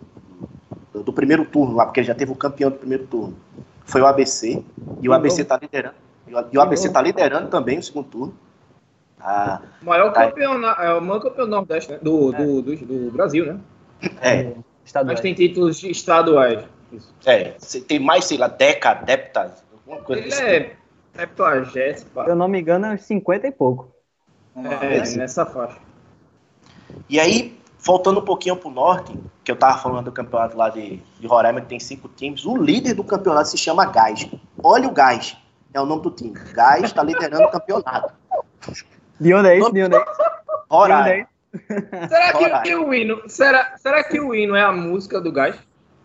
do, 0.94 1.12
primeiro 1.12 1.44
turno 1.44 1.76
lá, 1.76 1.86
porque 1.86 2.02
já 2.02 2.16
teve 2.16 2.32
o 2.32 2.36
campeão 2.36 2.70
do 2.70 2.78
primeiro 2.78 3.06
turno, 3.08 3.36
foi 3.84 4.00
o 4.00 4.06
ABC, 4.06 4.64
e 5.02 5.10
o 5.10 5.12
ABC 5.12 5.42
está 5.42 5.60
liderando. 5.62 5.96
E 6.26 6.58
o 6.58 6.62
ABC 6.62 6.88
está 6.88 7.02
liderando 7.02 7.50
também 7.50 7.80
o 7.80 7.84
segundo 7.84 8.08
turno. 8.08 8.34
Ah, 9.20 9.60
o 9.82 9.86
maior 9.86 10.14
tá 10.14 10.28
campeão, 10.28 10.54
é 10.80 10.94
o 10.94 11.02
maior 11.02 11.20
campeão 11.20 11.46
do 11.46 11.52
Nordeste, 11.52 11.92
né? 11.92 12.00
do, 12.02 12.34
é. 12.34 12.38
do, 12.38 12.62
do, 12.62 12.76
do, 12.78 13.12
Brasil, 13.12 13.46
né? 13.46 13.60
É. 14.22 14.54
Estaduais. 14.86 15.16
Mas 15.16 15.22
tem 15.22 15.34
títulos 15.34 15.84
estaduais. 15.84 16.66
Isso. 16.92 17.14
É, 17.26 17.56
tem 17.88 18.00
mais, 18.00 18.26
sei 18.26 18.38
lá, 18.38 18.48
Deca, 18.48 18.94
Deptas, 18.94 19.64
alguma 19.72 20.04
coisa 20.04 20.22
Ele 20.22 20.34
assim. 20.34 20.44
é 20.44 20.76
septuagésimo. 21.16 22.24
Se 22.24 22.30
eu 22.30 22.36
não 22.36 22.48
me 22.48 22.60
engano, 22.60 22.88
é 22.88 22.98
50 22.98 23.48
e 23.48 23.52
pouco. 23.52 23.92
É, 24.56 24.98
é 24.98 25.18
nessa 25.18 25.46
faixa. 25.46 25.80
E 27.10 27.20
aí, 27.20 27.58
faltando 27.80 28.20
um 28.20 28.26
pouquinho 28.26 28.56
para 28.56 28.70
o 28.70 28.72
norte, 28.72 29.18
que 29.44 29.52
eu 29.52 29.56
estava 29.56 29.78
falando 29.78 30.06
do 30.06 30.12
campeonato 30.12 30.56
lá 30.56 30.70
de, 30.70 30.98
de 31.20 31.28
Roraima, 31.28 31.62
que 31.62 31.68
tem 31.68 31.80
cinco 31.80 32.08
times, 32.08 32.46
o 32.46 32.56
líder 32.56 32.94
do 32.94 33.04
campeonato 33.04 33.50
se 33.50 33.58
chama 33.58 33.86
Gás. 33.86 34.30
Olha 34.62 34.88
o 34.88 34.92
Gás, 34.92 35.36
é 35.74 35.82
o 35.82 35.86
nome 35.86 36.04
do 36.04 36.12
time. 36.12 36.34
Gás 36.54 36.84
está 36.84 37.02
liderando 37.02 37.46
o 37.46 37.52
campeonato. 37.52 38.14
De 39.20 39.34
onde 39.34 39.50
é 39.50 39.58
isso? 39.58 39.72
De 39.72 39.84
onde 39.84 39.96
é 39.96 40.00
isso? 40.00 40.22
Roraima. 40.70 41.33
Será 42.10 42.34
que, 42.34 42.62
que, 42.62 42.76
o 42.76 42.94
hino, 42.94 43.22
será, 43.28 43.78
será 43.78 44.04
que 44.04 44.20
o 44.20 44.34
hino 44.34 44.56
é 44.56 44.64
a 44.64 44.72
música 44.72 45.22
do 45.22 45.32
Gás? 45.32 45.56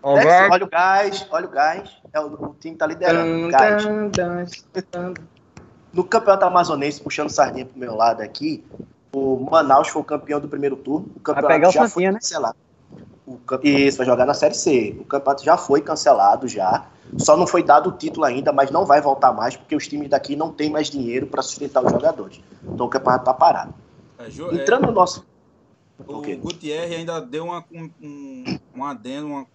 olha 0.02 0.64
o 0.64 0.68
Gás, 0.68 1.26
olha 1.30 1.46
o 1.46 1.50
Gás. 1.50 1.90
É 2.12 2.20
o, 2.20 2.26
o 2.26 2.56
time 2.60 2.74
está 2.74 2.86
liderando. 2.86 3.50
Gás. 3.50 3.84
No 5.92 6.04
campeonato 6.04 6.44
amazonense, 6.44 7.00
puxando 7.00 7.30
sardinha 7.30 7.64
pro 7.64 7.78
meu 7.78 7.94
lado 7.94 8.20
aqui, 8.20 8.64
o 9.12 9.48
Manaus 9.50 9.88
foi 9.88 10.02
o 10.02 10.04
campeão 10.04 10.38
do 10.38 10.48
primeiro 10.48 10.76
turno. 10.76 11.08
O 11.16 11.20
campeonato 11.20 11.48
vai 11.48 11.56
pegar 11.58 11.70
já 11.70 11.84
o 11.84 11.88
foi 11.88 12.04
né? 12.04 12.12
cancelado. 12.12 12.56
O, 13.26 13.38
isso, 13.62 13.98
vai 13.98 14.06
jogar 14.06 14.26
na 14.26 14.34
Série 14.34 14.54
C. 14.54 14.96
O 15.00 15.04
campeonato 15.04 15.44
já 15.44 15.56
foi 15.56 15.80
cancelado 15.80 16.46
já. 16.46 16.86
Só 17.16 17.36
não 17.36 17.46
foi 17.46 17.62
dado 17.62 17.88
o 17.88 17.92
título 17.92 18.26
ainda, 18.26 18.52
mas 18.52 18.70
não 18.70 18.84
vai 18.84 19.00
voltar 19.00 19.32
mais, 19.32 19.56
porque 19.56 19.74
os 19.74 19.88
times 19.88 20.08
daqui 20.08 20.36
não 20.36 20.52
têm 20.52 20.70
mais 20.70 20.88
dinheiro 20.90 21.26
para 21.26 21.42
sustentar 21.42 21.84
os 21.84 21.90
jogadores. 21.90 22.40
Então 22.62 22.86
o 22.86 22.88
campeonato 22.88 23.22
está 23.22 23.34
parado. 23.34 23.74
É, 24.18 24.30
Ju, 24.30 24.52
Entrando 24.52 24.84
é, 24.84 24.86
no 24.88 24.92
nosso. 24.92 25.24
O 26.06 26.22
Gutierrez 26.36 27.00
ainda 27.00 27.20
deu 27.20 27.46
uma, 27.46 27.64
um, 27.72 28.58
um 28.74 28.84
adendo, 28.84 29.26
uma, 29.26 29.46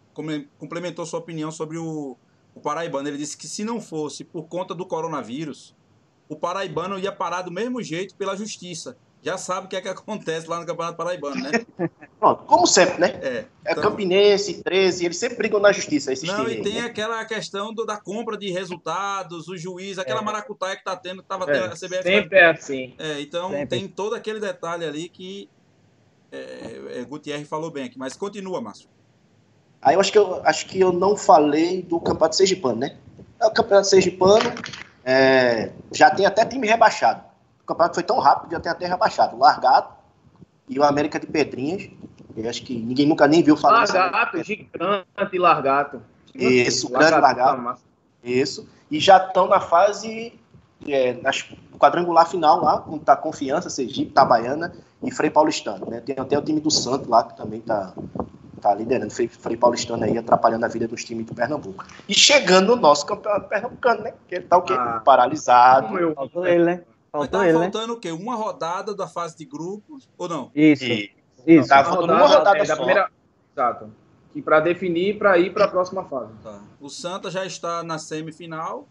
complementou 0.58 1.06
sua 1.06 1.19
opinião 1.19 1.51
sobre 1.51 1.77
o, 1.77 2.17
o 2.53 2.60
Paraibano. 2.60 3.08
Ele 3.08 3.17
disse 3.17 3.38
que 3.38 3.47
se 3.47 3.63
não 3.63 3.79
fosse 3.79 4.23
por 4.23 4.43
conta 4.47 4.75
do 4.75 4.86
coronavírus, 4.86 5.75
o 6.27 6.36
Paraibano 6.36 6.99
ia 6.99 7.12
parar 7.12 7.43
do 7.43 7.51
mesmo 7.51 7.82
jeito 7.82 8.15
pela 8.15 8.36
justiça 8.36 8.97
já 9.23 9.38
sabe 9.38 9.67
o 9.67 9.69
que 9.69 9.77
é 9.77 9.82
que 9.82 9.88
acontece 9.88 10.47
lá 10.47 10.60
no 10.60 10.65
Campeonato 10.65 10.97
Paraibano, 10.97 11.41
né? 11.41 11.65
Pronto, 12.19 12.43
como 12.43 12.67
sempre, 12.67 12.99
né? 12.99 13.19
É, 13.21 13.27
é 13.65 13.71
então... 13.71 13.82
Campinense, 13.84 14.62
13, 14.62 15.06
eles 15.06 15.17
sempre 15.17 15.38
brigam 15.38 15.62
na 15.62 15.71
justiça. 15.71 16.12
Esses 16.12 16.27
Não, 16.27 16.47
e 16.47 16.62
tem 16.62 16.75
né? 16.75 16.82
aquela 16.82 17.23
questão 17.23 17.73
do, 17.73 17.86
da 17.86 17.95
compra 17.95 18.38
de 18.38 18.51
resultados, 18.51 19.47
o 19.47 19.56
juiz, 19.56 19.97
aquela 19.97 20.19
é. 20.19 20.23
maracutaia 20.23 20.75
que 20.75 20.84
tá 20.84 20.95
tendo, 20.95 21.21
que 21.21 21.27
tava 21.27 21.45
é, 21.49 21.53
tendo 21.53 21.65
a 21.71 21.75
CBF. 21.75 22.03
Sempre 22.03 22.38
é 22.38 22.49
assim. 22.49 22.93
É, 22.99 23.21
então 23.21 23.49
sempre. 23.49 23.79
tem 23.79 23.88
todo 23.88 24.13
aquele 24.13 24.41
detalhe 24.41 24.86
ali 24.86 25.08
que 25.08 25.49
é, 26.34 27.00
é, 27.00 27.06
Gutierrez 27.06 27.48
falou 27.48 27.72
bem 27.72 27.86
aqui, 27.86 27.98
mas 27.98 28.15
continua, 28.15 28.60
Márcio. 28.60 28.89
Aí 29.82 29.96
eu 29.96 30.00
acho 30.00 30.12
que 30.12 30.17
eu 30.17 30.41
acho 30.46 30.65
que 30.67 30.80
eu 30.80 30.91
não 30.91 31.15
falei 31.15 31.82
do 31.82 32.00
Campeonato 32.00 32.36
Sergipano, 32.36 32.80
né? 32.80 32.98
O 33.41 33.52
Campeonato 33.52 33.88
Sergipano 33.88 34.52
é, 35.04 35.72
já 35.91 36.10
tem 36.10 36.26
até 36.26 36.46
time 36.46 36.67
rebaixado 36.67 37.34
o 37.63 37.65
campeonato 37.65 37.96
foi 37.96 38.04
tão 38.04 38.19
rápido, 38.19 38.52
já 38.52 38.60
tem 38.60 38.72
até 38.72 38.86
rebaixado. 38.86 39.38
Largado 39.38 39.88
e 40.67 40.78
o 40.78 40.84
América 40.84 41.19
de 41.19 41.26
Pedrinhas. 41.26 41.89
Eu 42.36 42.50
acho 42.50 42.63
que 42.63 42.76
ninguém 42.76 43.06
nunca 43.06 43.28
nem 43.28 43.41
viu 43.41 43.56
falar 43.56 43.80
Largato, 43.80 44.43
gigante 44.43 45.38
Largato. 45.38 46.02
Isso, 46.36 46.89
grande 46.89 47.19
Largato. 47.19 47.63
Tá 47.63 47.78
Isso. 48.24 48.67
E 48.91 49.00
já 49.00 49.17
estão 49.17 49.48
na 49.48 49.60
fase 49.60 50.34
é, 50.88 51.13
nas, 51.22 51.46
quadrangular 51.78 52.30
final 52.30 52.62
lá, 52.62 52.80
com 52.80 52.98
tá 52.98 53.15
Confiança, 53.15 53.69
Sergipe, 53.69 54.12
Itabaiana 54.12 54.74
e 55.02 55.12
Frei 55.12 55.30
Paulistano. 55.30 55.86
Né? 55.89 56.00
Tem 56.00 56.15
até 56.17 56.38
o 56.38 56.41
time 56.41 56.62
do 56.62 56.72
Santo 56.72 57.10
lá, 57.10 57.24
que 57.24 57.36
também 57.36 57.60
está 57.60 57.93
tá 58.62 58.74
liderando. 58.74 59.12
Frei, 59.12 59.28
Frei 59.28 59.58
Paulistano 59.58 60.04
aí, 60.04 60.17
atrapalhando 60.17 60.65
a 60.65 60.69
vida 60.69 60.88
dos 60.88 61.04
times 61.04 61.26
do 61.26 61.36
Pernambuco. 61.36 61.86
E 62.08 62.13
chegando 62.13 62.76
no 62.76 62.82
nosso 62.82 63.06
campeonato 63.06 63.50
pernambucano, 63.50 64.04
né? 64.04 64.13
Que 64.28 64.36
ele 64.36 64.46
tá 64.46 64.58
o 64.58 64.62
quê? 64.62 64.74
Ah, 64.74 65.02
Paralisado. 65.04 65.98
Eu, 66.00 66.15
ele, 66.46 66.63
né? 66.63 66.84
Faltou 67.12 67.39
tá 67.39 67.48
ele, 67.48 67.58
né? 67.58 67.63
faltando 67.63 67.88
né? 67.88 67.93
o 67.93 68.00
quê? 68.00 68.12
Uma 68.12 68.36
rodada 68.36 68.96
da 68.96 69.08
fase 69.08 69.38
de 69.38 69.46
grupos 69.46 70.10
ou 70.17 70.30
não? 70.30 70.50
Isso. 70.56 70.86
Isso. 71.46 71.67
Tá 71.67 71.84
faltando 71.84 72.13
uma 72.13 72.28
rodada 72.28 72.60
é, 72.60 72.65
da 72.65 72.76
primeira. 72.76 73.10
Exato. 73.52 73.91
Que 74.32 74.41
para 74.41 74.62
definir 74.62 75.19
para 75.19 75.38
ir 75.38 75.54
para 75.54 75.65
a 75.65 75.67
próxima 75.67 76.04
fase. 76.06 76.32
Tá. 76.41 76.60
O 76.80 76.89
Santa 76.89 77.30
já 77.30 77.46
está 77.46 77.84
na 77.84 78.00
semifinal. 78.00 78.88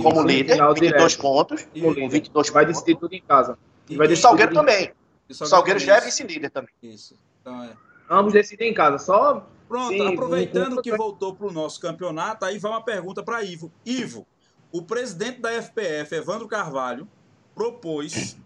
Como 0.00 0.22
líder, 0.22 0.56
22 0.56 0.74
direto. 0.80 1.20
pontos. 1.20 1.68
E, 1.74 1.80
com 1.80 2.08
22 2.08 2.50
vai 2.50 2.64
decidir 2.64 2.96
tudo 2.96 3.12
em 3.14 3.20
casa. 3.20 3.58
E, 3.88 3.96
vai 3.96 4.06
e 4.06 4.16
Salgueiro 4.16 4.54
também. 4.54 4.92
O 5.28 5.34
Salgueiro, 5.34 5.50
Salgueiro 5.50 5.78
já 5.80 5.96
é 5.96 6.00
vice-líder 6.00 6.50
também. 6.50 6.72
Isso. 6.82 7.16
Então 7.40 7.62
é. 7.62 7.74
Ambos 8.08 8.32
decidem 8.32 8.70
em 8.70 8.74
casa. 8.74 8.98
Só. 8.98 9.46
Pronto, 9.68 9.88
Sim, 9.88 10.12
aproveitando 10.12 10.82
que 10.82 10.94
voltou 10.94 11.34
para 11.34 11.46
o 11.46 11.52
nosso 11.52 11.80
campeonato, 11.80 12.44
aí 12.44 12.58
vai 12.58 12.70
uma 12.70 12.84
pergunta 12.84 13.22
para 13.22 13.42
Ivo. 13.42 13.72
Ivo, 13.86 14.26
o 14.70 14.82
presidente 14.82 15.40
da 15.40 15.50
FPF, 15.50 16.14
Evandro 16.14 16.46
Carvalho, 16.46 17.08
propôs 17.54 18.36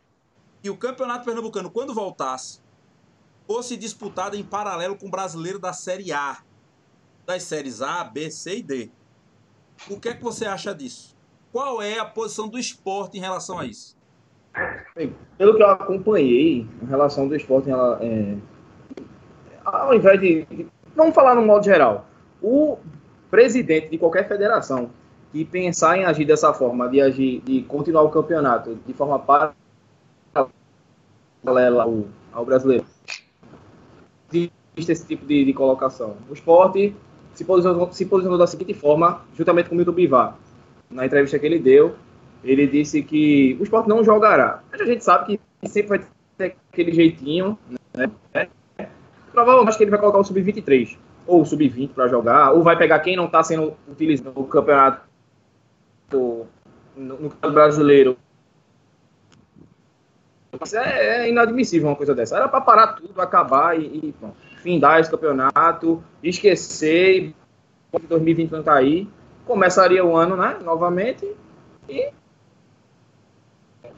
que 0.63 0.71
o 0.71 0.77
Campeonato 0.77 1.25
Pernambucano, 1.25 1.69
quando 1.69 1.93
voltasse, 1.93 2.61
fosse 3.45 3.77
disputado 3.77 4.37
em 4.37 4.45
paralelo 4.45 4.97
com 4.97 5.07
o 5.07 5.11
brasileiro 5.11 5.59
da 5.59 5.73
Série 5.73 6.13
A, 6.13 6.39
das 7.25 7.43
séries 7.43 7.83
A, 7.83 8.05
B, 8.05 8.31
C 8.31 8.59
e 8.59 8.63
D. 8.63 8.91
O 9.91 9.99
que 9.99 10.11
é 10.11 10.15
que 10.15 10.23
você 10.23 10.47
acha 10.47 10.73
disso? 10.73 11.16
Qual 11.57 11.81
é 11.81 11.99
a 11.99 12.05
posição 12.05 12.49
do 12.49 12.59
esporte 12.59 13.17
em 13.17 13.21
relação 13.23 13.59
a 13.59 13.65
isso? 13.65 13.97
Pelo 15.39 15.57
que 15.57 15.63
eu 15.63 15.71
acompanhei 15.71 16.67
em 16.83 16.87
relação 16.87 17.27
do 17.27 17.35
esporte, 17.35 17.71
ela, 17.71 17.99
é, 18.03 18.37
ao 19.65 19.95
invés 19.95 20.21
de. 20.21 20.47
Vamos 20.95 21.15
falar 21.15 21.35
no 21.35 21.41
modo 21.41 21.65
geral. 21.65 22.05
O 22.43 22.77
presidente 23.31 23.89
de 23.89 23.97
qualquer 23.97 24.29
federação 24.29 24.91
e 25.33 25.47
pensar 25.47 25.97
em 25.97 26.05
agir 26.05 26.27
dessa 26.27 26.53
forma, 26.53 26.91
de 26.91 27.01
agir, 27.01 27.41
de 27.41 27.63
continuar 27.63 28.03
o 28.03 28.11
campeonato 28.11 28.79
de 28.87 28.93
forma 28.93 29.19
paralela 31.43 31.85
ao, 31.85 32.05
ao 32.35 32.45
brasileiro. 32.45 32.85
Existe 34.31 34.93
esse 34.93 35.07
tipo 35.07 35.25
de, 35.25 35.43
de, 35.43 35.55
colocação. 35.55 36.19
O 36.29 36.35
esporte 36.35 36.95
se 37.33 37.47
posicionou, 37.47 37.91
se 37.93 38.05
posicionou 38.05 38.39
da 38.39 38.47
seguinte 38.47 38.75
forma, 38.75 39.23
juntamente 39.35 39.71
com 39.71 39.75
o 39.75 39.79
Milton 39.79 39.93
Bivar. 39.93 40.37
Na 40.91 41.07
entrevista 41.07 41.39
que 41.39 41.47
ele 41.47 41.59
deu, 41.59 41.97
ele 42.45 42.67
disse 42.67 43.03
que 43.03 43.57
o 43.61 43.63
esporte 43.63 43.89
não 43.89 44.05
jogará. 44.05 44.63
Mas 44.71 44.81
a 44.81 44.85
gente 44.85 45.03
sabe 45.03 45.39
que 45.61 45.69
sempre 45.69 45.99
vai 45.99 46.07
ter 46.39 46.57
aquele 46.73 46.93
jeitinho, 46.93 47.59
né? 47.95 48.11
Provavelmente 49.33 49.77
que 49.77 49.85
ele 49.85 49.91
vai 49.91 50.01
colocar 50.01 50.19
o 50.19 50.25
sub-23 50.25 50.97
ou 51.27 51.43
o 51.43 51.45
sub-20 51.45 51.91
para 51.91 52.09
jogar, 52.09 52.53
ou 52.53 52.63
vai 52.63 52.77
pegar 52.77 53.01
quem 53.01 53.17
não 53.17 53.27
está 53.27 53.43
sendo 53.43 53.77
utilizado 53.89 54.33
no 54.35 54.47
campeonato 54.47 55.03
no, 56.11 56.47
no 56.97 57.53
brasileiro. 57.53 58.17
É, 60.73 61.25
é, 61.25 61.29
inadmissível 61.29 61.89
uma 61.89 61.97
coisa 61.97 62.15
dessa. 62.15 62.37
Era 62.37 62.49
para 62.49 62.61
parar 62.61 62.87
tudo, 62.95 63.21
acabar 63.21 63.79
e, 63.79 64.09
e 64.09 64.13
pronto, 64.13 64.37
findar 64.63 65.01
esse 65.01 65.11
campeonato, 65.11 66.03
esquecer, 66.23 67.35
2020 68.09 68.51
não 68.51 68.63
tá 68.63 68.75
aí, 68.75 69.09
começaria 69.47 70.05
o 70.05 70.17
ano, 70.17 70.37
né, 70.37 70.59
novamente, 70.63 71.25
e 71.89 72.13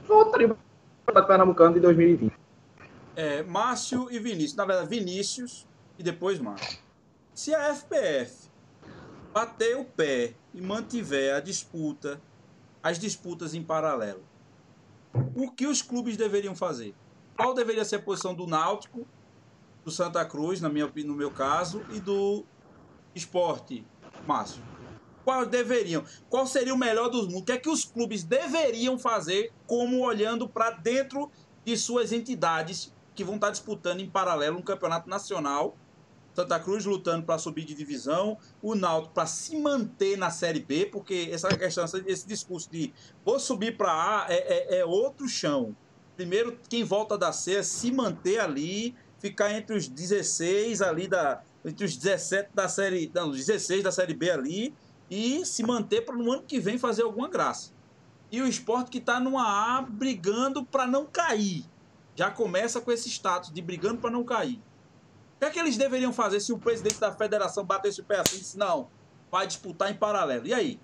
voltaria 0.07 0.55
para 1.05 1.23
o 1.23 1.27
Pernambucano 1.27 1.73
de 1.73 1.79
2020. 1.79 2.31
É, 3.15 3.43
Márcio 3.43 4.07
e 4.11 4.19
Vinícius. 4.19 4.55
Na 4.55 4.63
verdade, 4.63 4.87
Vinícius 4.87 5.67
e 5.97 6.03
depois 6.03 6.39
Márcio. 6.39 6.79
Se 7.33 7.53
a 7.53 7.73
FPF 7.73 8.49
bater 9.33 9.75
o 9.75 9.83
pé 9.83 10.35
e 10.53 10.61
mantiver 10.61 11.35
a 11.35 11.39
disputa, 11.39 12.21
as 12.81 12.99
disputas 12.99 13.53
em 13.53 13.63
paralelo, 13.63 14.23
o 15.35 15.51
que 15.51 15.65
os 15.65 15.81
clubes 15.81 16.15
deveriam 16.15 16.55
fazer? 16.55 16.93
Qual 17.35 17.53
deveria 17.53 17.83
ser 17.83 17.97
a 17.97 18.01
posição 18.01 18.33
do 18.35 18.45
Náutico 18.45 19.07
do 19.83 19.89
Santa 19.89 20.23
Cruz, 20.25 20.61
na 20.61 20.69
minha, 20.69 20.91
no 21.05 21.15
meu 21.15 21.31
caso, 21.31 21.83
e 21.91 21.99
do 21.99 22.43
esporte, 23.15 23.85
Márcio? 24.27 24.61
Qual 25.29 25.45
deveriam? 25.45 26.03
Qual 26.27 26.47
seria 26.47 26.73
o 26.73 26.77
melhor 26.77 27.07
dos 27.07 27.25
mundos? 27.27 27.41
O 27.41 27.43
que 27.43 27.51
é 27.51 27.57
que 27.59 27.69
os 27.69 27.85
clubes 27.85 28.23
deveriam 28.23 28.97
fazer, 28.97 29.53
como 29.67 29.99
olhando 29.99 30.49
para 30.49 30.71
dentro 30.71 31.29
de 31.63 31.77
suas 31.77 32.11
entidades 32.11 32.91
que 33.13 33.23
vão 33.23 33.35
estar 33.35 33.51
disputando 33.51 33.99
em 33.99 34.09
paralelo 34.09 34.57
um 34.57 34.61
campeonato 34.63 35.07
nacional? 35.07 35.77
Santa 36.33 36.59
Cruz 36.59 36.83
lutando 36.83 37.27
para 37.27 37.37
subir 37.37 37.63
de 37.63 37.75
divisão, 37.75 38.39
o 38.59 38.73
Náutico 38.73 39.13
para 39.13 39.27
se 39.27 39.55
manter 39.55 40.17
na 40.17 40.31
Série 40.31 40.61
B, 40.61 40.87
porque 40.87 41.29
essa 41.31 41.55
questão, 41.55 41.85
esse 42.07 42.27
discurso 42.27 42.67
de 42.71 42.91
vou 43.23 43.39
subir 43.39 43.77
para 43.77 43.91
A 43.91 44.25
é, 44.29 44.77
é, 44.77 44.79
é 44.79 44.85
outro 44.85 45.29
chão. 45.29 45.77
Primeiro, 46.15 46.57
quem 46.67 46.83
volta 46.83 47.15
da 47.15 47.31
C 47.31 47.57
é 47.57 47.61
se 47.61 47.91
manter 47.91 48.39
ali, 48.39 48.95
ficar 49.19 49.53
entre 49.53 49.77
os 49.77 49.87
16 49.87 50.81
ali 50.81 51.07
da. 51.07 51.43
Entre 51.63 51.85
os 51.85 51.95
17 51.95 52.49
da 52.51 52.67
série. 52.67 53.11
Não, 53.13 53.29
os 53.29 53.45
16 53.45 53.83
da 53.83 53.91
série 53.91 54.15
B 54.15 54.31
ali 54.31 54.73
e 55.09 55.45
se 55.45 55.63
manter 55.63 56.01
para 56.05 56.15
no 56.15 56.31
ano 56.31 56.43
que 56.43 56.59
vem 56.59 56.77
fazer 56.77 57.03
alguma 57.03 57.27
graça. 57.27 57.71
E 58.31 58.41
o 58.41 58.47
esporte 58.47 58.91
que 58.91 58.99
está 58.99 59.19
numa 59.19 59.77
A 59.77 59.81
brigando 59.81 60.63
para 60.63 60.85
não 60.85 61.05
cair. 61.05 61.65
Já 62.15 62.29
começa 62.29 62.79
com 62.79 62.91
esse 62.91 63.09
status 63.09 63.51
de 63.51 63.61
brigando 63.61 63.97
para 63.97 64.11
não 64.11 64.23
cair. 64.23 64.59
O 65.35 65.39
que 65.39 65.45
é 65.45 65.49
que 65.49 65.59
eles 65.59 65.77
deveriam 65.77 66.11
fazer 66.11 66.39
se 66.39 66.51
o 66.51 66.57
presidente 66.57 66.99
da 66.99 67.11
federação 67.11 67.63
batesse 67.63 68.01
o 68.01 68.03
pé 68.03 68.19
assim 68.19 68.35
e 68.35 68.39
disse, 68.39 68.57
não, 68.57 68.87
vai 69.31 69.47
disputar 69.47 69.89
em 69.89 69.95
paralelo? 69.95 70.45
E 70.45 70.53
aí? 70.53 70.79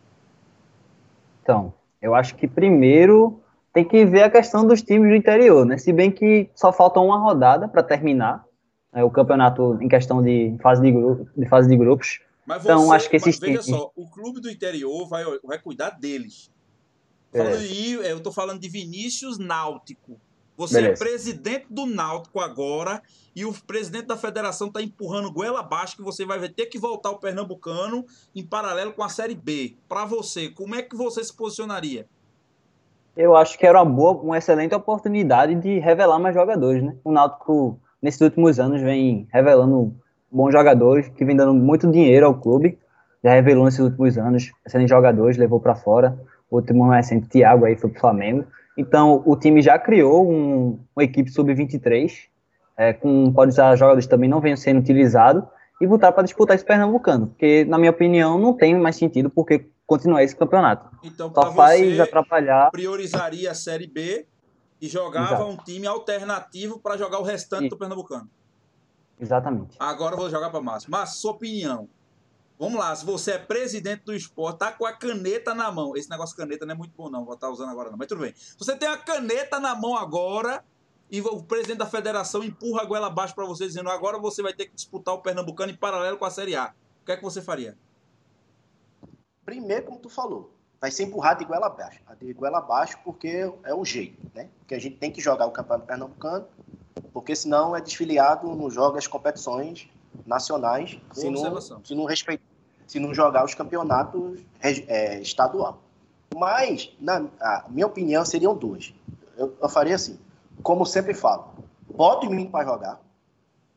Então, 1.44 1.74
eu 2.02 2.16
acho 2.16 2.36
que 2.36 2.48
primeiro 2.48 3.40
tem 3.74 3.84
que 3.84 4.06
ver 4.06 4.24
a 4.24 4.30
questão 4.30 4.66
dos 4.66 4.82
times 4.82 5.10
do 5.10 5.16
interior, 5.16 5.66
né? 5.66 5.78
Se 5.78 5.92
bem 5.92 6.10
que 6.10 6.50
só 6.56 6.72
falta 6.72 7.00
uma 7.02 7.18
rodada 7.18 7.68
para 7.68 7.84
terminar 7.84 8.46
né, 8.96 9.04
o 9.04 9.12
campeonato 9.12 9.78
em 9.82 9.90
questão 9.90 10.24
de 10.24 10.56
fase 10.62 10.82
de, 10.82 10.92
grupo, 10.94 11.28
de 11.36 11.46
fase 11.50 11.68
de 11.68 11.76
grupos. 11.76 12.22
Mas 12.46 12.64
então, 12.64 12.78
você, 12.78 12.84
então, 12.84 12.94
acho 12.94 13.10
que 13.10 13.16
esses 13.16 13.40
veja 13.40 13.62
só, 13.62 13.92
o 13.96 14.08
clube 14.10 14.40
do 14.40 14.50
interior 14.50 15.08
vai, 15.08 15.24
vai 15.44 15.60
cuidar 15.60 15.92
deles. 15.92 16.52
Falando 17.32 17.56
é. 17.56 18.12
eu 18.12 18.18
estou 18.18 18.32
falando 18.32 18.60
de 18.60 18.70
Vinícius 18.70 19.38
Náutico. 19.38 20.20
Você 20.58 20.78
é 20.78 20.82
Beleza. 20.84 21.04
é 21.04 21.08
presidente 21.08 21.66
do 21.70 21.86
Náutico 21.86 22.40
agora 22.40 23.02
e 23.36 23.44
o 23.44 23.54
presidente 23.54 24.06
da 24.06 24.16
federação 24.16 24.68
está 24.68 24.82
empurrando 24.82 25.32
goela 25.32 25.60
abaixo 25.60 25.98
que 25.98 26.02
você 26.02 26.24
vai 26.26 26.48
ter 26.48 26.68
que 26.68 26.80
voltar 26.80 27.10
ao 27.10 27.20
Pernambucano 27.20 28.06
em 28.34 28.46
paralelo 28.46 28.94
com 28.94 29.04
a 29.04 29.10
Série 29.10 29.36
B. 29.36 29.76
Para 29.90 30.06
você, 30.06 30.50
como 30.50 30.76
é 30.76 30.82
que 30.82 30.96
você 30.96 31.22
se 31.22 31.34
posicionaria? 31.34 32.08
Eu 33.18 33.36
acho 33.36 33.58
que 33.58 33.66
era 33.66 33.82
uma 33.82 33.92
boa, 33.92 34.14
uma 34.14 34.38
excelente 34.38 34.74
oportunidade 34.74 35.56
de 35.56 35.80
revelar 35.80 36.20
mais 36.20 36.34
jogadores, 36.34 36.82
né? 36.82 36.96
O 37.04 37.12
Náutico 37.12 37.80
nesses 38.02 38.22
últimos 38.22 38.60
anos 38.60 38.82
vem 38.82 39.28
revelando 39.32 39.94
bons 40.32 40.52
jogadores 40.52 41.08
que 41.10 41.26
vem 41.26 41.36
dando 41.36 41.54
muito 41.54 41.90
dinheiro 41.90 42.26
ao 42.26 42.40
clube. 42.40 42.78
Já 43.24 43.34
revelou 43.34 43.66
nesses 43.66 43.80
últimos 43.80 44.18
anos 44.18 44.52
excelentes 44.66 44.90
jogadores, 44.90 45.38
levou 45.38 45.60
para 45.60 45.76
fora. 45.76 46.18
O 46.50 46.58
último 46.58 46.90
recente, 46.90 47.28
Thiago, 47.28 47.66
aí 47.66 47.76
foi 47.76 47.90
para 47.90 47.98
o 47.98 48.02
Flamengo. 48.02 48.46
Então, 48.78 49.24
o 49.26 49.36
time 49.36 49.62
já 49.62 49.80
criou 49.80 50.30
um, 50.30 50.80
uma 50.96 51.04
equipe 51.04 51.30
sub-23, 51.32 52.12
é, 52.78 52.94
com 52.94 53.32
pode 53.32 53.52
usar 53.52 53.76
jogadores 53.76 54.06
também 54.06 54.30
não 54.30 54.42
venham 54.42 54.58
sendo 54.58 54.80
utilizados, 54.80 55.44
e 55.82 55.88
voltar 55.88 56.12
para 56.12 56.24
disputar 56.24 56.56
esse 56.56 56.66
Pernambucano. 56.66 57.28
Porque, 57.28 57.66
na 57.66 57.78
minha 57.78 57.92
opinião, 57.92 58.38
não 58.38 58.54
tem 58.54 58.78
mais 58.78 58.96
sentido 58.96 59.30
porque 59.30 59.66
continuar 59.86 60.24
esse 60.24 60.36
campeonato. 60.36 60.90
Então, 61.04 61.32
Só 61.34 61.52
faz 61.54 62.00
atrapalhar. 62.00 62.72
priorizaria 62.72 63.52
a 63.52 63.56
Série 63.56 63.88
B 63.88 64.26
e 64.82 64.88
jogava 64.88 65.36
Exato. 65.36 65.50
um 65.50 65.58
time 65.58 65.88
alternativo 65.88 66.80
para 66.80 66.98
jogar 66.98 67.20
o 67.20 67.24
restante 67.24 67.70
do 67.70 67.78
Pernambucano. 67.78 68.30
Exatamente. 69.20 69.76
Agora 69.80 70.16
eu 70.16 70.20
vou 70.20 70.30
jogar 70.30 70.50
para 70.50 70.62
Márcio. 70.62 70.92
Márcio, 70.92 71.20
sua 71.20 71.32
opinião. 71.32 71.90
Vamos 72.58 72.80
lá, 72.80 72.96
se 72.96 73.06
você 73.06 73.32
é 73.32 73.38
presidente 73.38 74.04
do 74.06 74.14
esporte, 74.14 74.60
tá 74.60 74.72
com 74.72 74.86
a 74.86 74.94
caneta 74.94 75.54
na 75.54 75.70
mão. 75.72 75.96
Esse 75.96 76.10
negócio 76.10 76.36
de 76.36 76.42
caneta 76.42 76.66
não 76.66 76.74
é 76.74 76.78
muito 76.78 76.94
bom, 76.96 77.10
não. 77.10 77.26
Vou 77.26 77.34
estar 77.34 77.48
tá 77.48 77.54
usando 77.54 77.70
agora, 77.70 77.90
não. 77.90 77.98
Mas 77.98 78.08
tudo 78.08 78.22
bem. 78.22 78.34
Você 78.58 78.76
tem 78.78 78.88
a 78.88 78.98
caneta 78.98 79.60
na 79.60 79.76
mão 79.76 79.98
agora 79.98 80.64
e 81.12 81.22
o 81.22 81.44
presidente 81.44 81.80
da 81.80 81.86
federação 81.86 82.44
empurra 82.44 82.82
a 82.82 82.86
goela 82.86 83.08
abaixo 83.08 83.36
para 83.36 83.46
você, 83.46 83.68
dizendo 83.68 83.90
agora 83.90 84.18
você 84.18 84.42
vai 84.42 84.54
ter 84.54 84.68
que 84.68 84.76
disputar 84.76 85.14
o 85.14 85.22
Pernambucano 85.22 85.72
em 85.72 85.76
paralelo 85.76 86.18
com 86.18 86.26
a 86.26 86.32
Série 86.32 86.56
A. 86.56 86.74
O 87.02 87.06
que 87.06 87.12
é 87.12 87.18
que 87.18 87.24
você 87.24 87.42
faria? 87.42 87.78
Primeiro, 89.46 89.86
como 89.86 90.00
tu 90.00 90.10
falou, 90.10 90.52
vai 90.82 90.90
ser 90.90 91.04
empurrado 91.04 91.40
de 91.40 91.46
goela 91.46 91.68
abaixo. 91.68 92.00
De 92.20 92.34
goela 92.34 92.58
abaixo 92.58 92.98
porque 93.04 93.52
é 93.64 93.74
o 93.74 93.86
jeito, 93.86 94.32
né? 94.34 94.50
Porque 94.60 94.74
a 94.74 94.80
gente 94.80 94.98
tem 94.98 95.12
que 95.12 95.22
jogar 95.22 95.46
o 95.46 95.52
Campeonato 95.52 95.86
Pernambucano, 95.86 96.48
porque 97.16 97.34
senão 97.34 97.74
é 97.74 97.80
desfiliado, 97.80 98.54
não 98.54 98.70
joga 98.70 99.00
as 99.00 99.08
competições 99.08 99.88
nacionais, 100.26 101.00
se 101.14 101.30
não, 101.30 101.62
se 101.62 101.96
não, 101.96 102.04
respeitar, 102.04 102.44
se 102.86 103.00
não 103.00 103.14
jogar 103.14 103.46
os 103.46 103.56
campeonatos 103.56 104.42
é, 104.62 105.22
estadual. 105.22 105.82
Mas, 106.36 106.92
na 107.00 107.26
minha 107.70 107.88
opinião, 107.88 108.26
seriam 108.26 108.54
duas. 108.54 108.94
Eu, 109.38 109.56
eu 109.62 109.70
faria 109.70 109.96
assim, 109.96 110.20
como 110.62 110.86
sempre 110.86 111.14
falo, 111.14 111.54
bota 111.96 112.26
os 112.26 112.30
meninos 112.30 112.52
para 112.52 112.66
jogar, 112.66 113.02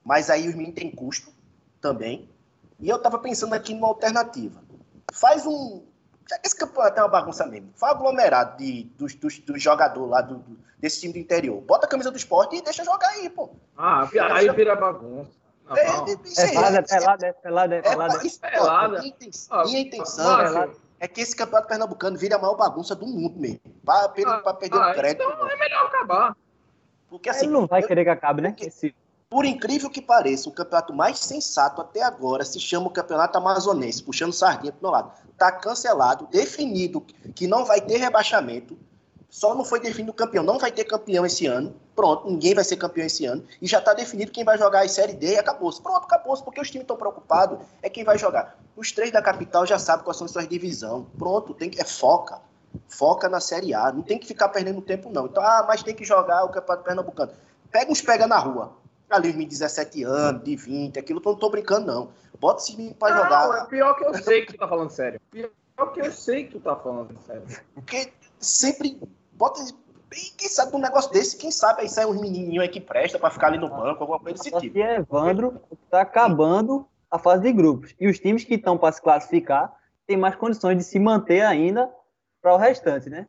mas 0.04 0.30
aí 0.30 0.48
os 0.48 0.56
meninos 0.56 0.74
têm 0.74 0.90
custo 0.90 1.30
também. 1.80 2.28
E 2.80 2.88
eu 2.88 2.96
estava 2.96 3.20
pensando 3.20 3.52
aqui 3.52 3.72
numa 3.72 3.86
alternativa. 3.86 4.60
Faz 5.12 5.46
um. 5.46 5.84
Já 6.28 6.38
que 6.38 6.46
esse 6.46 6.56
campeonato 6.56 6.98
é 6.98 7.02
uma 7.02 7.08
bagunça 7.08 7.46
mesmo, 7.46 7.70
faz 7.74 7.94
aglomerado 7.94 8.58
de, 8.58 8.84
dos, 8.98 9.14
dos, 9.14 9.38
dos 9.38 9.62
jogadores 9.62 10.10
lá 10.10 10.20
do, 10.20 10.36
do, 10.36 10.58
desse 10.78 11.00
time 11.00 11.14
do 11.14 11.18
interior. 11.18 11.60
Bota 11.62 11.86
a 11.86 11.88
camisa 11.88 12.10
do 12.10 12.16
esporte 12.16 12.56
e 12.56 12.62
deixa 12.62 12.84
jogar 12.84 13.08
aí, 13.08 13.30
pô. 13.30 13.50
Ah, 13.76 14.06
aí 14.32 14.50
vira 14.50 14.76
bagunça. 14.76 15.30
É, 15.70 15.80
é, 15.80 16.50
pelada, 16.50 16.78
é 16.78 16.82
pelada, 16.82 17.26
é 17.26 17.32
pelada, 17.32 17.74
é 17.76 17.82
pelada. 17.82 18.18
pelada. 18.40 18.98
Minha 18.98 19.08
intenção, 19.08 19.64
minha 19.64 19.80
intenção 19.80 20.74
é 21.00 21.06
que 21.06 21.20
esse 21.20 21.36
campeonato 21.36 21.68
pernambucano 21.68 22.16
vire 22.16 22.34
a 22.34 22.38
maior 22.38 22.56
bagunça 22.56 22.94
do 22.94 23.06
mundo 23.06 23.38
mesmo. 23.38 23.60
Para 23.84 24.04
ah, 24.04 24.08
perder 24.08 24.78
ah, 24.78 24.90
o 24.90 24.94
crédito. 24.94 25.22
Então 25.22 25.48
é 25.48 25.56
melhor 25.56 25.86
acabar. 25.86 26.36
Porque 27.08 27.28
assim. 27.28 27.46
Ele 27.46 27.54
não 27.54 27.66
vai 27.66 27.82
querer 27.82 28.04
que 28.04 28.10
acabe, 28.10 28.42
né? 28.42 28.54
Esse... 28.60 28.94
Por 29.30 29.44
incrível 29.44 29.90
que 29.90 30.00
pareça, 30.00 30.48
o 30.48 30.52
campeonato 30.52 30.94
mais 30.94 31.18
sensato 31.18 31.82
até 31.82 32.02
agora 32.02 32.46
se 32.46 32.58
chama 32.58 32.86
o 32.86 32.90
Campeonato 32.90 33.36
Amazonense, 33.36 34.02
puxando 34.02 34.32
sardinha 34.32 34.72
pro 34.72 34.82
meu 34.82 34.90
lado. 34.90 35.12
Tá 35.36 35.52
cancelado, 35.52 36.26
definido 36.30 37.02
que 37.34 37.46
não 37.46 37.64
vai 37.64 37.78
ter 37.78 37.98
rebaixamento. 37.98 38.78
Só 39.28 39.54
não 39.54 39.66
foi 39.66 39.80
definido 39.80 40.12
o 40.12 40.14
campeão. 40.14 40.42
Não 40.42 40.58
vai 40.58 40.72
ter 40.72 40.84
campeão 40.84 41.26
esse 41.26 41.46
ano. 41.46 41.74
Pronto, 41.94 42.30
ninguém 42.30 42.54
vai 42.54 42.64
ser 42.64 42.76
campeão 42.76 43.04
esse 43.04 43.26
ano. 43.26 43.44
E 43.60 43.66
já 43.66 43.78
está 43.78 43.92
definido 43.92 44.32
quem 44.32 44.42
vai 44.42 44.56
jogar 44.56 44.82
a 44.82 44.88
Série 44.88 45.12
D 45.12 45.34
e 45.34 45.38
acabou-se. 45.38 45.82
Pronto, 45.82 46.04
acabou-se, 46.04 46.42
porque 46.42 46.60
os 46.60 46.70
times 46.70 46.84
estão 46.84 46.96
preocupados. 46.96 47.58
É 47.82 47.90
quem 47.90 48.04
vai 48.04 48.16
jogar. 48.16 48.58
Os 48.74 48.90
três 48.90 49.12
da 49.12 49.20
capital 49.20 49.66
já 49.66 49.78
sabem 49.78 50.04
quais 50.04 50.16
são 50.16 50.24
as 50.24 50.30
suas 50.30 50.48
divisões. 50.48 51.04
Pronto, 51.18 51.52
tem 51.52 51.68
que, 51.68 51.78
é 51.78 51.84
foca. 51.84 52.40
Foca 52.88 53.28
na 53.28 53.40
Série 53.40 53.74
A. 53.74 53.92
Não 53.92 54.02
tem 54.02 54.18
que 54.18 54.26
ficar 54.26 54.48
perdendo 54.48 54.80
tempo, 54.80 55.10
não. 55.10 55.26
Então, 55.26 55.42
ah, 55.42 55.66
mas 55.68 55.82
tem 55.82 55.94
que 55.94 56.04
jogar 56.04 56.44
o 56.44 56.48
Campeonato 56.48 56.84
Pernambucano. 56.84 57.32
Pega 57.70 57.92
uns 57.92 58.00
pega 58.00 58.26
na 58.26 58.38
rua. 58.38 58.78
Ali, 59.10 59.32
de 59.32 59.44
17 59.46 60.04
anos, 60.04 60.44
de 60.44 60.54
20, 60.54 60.98
aquilo, 60.98 61.20
eu 61.24 61.32
não 61.32 61.38
tô 61.38 61.48
brincando, 61.48 61.86
não. 61.86 62.10
Bota 62.38 62.62
esse 62.62 62.76
menino 62.76 62.94
pra 62.94 63.10
não, 63.10 63.22
jogar. 63.22 63.62
É 63.62 63.66
pior 63.66 63.94
que 63.94 64.04
eu 64.04 64.14
sei 64.14 64.44
que 64.44 64.52
tu 64.52 64.58
tá 64.58 64.68
falando 64.68 64.90
sério. 64.90 65.20
Pior 65.30 65.92
que 65.92 66.00
eu 66.00 66.12
sei 66.12 66.44
que 66.44 66.52
tu 66.52 66.60
tá 66.60 66.76
falando 66.76 67.18
sério. 67.26 67.42
Porque 67.74 68.12
sempre 68.38 69.00
bota. 69.32 69.60
Quem 70.36 70.48
sabe 70.48 70.74
um 70.74 70.78
negócio 70.78 71.12
desse, 71.12 71.36
quem 71.36 71.50
sabe 71.50 71.82
aí 71.82 71.88
sai 71.88 72.06
um 72.06 72.18
menininho 72.18 72.62
aí 72.62 72.68
que 72.68 72.80
presta 72.80 73.18
para 73.18 73.30
ficar 73.30 73.48
ali 73.48 73.58
no 73.58 73.68
banco, 73.68 74.02
alguma 74.02 74.18
coisa 74.18 74.38
desse 74.38 74.50
tipo. 74.58 74.78
E 74.78 74.82
Evandro 74.82 75.60
tá 75.90 76.00
acabando 76.00 76.86
a 77.10 77.18
fase 77.18 77.42
de 77.42 77.52
grupos. 77.52 77.94
E 78.00 78.08
os 78.08 78.18
times 78.18 78.44
que 78.44 78.54
estão 78.54 78.78
para 78.78 78.92
se 78.92 79.02
classificar 79.02 79.74
têm 80.06 80.16
mais 80.16 80.34
condições 80.34 80.76
de 80.76 80.84
se 80.84 80.98
manter 80.98 81.42
ainda 81.42 81.90
para 82.40 82.54
o 82.54 82.56
restante, 82.56 83.10
né? 83.10 83.26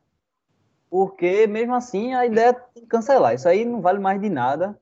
Porque 0.88 1.46
mesmo 1.46 1.74
assim 1.74 2.14
a 2.14 2.26
ideia 2.26 2.56
é 2.76 2.80
cancelar. 2.86 3.34
Isso 3.34 3.48
aí 3.48 3.64
não 3.64 3.80
vale 3.80 3.98
mais 3.98 4.20
de 4.20 4.28
nada. 4.28 4.78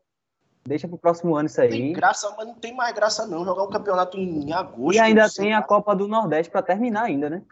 Deixa 0.69 0.87
para 0.87 0.95
o 0.95 0.99
próximo 0.99 1.35
ano 1.35 1.47
isso 1.47 1.61
aí. 1.61 1.71
Tem 1.71 1.93
graça, 1.93 2.33
mas 2.37 2.47
não 2.47 2.55
tem 2.55 2.75
mais 2.75 2.95
graça 2.95 3.27
não 3.27 3.45
jogar 3.45 3.63
o 3.63 3.69
campeonato 3.69 4.19
em 4.19 4.53
agosto. 4.53 4.95
E 4.97 5.01
ainda 5.01 5.29
tem 5.29 5.55
a 5.55 5.63
Copa 5.63 5.97
do 5.97 6.07
Nordeste 6.07 6.53
para 6.53 6.63
terminar 6.63 7.05
ainda, 7.05 7.31
né? 7.31 7.43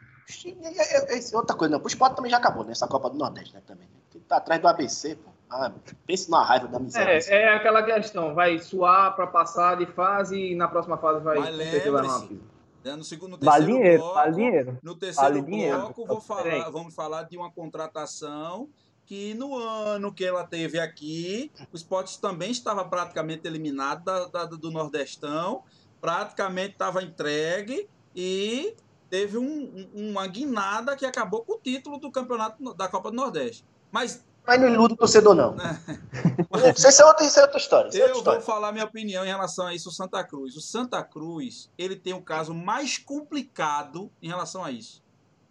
Outra 1.33 1.57
coisa, 1.57 1.77
não. 1.77 1.83
O 1.83 1.87
esporte 1.87 2.17
também 2.17 2.31
já 2.31 2.37
acabou, 2.37 2.65
né? 2.65 2.73
Essa 2.73 2.87
Copa 2.87 3.09
do 3.09 3.17
Nordeste, 3.17 3.55
né? 3.55 3.63
Também. 3.67 3.89
Tá 4.29 4.37
atrás 4.37 4.61
do 4.61 4.69
ABC, 4.69 5.17
pô. 5.17 5.31
Ah, 5.49 5.73
pense 6.05 6.29
na 6.29 6.43
raiva 6.43 6.67
da 6.67 6.79
miséria. 6.79 7.21
É, 7.33 7.43
é 7.43 7.55
aquela 7.55 7.83
questão, 7.83 8.35
vai 8.35 8.59
suar 8.59 9.15
para 9.15 9.29
passar 9.29 9.77
de 9.77 9.87
fase 9.87 10.37
e 10.37 10.57
na 10.57 10.67
próxima 10.67 10.99
fase 10.99 11.23
vai. 11.23 11.39
Lembre-se, 11.39 12.41
né, 12.85 12.97
no 12.97 13.05
segundo, 13.05 13.33
no 13.33 13.39
terceiro 13.39 13.65
vale 13.65 13.67
dinheiro, 13.67 13.99
bloco, 13.99 14.15
vale 14.15 14.35
dinheiro. 14.35 14.79
No 14.83 14.95
terceiro 14.97 15.29
vale 15.29 15.41
bloco, 15.41 15.51
dinheiro. 15.51 15.95
Vou 16.07 16.21
falar, 16.21 16.71
vamos 16.71 16.95
falar 16.95 17.23
de 17.25 17.37
uma 17.37 17.51
contratação 17.51 18.69
que 19.07 19.35
no 19.35 19.57
ano 19.57 20.13
que 20.13 20.25
ela 20.25 20.45
teve 20.45 20.81
aqui, 20.81 21.51
o 21.73 21.77
esporte 21.77 22.21
também 22.21 22.51
estava 22.51 22.85
praticamente 22.85 23.47
eliminado 23.47 24.05
da, 24.05 24.27
da, 24.27 24.45
do 24.45 24.71
Nordestão, 24.71 25.63
praticamente 26.01 26.73
estava 26.73 27.03
entregue 27.03 27.89
e 28.15 28.75
teve 29.09 29.39
um, 29.39 29.89
uma 29.95 30.27
guinada 30.27 30.97
que 30.97 31.07
acabou 31.07 31.43
com 31.43 31.55
o 31.55 31.59
título 31.59 31.99
do 31.99 32.11
campeonato 32.11 32.75
da 32.75 32.89
Copa 32.89 33.11
do 33.11 33.17
Nordeste. 33.17 33.65
Mas 33.93 34.25
Mas 34.45 34.61
não 34.61 34.69
iluda 34.69 34.95
o 34.95 34.97
torcedor, 34.97 35.35
não. 35.37 35.55
isso, 36.77 37.03
é 37.03 37.07
outra, 37.07 37.25
isso 37.25 37.39
é 37.39 37.43
outra 37.43 37.59
história. 37.59 37.89
É 37.89 37.91
outra 37.91 38.09
eu 38.09 38.17
história. 38.17 38.41
vou 38.41 38.47
falar 38.47 38.73
minha 38.73 38.85
opinião 38.85 39.25
em 39.25 39.29
relação 39.29 39.67
a 39.67 39.75
isso, 39.75 39.89
o 39.89 39.93
Santa 39.93 40.23
Cruz. 40.25 40.57
O 40.57 40.61
Santa 40.61 41.03
Cruz, 41.05 41.71
ele 41.79 41.95
tem 41.95 42.13
um 42.13 42.21
caso 42.21 42.53
mais 42.53 42.99
complicado 42.99 44.11
em 44.21 44.27
relação 44.27 44.65
a 44.65 44.73
isso. 44.73 45.01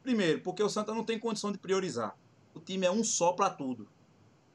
Primeiro, 0.03 0.41
porque 0.41 0.61
o 0.61 0.69
Santa 0.69 0.93
não 0.93 1.05
tem 1.05 1.17
condição 1.17 1.51
de 1.51 1.57
priorizar. 1.57 2.15
O 2.55 2.59
time 2.59 2.87
é 2.87 2.91
um 2.91 3.03
só 3.03 3.33
para 3.33 3.49
tudo. 3.49 3.87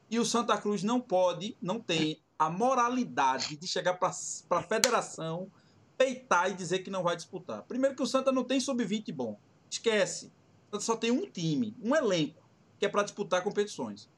E 0.09 0.19
o 0.19 0.25
Santa 0.25 0.57
Cruz 0.57 0.83
não 0.83 0.99
pode, 0.99 1.55
não 1.61 1.79
tem 1.79 2.21
a 2.37 2.49
moralidade 2.49 3.55
de 3.55 3.67
chegar 3.67 3.93
para 3.93 4.09
a 4.09 4.63
federação, 4.63 5.49
peitar 5.97 6.49
e 6.49 6.53
dizer 6.53 6.79
que 6.79 6.89
não 6.89 7.03
vai 7.03 7.15
disputar. 7.15 7.63
Primeiro 7.63 7.95
que 7.95 8.03
o 8.03 8.07
Santa 8.07 8.31
não 8.31 8.43
tem 8.43 8.59
sub-20 8.59 9.13
bom. 9.13 9.39
Esquece. 9.69 10.33
O 10.67 10.71
Santa 10.71 10.83
só 10.83 10.95
tem 10.97 11.11
um 11.11 11.29
time, 11.29 11.77
um 11.81 11.95
elenco, 11.95 12.43
que 12.77 12.85
é 12.85 12.89
para 12.89 13.03
disputar 13.03 13.43
competições. 13.43 14.09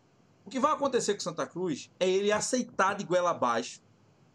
O 0.46 0.50
que 0.50 0.60
vai 0.60 0.72
acontecer 0.72 1.14
com 1.14 1.20
o 1.20 1.24
Santa 1.24 1.46
Cruz 1.46 1.92
é 2.00 2.10
ele 2.10 2.32
aceitar 2.32 2.96
de 2.96 3.04
goela 3.04 3.32
abaixo 3.32 3.82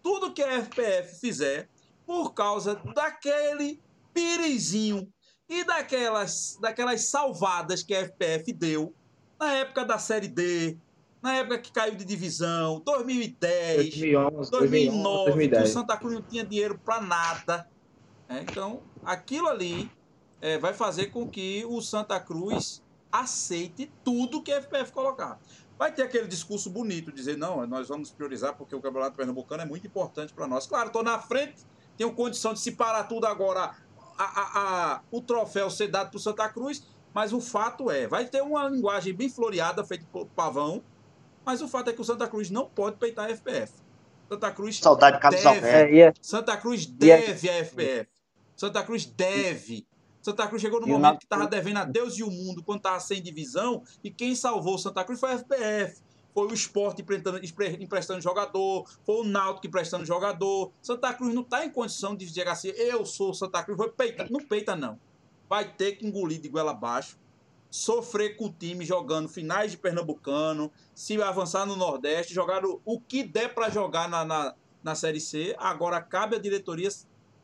tudo 0.03 0.33
que 0.33 0.43
a 0.43 0.63
FPF 0.63 1.21
fizer 1.21 1.69
por 2.07 2.33
causa 2.33 2.77
daquele 2.95 3.81
pirizinho 4.15 5.13
e 5.49 5.65
daquelas, 5.65 6.57
daquelas 6.61 7.03
salvadas 7.03 7.83
que 7.83 7.95
a 7.95 8.05
FPF 8.05 8.53
deu 8.53 8.95
na 9.39 9.53
época 9.55 9.84
da 9.84 9.99
Série 9.99 10.28
D, 10.28 10.76
na 11.22 11.36
época 11.36 11.59
que 11.59 11.72
caiu 11.72 11.95
de 11.95 12.05
divisão, 12.05 12.80
2010, 12.84 13.76
2011, 13.76 14.51
2009, 14.51 15.24
2010. 15.26 15.62
que 15.62 15.68
o 15.68 15.72
Santa 15.72 15.97
Cruz 15.97 16.14
não 16.14 16.22
tinha 16.22 16.45
dinheiro 16.45 16.78
para 16.78 17.01
nada. 17.01 17.68
Né? 18.28 18.45
Então, 18.49 18.82
aquilo 19.05 19.49
ali 19.49 19.91
é, 20.41 20.59
vai 20.59 20.74
fazer 20.74 21.07
com 21.07 21.28
que 21.28 21.64
o 21.66 21.80
Santa 21.80 22.20
Cruz 22.20 22.82
aceite 23.11 23.91
tudo 24.05 24.43
que 24.43 24.53
a 24.53 24.61
FPF 24.61 24.93
colocar. 24.93 25.39
Vai 25.78 25.93
ter 25.93 26.03
aquele 26.03 26.26
discurso 26.26 26.68
bonito, 26.68 27.12
dizer, 27.12 27.36
não, 27.36 27.64
nós 27.66 27.89
vamos 27.89 28.11
priorizar 28.11 28.55
porque 28.57 28.74
o 28.74 28.80
Campeonato 28.80 29.16
Pernambucano 29.16 29.62
é 29.62 29.66
muito 29.66 29.86
importante 29.86 30.32
para 30.32 30.47
nós. 30.47 30.66
Claro, 30.66 30.89
estou 30.89 31.03
na 31.03 31.18
frente, 31.20 31.64
tenho 31.97 32.12
condição 32.12 32.53
de 32.53 32.61
se 32.61 32.72
parar 32.72 33.05
tudo 33.05 33.26
agora, 33.26 33.74
a, 34.18 34.24
a, 34.24 34.95
a, 34.95 35.01
o 35.11 35.20
troféu 35.20 35.70
ser 35.70 35.89
dado 35.89 36.11
para 36.11 36.16
o 36.16 36.20
Santa 36.20 36.49
Cruz, 36.49 36.82
mas 37.19 37.33
o 37.33 37.41
fato 37.41 37.91
é, 37.91 38.07
vai 38.07 38.27
ter 38.27 38.41
uma 38.43 38.69
linguagem 38.69 39.12
bem 39.12 39.29
floreada, 39.29 39.83
feita 39.83 40.07
por 40.12 40.25
Pavão, 40.37 40.81
mas 41.45 41.61
o 41.61 41.66
fato 41.66 41.91
é 41.91 41.93
que 41.93 42.01
o 42.01 42.05
Santa 42.05 42.29
Cruz 42.29 42.49
não 42.49 42.66
pode 42.69 42.95
peitar 42.95 43.29
a 43.29 43.29
FPF. 43.31 43.73
Santa 44.29 44.53
Cruz 44.53 44.79
Saudade 44.79 45.19
deve, 45.19 45.66
é, 45.66 45.99
é, 45.99 46.12
Santa 46.23 46.57
Cruz 46.57 46.87
deve 46.87 47.51
a 47.51 47.64
FPF. 47.64 48.09
Santa 48.55 48.85
Cruz 48.85 49.05
deve. 49.05 49.85
Santa 50.23 50.47
Cruz 50.47 50.62
chegou 50.62 50.81
no 50.81 50.87
e 50.87 50.91
momento 50.93 51.19
que 51.19 51.25
estava 51.25 51.49
devendo 51.49 51.79
a 51.79 51.85
Deus 51.85 52.16
e 52.16 52.23
o 52.23 52.31
mundo 52.31 52.62
quando 52.62 52.79
estava 52.79 53.01
sem 53.01 53.21
divisão 53.21 53.83
e 54.05 54.12
quem 54.12 54.37
salvou 54.37 54.77
o 54.77 54.79
Santa 54.79 55.03
Cruz 55.03 55.19
foi 55.19 55.33
a 55.33 55.39
FPF. 55.39 56.01
Foi 56.33 56.47
o 56.47 56.55
esporte 56.55 57.03
emprestando, 57.03 57.41
emprestando 57.83 58.21
jogador, 58.21 58.89
foi 59.05 59.23
o 59.23 59.25
Náutico 59.25 59.66
emprestando 59.66 60.07
jogador. 60.07 60.71
Santa 60.81 61.12
Cruz 61.12 61.35
não 61.35 61.43
está 61.43 61.64
em 61.66 61.71
condição 61.71 62.14
de 62.14 62.25
dizer 62.25 62.47
assim, 62.47 62.69
eu 62.69 63.05
sou 63.05 63.35
Santa 63.35 63.61
Cruz, 63.64 63.77
vou 63.77 63.89
peitar. 63.89 64.31
Não 64.31 64.39
peita, 64.39 64.77
não. 64.77 65.01
Vai 65.49 65.73
ter 65.73 65.93
que 65.93 66.07
engolir 66.07 66.41
de 66.41 66.49
goela 66.49 66.73
abaixo 66.73 67.19
sofrer 67.71 68.37
com 68.37 68.47
o 68.47 68.53
time 68.53 68.85
jogando 68.85 69.29
finais 69.29 69.71
de 69.71 69.77
Pernambucano, 69.77 70.73
se 70.95 71.21
avançar 71.21 71.67
no 71.67 71.77
Nordeste, 71.77 72.33
jogar 72.33 72.65
o, 72.65 72.81
o 72.85 73.01
que 73.01 73.23
der 73.23 73.55
para 73.55 73.69
jogar 73.69 74.09
na, 74.09 74.25
na, 74.25 74.55
na 74.83 74.95
Série 74.95 75.21
C. 75.21 75.55
Agora 75.59 76.01
cabe 76.01 76.37
à 76.37 76.39
diretoria 76.39 76.89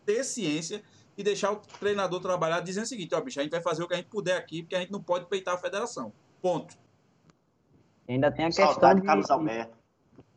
ter 0.05 0.25
ciência 0.25 0.83
e 1.17 1.23
deixar 1.23 1.53
o 1.53 1.57
treinador 1.57 2.21
trabalhar 2.21 2.61
dizendo 2.61 2.85
o 2.85 2.89
seguinte, 2.89 3.15
ó, 3.15 3.21
bicho, 3.21 3.39
a 3.39 3.43
gente 3.43 3.53
vai 3.53 3.63
fazer 3.63 3.83
o 3.83 3.89
que 3.89 3.95
a 3.95 3.97
gente 3.97 4.09
puder 4.09 4.37
aqui, 4.37 4.63
porque 4.63 4.75
a 4.75 4.81
gente 4.81 4.91
não 4.91 5.03
pode 5.03 5.27
peitar 5.27 5.55
a 5.55 5.59
federação. 5.59 6.13
Ponto. 6.43 6.77
ainda 8.09 8.31
tem 8.31 8.47
a 8.47 8.49
questão 8.49 8.73
Saudade 8.73 9.01
de... 9.01 9.07
Carlos 9.07 9.31
Alberto. 9.31 9.79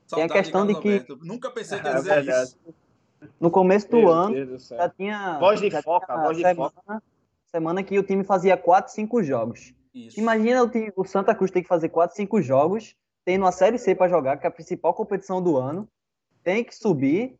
Tem 0.09 0.23
a 0.23 0.29
questão 0.29 0.65
de, 0.65 0.73
de 0.73 0.81
que... 0.81 0.87
Alberto. 0.87 1.19
Nunca 1.21 1.49
pensei 1.49 1.79
que 1.79 1.87
ia 1.87 1.91
é 1.91 1.95
dizer 1.95 2.29
é 2.29 2.43
isso. 2.43 2.57
No 3.39 3.49
começo 3.49 3.89
do 3.89 3.97
Meu 3.97 4.11
ano, 4.11 4.59
já 4.59 4.89
tinha... 4.89 5.39
Voz 5.39 5.59
de 5.59 5.71
foca, 5.81 6.15
voz 6.17 6.37
de 6.37 6.43
semana, 6.43 6.71
foca. 6.71 7.03
Semana 7.47 7.81
que 7.83 7.97
o 7.97 8.03
time 8.03 8.23
fazia 8.23 8.57
4, 8.57 8.93
5 8.93 9.23
jogos. 9.23 9.73
Isso. 9.93 10.19
Imagina 10.19 10.63
o, 10.63 10.69
time, 10.69 10.91
o 10.95 11.05
Santa 11.05 11.33
Cruz 11.33 11.49
ter 11.49 11.61
que 11.61 11.67
fazer 11.67 11.89
4, 11.89 12.15
5 12.15 12.41
jogos, 12.41 12.95
tendo 13.25 13.45
a 13.45 13.51
Série 13.51 13.77
C 13.77 13.95
para 13.95 14.09
jogar, 14.09 14.37
que 14.37 14.45
é 14.45 14.49
a 14.49 14.51
principal 14.51 14.93
competição 14.93 15.41
do 15.41 15.57
ano, 15.57 15.87
tem 16.43 16.63
que 16.63 16.75
subir 16.75 17.35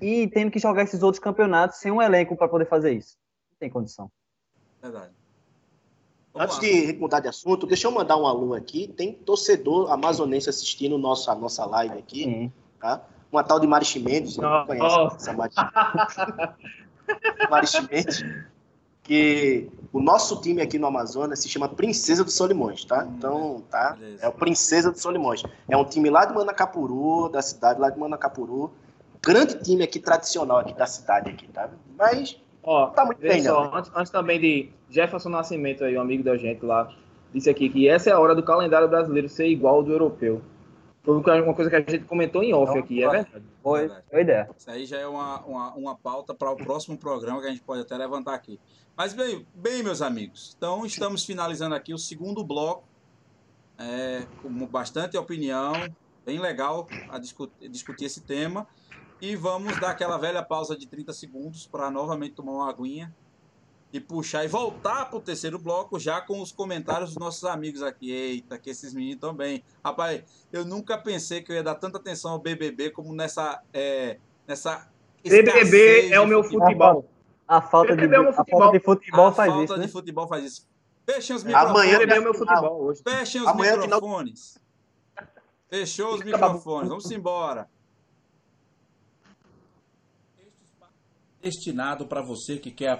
e 0.00 0.26
tendo 0.28 0.50
que 0.50 0.58
jogar 0.58 0.82
esses 0.82 1.02
outros 1.02 1.22
campeonatos 1.22 1.78
sem 1.78 1.92
um 1.92 2.02
elenco 2.02 2.36
para 2.36 2.48
poder 2.48 2.66
fazer 2.66 2.92
isso. 2.92 3.16
Não 3.50 3.58
tem 3.58 3.70
condição. 3.70 4.10
Verdade. 4.82 5.12
Vamos 6.32 6.56
Antes 6.56 6.56
lá. 6.56 6.62
de 6.62 6.98
mudar 6.98 7.20
de 7.20 7.28
assunto, 7.28 7.66
deixa 7.66 7.86
eu 7.86 7.92
mandar 7.92 8.16
um 8.16 8.26
alô 8.26 8.54
aqui. 8.54 8.88
Tem 8.88 9.12
torcedor 9.12 9.90
amazonense 9.90 10.50
assistindo 10.50 10.98
nossa, 10.98 11.32
a 11.32 11.34
nossa 11.34 11.64
live 11.64 11.98
aqui. 11.98 12.24
Sim. 12.24 12.52
Tá? 12.80 13.06
Uma 13.30 13.42
tal 13.42 13.58
de 13.58 13.66
Mari 13.66 13.84
Chimenez, 13.84 14.36
não 14.36 14.66
conhece 14.66 15.16
essa 15.16 15.32
Mari 17.50 17.66
Chimenez 17.66 18.22
que 19.06 19.68
o 19.92 20.00
nosso 20.00 20.40
time 20.40 20.60
aqui 20.60 20.78
no 20.78 20.86
Amazonas 20.86 21.38
se 21.38 21.48
chama 21.48 21.68
Princesa 21.68 22.24
do 22.24 22.30
Solimões, 22.30 22.84
tá? 22.84 23.04
Hum, 23.04 23.14
então, 23.16 23.64
tá? 23.70 23.96
Beleza. 23.98 24.24
É 24.24 24.28
o 24.28 24.32
Princesa 24.32 24.90
do 24.90 24.98
Solimões. 24.98 25.42
É 25.68 25.76
um 25.76 25.84
time 25.84 26.10
lá 26.10 26.24
de 26.24 26.34
Manacapuru, 26.34 27.28
da 27.28 27.40
cidade 27.40 27.80
lá 27.80 27.88
de 27.88 27.98
Manacapuru. 27.98 28.72
Grande 29.22 29.62
time 29.62 29.82
aqui, 29.82 29.98
tradicional 29.98 30.58
aqui 30.58 30.74
da 30.74 30.86
cidade 30.86 31.30
aqui, 31.30 31.48
tá? 31.48 31.70
Mas 31.96 32.36
Ó, 32.62 32.88
tá 32.88 33.04
muito 33.04 33.20
bem, 33.20 33.40
só, 33.42 33.70
antes, 33.72 33.90
antes, 33.94 34.10
também 34.10 34.40
de 34.40 34.70
Jefferson 34.90 35.28
Nascimento 35.28 35.84
aí, 35.84 35.96
um 35.96 36.00
amigo 36.00 36.24
da 36.24 36.36
gente 36.36 36.64
lá, 36.64 36.92
disse 37.32 37.48
aqui 37.48 37.68
que 37.68 37.88
essa 37.88 38.10
é 38.10 38.12
a 38.12 38.18
hora 38.18 38.34
do 38.34 38.42
calendário 38.42 38.88
brasileiro 38.88 39.28
ser 39.28 39.46
igual 39.46 39.76
ao 39.76 39.82
do 39.84 39.92
europeu. 39.92 40.42
Foi 41.06 41.40
uma 41.40 41.54
coisa 41.54 41.70
que 41.70 41.76
a 41.76 41.78
gente 41.78 42.00
comentou 42.00 42.42
em 42.42 42.52
off 42.52 42.76
aqui, 42.76 43.04
é 43.04 43.08
verdade. 43.08 43.44
Foi, 43.62 43.88
foi 44.10 44.20
ideia. 44.22 44.50
Isso 44.58 44.68
aí 44.68 44.84
já 44.84 44.98
é 44.98 45.06
uma, 45.06 45.40
uma, 45.44 45.74
uma 45.74 45.96
pauta 45.96 46.34
para 46.34 46.50
o 46.50 46.56
próximo 46.56 46.98
programa 46.98 47.40
que 47.40 47.46
a 47.46 47.50
gente 47.50 47.62
pode 47.62 47.82
até 47.82 47.96
levantar 47.96 48.34
aqui. 48.34 48.58
Mas 48.96 49.14
bem, 49.14 49.46
bem 49.54 49.84
meus 49.84 50.02
amigos, 50.02 50.54
então 50.56 50.84
estamos 50.84 51.24
finalizando 51.24 51.76
aqui 51.76 51.94
o 51.94 51.98
segundo 51.98 52.42
bloco, 52.42 52.88
é, 53.78 54.26
com 54.42 54.50
bastante 54.66 55.16
opinião, 55.16 55.94
bem 56.24 56.40
legal 56.40 56.88
a 57.08 57.20
discutir, 57.20 57.68
discutir 57.68 58.06
esse 58.06 58.22
tema. 58.22 58.66
E 59.20 59.36
vamos 59.36 59.78
dar 59.78 59.92
aquela 59.92 60.18
velha 60.18 60.42
pausa 60.42 60.76
de 60.76 60.88
30 60.88 61.12
segundos 61.12 61.68
para 61.68 61.88
novamente 61.88 62.34
tomar 62.34 62.52
uma 62.52 62.68
aguinha 62.68 63.14
e 63.92 64.00
puxar 64.00 64.44
e 64.44 64.48
voltar 64.48 65.06
para 65.06 65.18
o 65.18 65.20
terceiro 65.20 65.58
bloco 65.58 65.98
já 65.98 66.20
com 66.20 66.40
os 66.40 66.52
comentários 66.52 67.10
dos 67.10 67.18
nossos 67.18 67.44
amigos 67.44 67.82
aqui. 67.82 68.10
Eita, 68.10 68.58
que 68.58 68.70
esses 68.70 68.92
meninos 68.92 69.20
também. 69.20 69.62
Rapaz, 69.84 70.22
eu 70.52 70.64
nunca 70.64 70.98
pensei 70.98 71.42
que 71.42 71.52
eu 71.52 71.56
ia 71.56 71.62
dar 71.62 71.76
tanta 71.76 71.98
atenção 71.98 72.32
ao 72.32 72.38
BBB 72.38 72.90
como 72.90 73.14
nessa. 73.14 73.62
É, 73.72 74.18
nessa 74.46 74.88
BBB 75.22 76.10
é 76.10 76.20
o 76.20 76.26
meu 76.26 76.42
futebol. 76.44 77.08
A 77.48 77.62
falta, 77.62 77.96
de, 77.96 78.04
é 78.04 78.16
a 78.16 78.32
falta 78.32 78.72
de 78.72 78.84
futebol 78.84 79.26
a 79.28 79.32
faz 79.32 79.50
falta 79.50 79.64
isso. 79.64 79.74
A 79.74 79.76
né? 79.76 79.86
de 79.86 79.92
futebol 79.92 80.26
faz 80.26 80.44
isso. 80.44 80.68
Fechem 81.04 81.36
os 81.36 81.44
microfones. 81.44 81.70
Amanhã 81.70 81.98
é 81.98 82.18
o 82.18 82.22
meu 82.22 82.34
futebol 82.34 82.82
hoje. 82.82 83.02
Fechem 83.02 83.40
os 83.40 83.46
Amanhã 83.46 83.76
microfones. 83.76 84.54
Final... 84.54 84.66
Fechou 85.68 86.14
os 86.14 86.22
microfones. 86.22 86.88
Vamos 86.88 87.10
embora. 87.10 87.68
Destinado 91.42 92.06
para 92.06 92.22
você 92.22 92.58
que 92.58 92.70
quer 92.70 92.98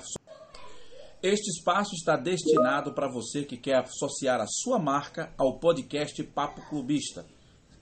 este 1.27 1.51
espaço 1.51 1.95
está 1.95 2.17
destinado 2.17 2.93
para 2.93 3.09
você 3.09 3.45
que 3.45 3.57
quer 3.57 3.79
associar 3.79 4.41
a 4.41 4.47
sua 4.47 4.79
marca 4.79 5.33
ao 5.37 5.59
podcast 5.59 6.23
Papo 6.23 6.61
Clubista. 6.69 7.27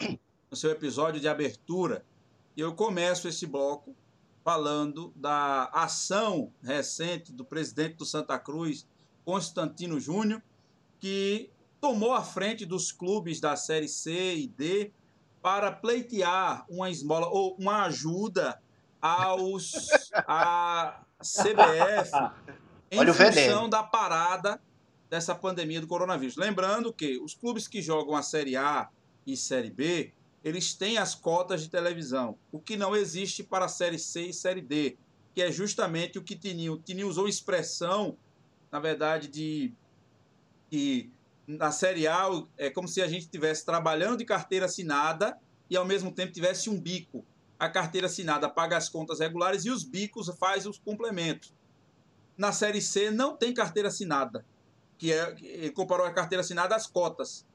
no 0.50 0.56
seu 0.56 0.72
episódio 0.72 1.20
de 1.20 1.28
abertura. 1.28 2.06
E 2.56 2.62
eu 2.62 2.74
começo 2.74 3.28
esse 3.28 3.46
bloco 3.46 3.94
falando 4.46 5.12
da 5.14 5.66
ação 5.74 6.54
recente 6.64 7.34
do 7.34 7.44
presidente 7.44 7.96
do 7.96 8.06
Santa 8.06 8.40
Cruz, 8.40 8.88
Constantino 9.26 10.00
Júnior, 10.00 10.42
que 11.02 11.50
tomou 11.82 12.14
a 12.14 12.24
frente 12.24 12.66
dos 12.66 12.94
clubes 12.94 13.42
da 13.42 13.58
Série 13.58 13.90
C 13.90 14.36
e 14.36 14.48
D 14.48 14.94
para 15.42 15.70
pleitear 15.70 16.66
uma 16.70 16.90
esmola 16.90 17.28
ou 17.28 17.58
uma 17.60 17.84
ajuda 17.84 18.62
aos 19.02 19.90
a 20.26 21.04
CBF 21.24 22.12
em 22.92 23.00
Olha 23.00 23.14
função 23.14 23.68
da 23.68 23.82
parada 23.82 24.62
dessa 25.10 25.34
pandemia 25.34 25.82
do 25.82 25.88
coronavírus. 25.88 26.36
Lembrando 26.36 26.94
que 26.94 27.18
os 27.20 27.34
clubes 27.34 27.68
que 27.68 27.82
jogam 27.82 28.16
a 28.16 28.22
Série 28.22 28.56
A 28.56 28.90
e 29.26 29.36
Série 29.38 29.72
B, 29.72 30.12
eles 30.44 30.74
têm 30.74 30.98
as 30.98 31.16
cotas 31.16 31.62
de 31.62 31.70
televisão, 31.70 32.38
o 32.52 32.60
que 32.60 32.76
não 32.76 32.96
existe 32.96 33.44
para 33.44 33.66
a 33.66 33.70
Série 33.70 33.98
C 33.98 34.28
e 34.28 34.34
Série 34.34 34.62
D, 34.62 34.98
que 35.34 35.42
é 35.42 35.52
justamente 35.52 36.20
o 36.20 36.24
que 36.24 36.36
Tininho, 36.36 36.78
Tininho 36.78 37.08
usou 37.08 37.28
expressão, 37.28 38.18
na 38.72 38.80
verdade, 38.80 39.28
de 39.28 39.74
que 40.70 41.12
na 41.48 41.72
Série 41.72 42.08
A 42.08 42.28
é 42.58 42.70
como 42.70 42.88
se 42.88 43.02
a 43.02 43.08
gente 43.08 43.24
estivesse 43.24 43.66
trabalhando 43.66 44.18
de 44.18 44.26
carteira 44.26 44.66
assinada 44.66 45.38
e 45.70 45.78
ao 45.78 45.86
mesmo 45.86 46.12
tempo 46.12 46.32
tivesse 46.32 46.70
um 46.70 46.80
bico. 46.80 47.26
A 47.64 47.70
carteira 47.70 48.08
assinada 48.08 48.50
paga 48.50 48.76
as 48.76 48.90
contas 48.90 49.22
regulares 49.22 49.64
e 49.64 49.70
os 49.70 49.86
bicos 49.86 50.28
faz 50.38 50.66
os 50.66 50.78
complementos. 50.78 51.54
Na 52.38 52.52
Série 52.52 52.82
C 52.82 53.10
não 53.10 53.38
tem 53.38 53.54
carteira 53.54 53.88
assinada, 53.88 54.46
que 54.98 55.14
é 55.14 55.70
comparou 55.70 56.06
a 56.06 56.12
carteira 56.12 56.42
assinada 56.42 56.76
às 56.76 56.88
cotas. 56.88 57.46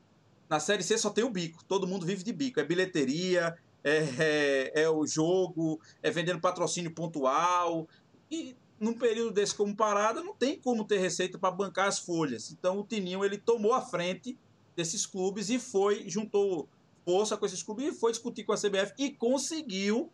Na 0.48 0.58
Série 0.58 0.82
C 0.82 0.96
só 0.96 1.10
tem 1.10 1.24
o 1.24 1.28
bico, 1.28 1.62
todo 1.62 1.86
mundo 1.86 2.06
vive 2.06 2.24
de 2.24 2.32
bico. 2.32 2.58
É 2.58 2.64
bilheteria, 2.64 3.54
é, 3.84 3.98
é, 4.18 4.82
é 4.84 4.88
o 4.88 5.06
jogo, 5.06 5.78
é 6.02 6.10
vendendo 6.10 6.40
patrocínio 6.40 6.94
pontual. 6.94 7.86
E 8.30 8.56
num 8.80 8.94
período 8.94 9.32
desse 9.32 9.54
como 9.54 9.76
parada, 9.76 10.22
não 10.22 10.34
tem 10.34 10.58
como 10.58 10.86
ter 10.86 10.96
receita 10.96 11.38
para 11.38 11.50
bancar 11.50 11.86
as 11.86 11.98
folhas. 11.98 12.50
Então 12.50 12.78
o 12.78 12.82
Tininho 12.82 13.22
ele 13.26 13.36
tomou 13.36 13.74
a 13.74 13.82
frente 13.82 14.38
desses 14.74 15.04
clubes 15.04 15.50
e 15.50 15.58
foi, 15.58 16.08
juntou 16.08 16.66
força 17.08 17.38
com 17.38 17.46
esses 17.46 17.62
clubes 17.62 17.86
e 17.86 17.92
foi 17.98 18.12
discutir 18.12 18.44
com 18.44 18.52
a 18.52 18.56
CBF 18.58 18.92
e 18.98 19.10
conseguiu, 19.10 20.12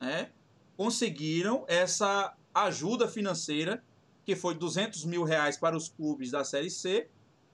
né? 0.00 0.30
Conseguiram 0.74 1.66
essa 1.68 2.34
ajuda 2.54 3.06
financeira, 3.06 3.84
que 4.24 4.34
foi 4.34 4.54
200 4.54 5.04
mil 5.04 5.22
reais 5.22 5.58
para 5.58 5.76
os 5.76 5.86
clubes 5.86 6.30
da 6.30 6.42
Série 6.42 6.70
C 6.70 7.08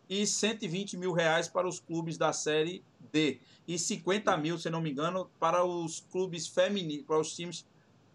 e 0.09 0.25
120 0.25 0.97
mil 0.97 1.11
reais 1.12 1.49
para 1.49 1.66
os 1.66 1.81
clubes 1.81 2.16
da 2.16 2.33
Série 2.33 2.85
D. 3.12 3.41
E 3.66 3.77
50 3.77 4.37
mil, 4.37 4.57
se 4.57 4.71
não 4.71 4.81
me 4.81 4.93
engano, 4.93 5.29
para 5.41 5.64
os 5.64 6.07
clubes 6.12 6.47
femininos, 6.47 7.05
para 7.05 7.18
os 7.18 7.35
times 7.35 7.66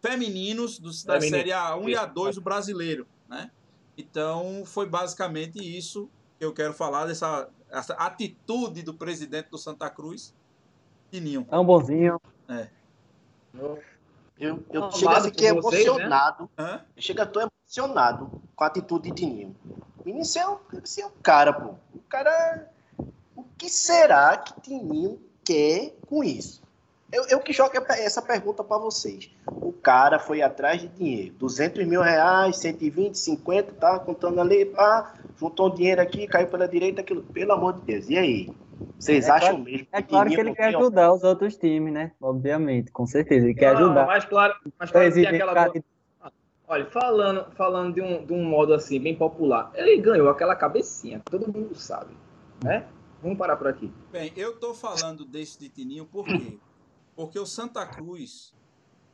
femininos 0.01 0.80
dos, 0.80 1.03
da 1.03 1.16
Feminino. 1.16 1.38
Série 1.38 1.49
A1 1.49 1.89
e 1.89 1.93
A2 1.95 2.36
do 2.36 2.41
brasileiro, 2.41 3.06
né? 3.28 3.51
Então, 3.97 4.64
foi 4.66 4.88
basicamente 4.88 5.60
isso 5.60 6.10
que 6.39 6.45
eu 6.45 6.53
quero 6.53 6.74
falar, 6.74 7.08
dessa 7.08 7.49
essa 7.70 7.93
atitude 7.95 8.82
do 8.82 8.93
presidente 8.93 9.49
do 9.49 9.58
Santa 9.58 9.89
Cruz, 9.89 10.34
Tininho. 11.16 11.47
É 11.49 11.57
um 11.57 11.66
bonzinho. 11.66 12.22
É. 12.49 12.68
Eu, 13.53 13.80
eu, 14.38 14.63
eu 14.70 14.91
chego 14.91 15.11
aqui 15.11 15.45
emocionado. 15.45 16.49
Né? 16.57 16.82
Eu 16.95 17.01
chego 17.01 17.22
a 17.22 17.26
tô 17.26 17.39
emocionado 17.41 18.41
com 18.55 18.63
a 18.63 18.68
atitude 18.68 19.09
de 19.09 19.16
Tininho. 19.16 19.55
O 19.97 20.05
menino 20.05 20.26
é 20.38 20.47
um, 20.47 20.57
é 20.74 21.05
um 21.05 21.11
cara, 21.24 21.53
pô. 21.53 21.76
O 21.93 21.99
cara... 22.09 22.70
O 23.36 23.43
que 23.57 23.70
será 23.70 24.38
que 24.38 24.59
Tininho 24.61 25.20
quer 25.43 25.93
com 26.07 26.24
isso? 26.24 26.61
Eu, 27.11 27.26
eu 27.30 27.39
que 27.39 27.53
jogo 27.53 27.72
essa 27.91 28.22
pergunta 28.22 28.63
para 28.63 28.78
vocês. 28.78 29.30
O 29.47 29.72
cara 29.72 30.20
foi 30.20 30.41
atrás 30.41 30.82
de 30.82 30.88
dinheiro. 30.89 31.34
200 31.36 31.86
mil 31.86 32.01
reais, 32.01 32.57
120, 32.57 33.18
50, 33.18 33.74
tá 33.74 33.99
contando 33.99 34.41
ali, 34.41 34.66
pá, 34.66 35.13
juntou 35.38 35.72
um 35.72 35.76
dinheiro 35.76 36.01
aqui, 36.01 36.28
caiu 36.28 36.47
pela 36.47 36.68
direita, 36.68 37.01
aquilo. 37.01 37.24
Pelo 37.24 37.53
amor 37.53 37.74
de 37.74 37.82
Deus, 37.82 38.09
e 38.09 38.18
aí? 38.18 38.49
Vocês 38.99 39.28
é 39.28 39.32
acham 39.32 39.49
claro, 39.49 39.63
mesmo? 39.63 39.88
É 39.91 40.01
claro 40.01 40.30
que 40.30 40.39
ele 40.39 40.55
quer 40.55 40.76
ajudar 40.76 41.13
os 41.13 41.23
outros 41.23 41.55
times, 41.57 41.93
né? 41.93 42.11
Obviamente, 42.21 42.91
com 42.91 43.05
certeza. 43.05 43.45
Ele 43.45 43.53
quer 43.53 43.73
Não, 43.73 43.82
ajudar. 43.82 44.05
Mas 44.05 44.26
claro, 44.26 44.55
mas 44.80 44.91
claro 44.91 45.13
que 45.13 45.26
aquela. 45.26 45.71
Olha, 46.67 46.86
falando, 46.88 47.51
falando 47.51 47.93
de, 47.93 48.01
um, 48.01 48.26
de 48.26 48.34
um 48.34 48.43
modo 48.43 48.73
assim, 48.73 48.99
bem 48.99 49.15
popular, 49.15 49.71
ele 49.76 50.01
ganhou 50.01 50.28
aquela 50.30 50.55
cabecinha, 50.55 51.21
todo 51.30 51.51
mundo 51.53 51.76
sabe, 51.76 52.11
né? 52.63 52.88
Vamos 53.21 53.38
parar 53.38 53.55
por 53.55 53.67
aqui. 53.67 53.91
Bem, 54.11 54.34
eu 54.36 54.59
tô 54.59 54.73
falando 54.73 55.26
desse 55.26 55.59
de 55.59 55.69
Tininho 55.69 56.05
por 56.05 56.26
quê? 56.26 56.57
Porque 57.15 57.38
o 57.38 57.45
Santa 57.45 57.86
Cruz 57.86 58.53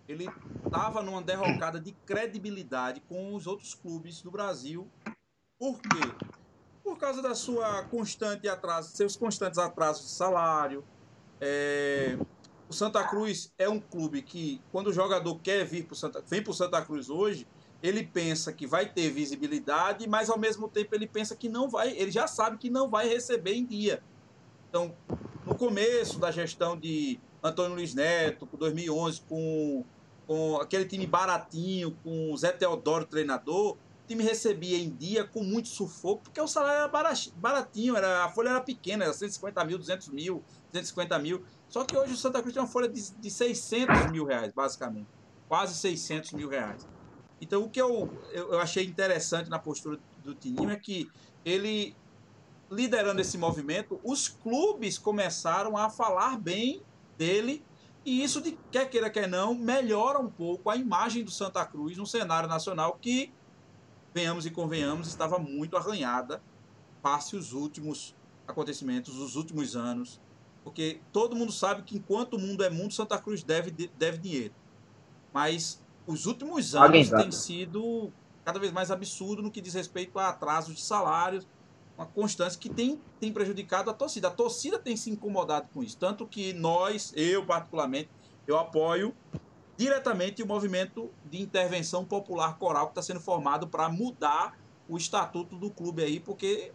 ele 0.07 0.27
estava 0.65 1.01
numa 1.01 1.21
derrocada 1.21 1.79
de 1.79 1.91
credibilidade 2.05 3.01
com 3.01 3.33
os 3.33 3.47
outros 3.47 3.73
clubes 3.73 4.21
do 4.21 4.31
Brasil. 4.31 4.87
Por 5.59 5.79
quê? 5.81 6.31
Por 6.83 6.97
causa 6.97 7.21
da 7.21 7.35
sua 7.35 7.83
constante 7.83 8.47
atraso, 8.47 8.95
seus 8.95 9.15
constantes 9.15 9.59
atrasos 9.59 10.05
de 10.05 10.11
salário. 10.11 10.83
É... 11.39 12.17
O 12.69 12.73
Santa 12.73 13.03
Cruz 13.03 13.53
é 13.57 13.67
um 13.67 13.79
clube 13.79 14.21
que, 14.21 14.61
quando 14.71 14.87
o 14.87 14.93
jogador 14.93 15.37
quer 15.39 15.65
vir 15.65 15.85
para 15.85 15.95
Santa, 15.95 16.23
vem 16.25 16.41
para 16.41 16.51
o 16.51 16.53
Santa 16.53 16.81
Cruz 16.81 17.09
hoje, 17.09 17.45
ele 17.83 18.03
pensa 18.03 18.53
que 18.53 18.65
vai 18.65 18.87
ter 18.87 19.09
visibilidade, 19.09 20.07
mas 20.07 20.29
ao 20.29 20.37
mesmo 20.37 20.69
tempo 20.69 20.95
ele 20.95 21.07
pensa 21.07 21.35
que 21.35 21.49
não 21.49 21.69
vai, 21.69 21.91
ele 21.97 22.11
já 22.11 22.27
sabe 22.27 22.57
que 22.57 22.69
não 22.69 22.89
vai 22.89 23.09
receber 23.09 23.55
em 23.55 23.65
dia. 23.65 24.01
Então, 24.69 24.95
no 25.45 25.53
começo 25.53 26.17
da 26.17 26.31
gestão 26.31 26.77
de 26.77 27.19
Antônio 27.43 27.75
Luiz 27.75 27.93
Neto, 27.93 28.45
com 28.45 28.55
2011, 28.55 29.21
com, 29.27 29.83
com 30.27 30.57
aquele 30.57 30.85
time 30.85 31.05
baratinho, 31.07 31.97
com 32.03 32.31
o 32.31 32.37
Zé 32.37 32.51
Teodoro 32.51 33.05
treinador, 33.05 33.73
o 33.73 33.90
time 34.11 34.23
recebia 34.23 34.77
em 34.77 34.89
dia 34.89 35.23
com 35.23 35.41
muito 35.41 35.69
sufoco, 35.69 36.23
porque 36.23 36.41
o 36.41 36.47
salário 36.47 36.79
era 36.79 37.13
baratinho, 37.35 37.95
era, 37.95 38.25
a 38.25 38.29
folha 38.29 38.49
era 38.49 38.61
pequena, 38.61 39.05
era 39.05 39.13
150 39.13 39.63
mil, 39.63 39.77
200 39.77 40.09
mil, 40.09 40.43
250 40.71 41.19
mil. 41.19 41.43
Só 41.69 41.85
que 41.85 41.97
hoje 41.97 42.13
o 42.13 42.17
Santa 42.17 42.41
Cruz 42.41 42.53
tem 42.53 42.61
uma 42.61 42.67
folha 42.67 42.89
de, 42.89 43.11
de 43.11 43.31
600 43.31 44.11
mil 44.11 44.25
reais, 44.25 44.51
basicamente. 44.53 45.07
Quase 45.47 45.75
600 45.75 46.33
mil 46.33 46.49
reais. 46.49 46.85
Então, 47.39 47.63
o 47.63 47.69
que 47.69 47.81
eu, 47.81 48.11
eu, 48.33 48.59
achei 48.59 48.85
interessante 48.85 49.49
na 49.49 49.57
postura 49.57 49.97
do 50.23 50.35
Tininho 50.35 50.69
é 50.69 50.75
que 50.75 51.09
ele, 51.45 51.95
liderando 52.69 53.21
esse 53.21 53.37
movimento, 53.37 53.99
os 54.03 54.27
clubes 54.27 54.97
começaram 54.97 55.77
a 55.77 55.89
falar 55.89 56.37
bem 56.37 56.81
dele. 57.17 57.63
E 58.05 58.23
isso, 58.23 58.41
de 58.41 58.57
quer 58.71 58.89
queira, 58.89 59.09
quer 59.09 59.27
não, 59.27 59.55
melhora 59.55 60.19
um 60.19 60.29
pouco 60.29 60.69
a 60.69 60.75
imagem 60.75 61.23
do 61.23 61.31
Santa 61.31 61.65
Cruz 61.65 61.97
no 61.97 62.05
cenário 62.05 62.49
nacional 62.49 62.97
que, 63.01 63.31
venhamos 64.13 64.45
e 64.45 64.51
convenhamos, 64.51 65.07
estava 65.07 65.39
muito 65.39 65.77
arranhada 65.77 66.41
passe 67.01 67.35
os 67.35 67.53
últimos 67.53 68.15
acontecimentos, 68.47 69.17
os 69.17 69.35
últimos 69.35 69.75
anos. 69.75 70.21
Porque 70.63 71.01
todo 71.11 71.35
mundo 71.35 71.51
sabe 71.51 71.81
que 71.81 71.97
enquanto 71.97 72.35
o 72.35 72.39
mundo 72.39 72.63
é 72.63 72.69
mundo, 72.69 72.93
Santa 72.93 73.17
Cruz 73.17 73.43
deve, 73.43 73.71
deve 73.97 74.17
dinheiro. 74.19 74.53
Mas 75.33 75.81
os 76.05 76.25
últimos 76.27 76.75
anos 76.75 77.09
têm 77.09 77.31
sido 77.31 78.11
cada 78.45 78.59
vez 78.59 78.71
mais 78.71 78.91
absurdo 78.91 79.41
no 79.41 79.51
que 79.51 79.61
diz 79.61 79.73
respeito 79.73 80.17
a 80.19 80.29
atrasos 80.29 80.75
de 80.75 80.81
salários, 80.81 81.47
uma 81.97 82.05
constância 82.05 82.59
que 82.59 82.69
tem, 82.69 82.99
tem 83.19 83.31
prejudicado 83.31 83.89
a 83.89 83.93
torcida. 83.93 84.27
A 84.27 84.31
torcida 84.31 84.77
tem 84.77 84.95
se 84.95 85.09
incomodado 85.09 85.67
com 85.73 85.83
isso. 85.83 85.97
Tanto 85.97 86.27
que 86.27 86.53
nós, 86.53 87.11
eu 87.15 87.45
particularmente, 87.45 88.09
eu 88.47 88.57
apoio 88.57 89.15
diretamente 89.77 90.43
o 90.43 90.47
movimento 90.47 91.11
de 91.25 91.41
intervenção 91.41 92.05
popular 92.05 92.57
coral 92.57 92.87
que 92.87 92.91
está 92.91 93.01
sendo 93.01 93.19
formado 93.19 93.67
para 93.67 93.89
mudar 93.89 94.57
o 94.87 94.97
estatuto 94.97 95.55
do 95.55 95.71
clube 95.71 96.03
aí, 96.03 96.19
porque 96.19 96.73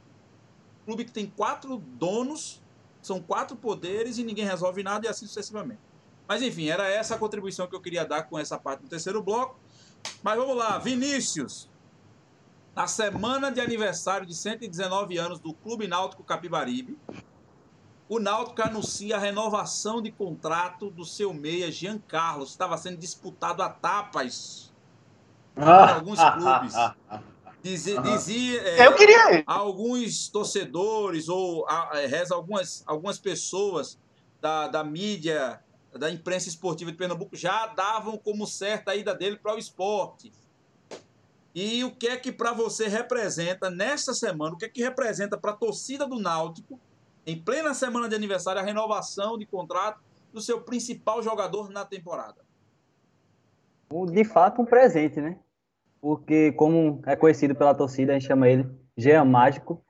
clube 0.85 1.05
que 1.05 1.13
tem 1.13 1.27
quatro 1.27 1.79
donos, 1.79 2.63
são 3.03 3.21
quatro 3.21 3.57
poderes 3.57 4.19
e 4.19 4.25
ninguém 4.25 4.45
resolve 4.45 4.83
nada 4.83 5.07
e 5.07 5.09
assim 5.09 5.27
sucessivamente. 5.27 5.81
Mas 6.27 6.43
enfim, 6.43 6.69
era 6.69 6.89
essa 6.89 7.15
a 7.15 7.19
contribuição 7.19 7.67
que 7.67 7.75
eu 7.75 7.81
queria 7.81 8.05
dar 8.05 8.25
com 8.25 8.39
essa 8.39 8.59
parte 8.59 8.81
do 8.83 8.89
terceiro 8.89 9.23
bloco. 9.23 9.59
Mas 10.23 10.37
vamos 10.37 10.57
lá, 10.57 10.79
Vinícius, 10.79 11.71
na 12.75 12.87
semana 12.87 13.51
de 13.51 13.61
aniversário 13.61 14.27
de 14.27 14.35
119 14.35 15.17
anos 15.19 15.39
do 15.39 15.53
Clube 15.55 15.87
Náutico 15.87 16.25
Capibaribe, 16.25 16.99
o 18.09 18.21
Náutico 18.21 18.63
anuncia 18.63 19.17
a 19.17 19.19
renovação 19.19 20.01
de 20.01 20.13
contrato 20.13 20.91
do 20.91 21.05
seu 21.05 21.35
meia 21.35 21.71
Jean 21.73 21.99
Carlos. 21.99 22.51
Estava 22.51 22.77
sendo 22.79 22.97
disputado 22.97 23.63
a 23.63 23.69
tapas 23.69 24.73
por 25.55 25.65
alguns 25.65 26.19
clubes. 26.19 26.75
Dizia, 27.63 28.01
dizia 28.01 28.63
é, 28.63 28.87
eu 28.87 28.95
queria 28.95 29.43
alguns 29.45 30.29
torcedores 30.29 31.29
ou 31.29 31.67
é, 31.95 32.07
reza 32.07 32.33
algumas, 32.33 32.85
algumas 32.87 33.19
pessoas 33.19 33.99
da, 34.41 34.69
da 34.69 34.85
mídia, 34.85 35.61
da 35.93 36.09
imprensa 36.09 36.49
esportiva 36.49 36.93
de 36.93 36.97
Pernambuco 36.97 37.35
já 37.35 37.67
davam 37.67 38.17
como 38.17 38.47
certa 38.47 38.93
a 38.93 38.97
ida 38.97 39.13
dele 39.13 39.37
para 39.37 39.57
o 39.57 39.59
esporte. 39.59 40.33
E 41.53 41.83
o 41.83 41.91
que 41.91 42.07
é 42.07 42.17
que 42.17 42.31
para 42.31 42.53
você 42.53 42.87
representa 42.87 43.69
nesta 43.69 44.15
semana, 44.15 44.55
o 44.55 44.59
que 44.59 44.67
é 44.67 44.69
que 44.69 44.83
representa 44.83 45.37
para 45.37 45.51
a 45.51 45.57
torcida 45.57 46.07
do 46.07 46.21
Náutico, 46.21 46.79
em 47.27 47.37
plena 47.39 47.75
semana 47.75 48.09
de 48.09 48.15
aniversário, 48.15 48.61
a 48.61 48.65
renovação 48.65 49.37
de 49.37 49.45
contrato 49.45 50.01
do 50.33 50.41
seu 50.41 50.61
principal 50.61 51.23
jogador 51.23 51.69
na 51.71 51.85
temporada? 51.85 52.47
De 54.13 54.25
fato, 54.25 54.63
um 54.63 54.65
presente, 54.65 55.21
né? 55.21 55.39
Porque, 56.01 56.53
como 56.53 57.03
é 57.07 57.17
conhecido 57.17 57.55
pela 57.55 57.75
torcida, 57.75 58.13
a 58.13 58.19
gente 58.19 58.29
chama 58.29 58.49
ele 58.49 58.67
Jean 58.97 59.25
Mágico. 59.25 59.83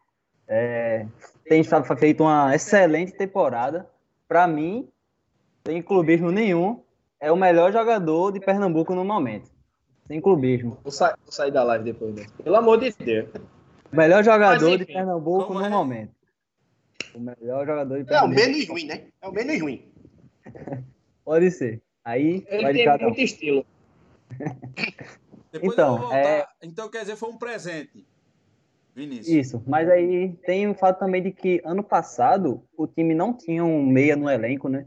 É, 0.49 1.07
tem 1.45 1.62
feito 1.99 2.22
uma 2.22 2.55
excelente 2.55 3.12
temporada. 3.12 3.89
Para 4.26 4.47
mim, 4.47 4.89
sem 5.66 5.82
clubismo 5.82 6.30
nenhum, 6.30 6.82
é 7.20 7.30
o 7.30 7.37
melhor 7.37 7.72
jogador 7.72 8.32
de 8.32 8.41
Pernambuco 8.41 8.95
no 8.95 9.05
momento. 9.05 9.51
Sem 10.07 10.20
clubismo. 10.20 10.78
Vou, 10.82 10.93
sa 10.93 11.16
vou 11.22 11.32
sair 11.32 11.51
da 11.51 11.64
live 11.64 11.84
depois. 11.84 12.14
Né? 12.14 12.26
Pelo 12.43 12.57
amor 12.57 12.78
de 12.78 12.93
Deus. 12.93 13.28
Melhor 13.91 14.22
jogador 14.22 14.64
Mas, 14.64 14.74
enfim, 14.74 14.78
de 14.78 14.87
Pernambuco 14.87 15.53
no 15.53 15.64
é? 15.64 15.68
momento. 15.68 16.16
O 17.17 17.21
melhor 17.21 17.64
jogador 17.67 18.05
de 18.05 18.12
É 18.12 18.21
o 18.21 18.29
menos 18.29 18.69
ruim, 18.69 18.85
né? 18.85 19.07
É 19.23 19.27
o 19.27 19.33
menos 19.33 19.59
ruim. 19.59 19.91
Pode 21.25 21.51
ser. 21.51 21.81
Aí 22.05 22.45
Ele 22.47 22.62
vai 22.62 22.73
de 22.73 22.79
tem 22.81 22.85
cada 22.85 23.05
um. 23.05 23.07
muito 23.09 23.21
estilo. 23.23 23.64
Depois 25.51 25.73
Então, 25.73 25.95
eu 25.95 25.99
vou 25.99 26.09
voltar. 26.11 26.17
é- 26.19 26.47
Então 26.62 26.91
quer 26.91 27.01
dizer, 27.01 27.17
foi 27.17 27.31
um 27.31 27.39
presente. 27.39 28.07
Vinícius. 28.95 29.29
Isso, 29.29 29.62
mas 29.67 29.89
aí 29.89 30.35
tem 30.45 30.69
o 30.69 30.75
fato 30.75 30.99
também 30.99 31.23
de 31.23 31.31
que 31.33 31.61
ano 31.64 31.83
passado 31.83 32.62
o 32.77 32.87
time 32.87 33.14
não 33.14 33.33
tinha 33.35 33.64
um 33.64 33.85
meia 33.87 34.14
no 34.14 34.29
elenco, 34.29 34.69
né? 34.69 34.87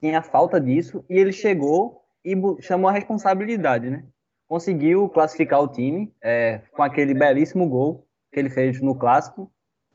Tinha 0.00 0.22
falta 0.22 0.60
disso 0.60 1.04
e 1.10 1.18
ele 1.18 1.32
chegou 1.32 2.04
e 2.24 2.34
chamou 2.60 2.88
a 2.88 2.92
responsabilidade, 2.92 3.90
né? 3.90 4.04
Conseguiu 4.48 5.08
classificar 5.08 5.60
o 5.60 5.68
time 5.68 6.12
é, 6.22 6.62
com 6.72 6.82
aquele 6.84 7.14
belíssimo 7.14 7.68
gol 7.68 8.06
que 8.32 8.38
ele 8.38 8.50
fez 8.50 8.80
no 8.80 8.94
clássico, 8.94 9.50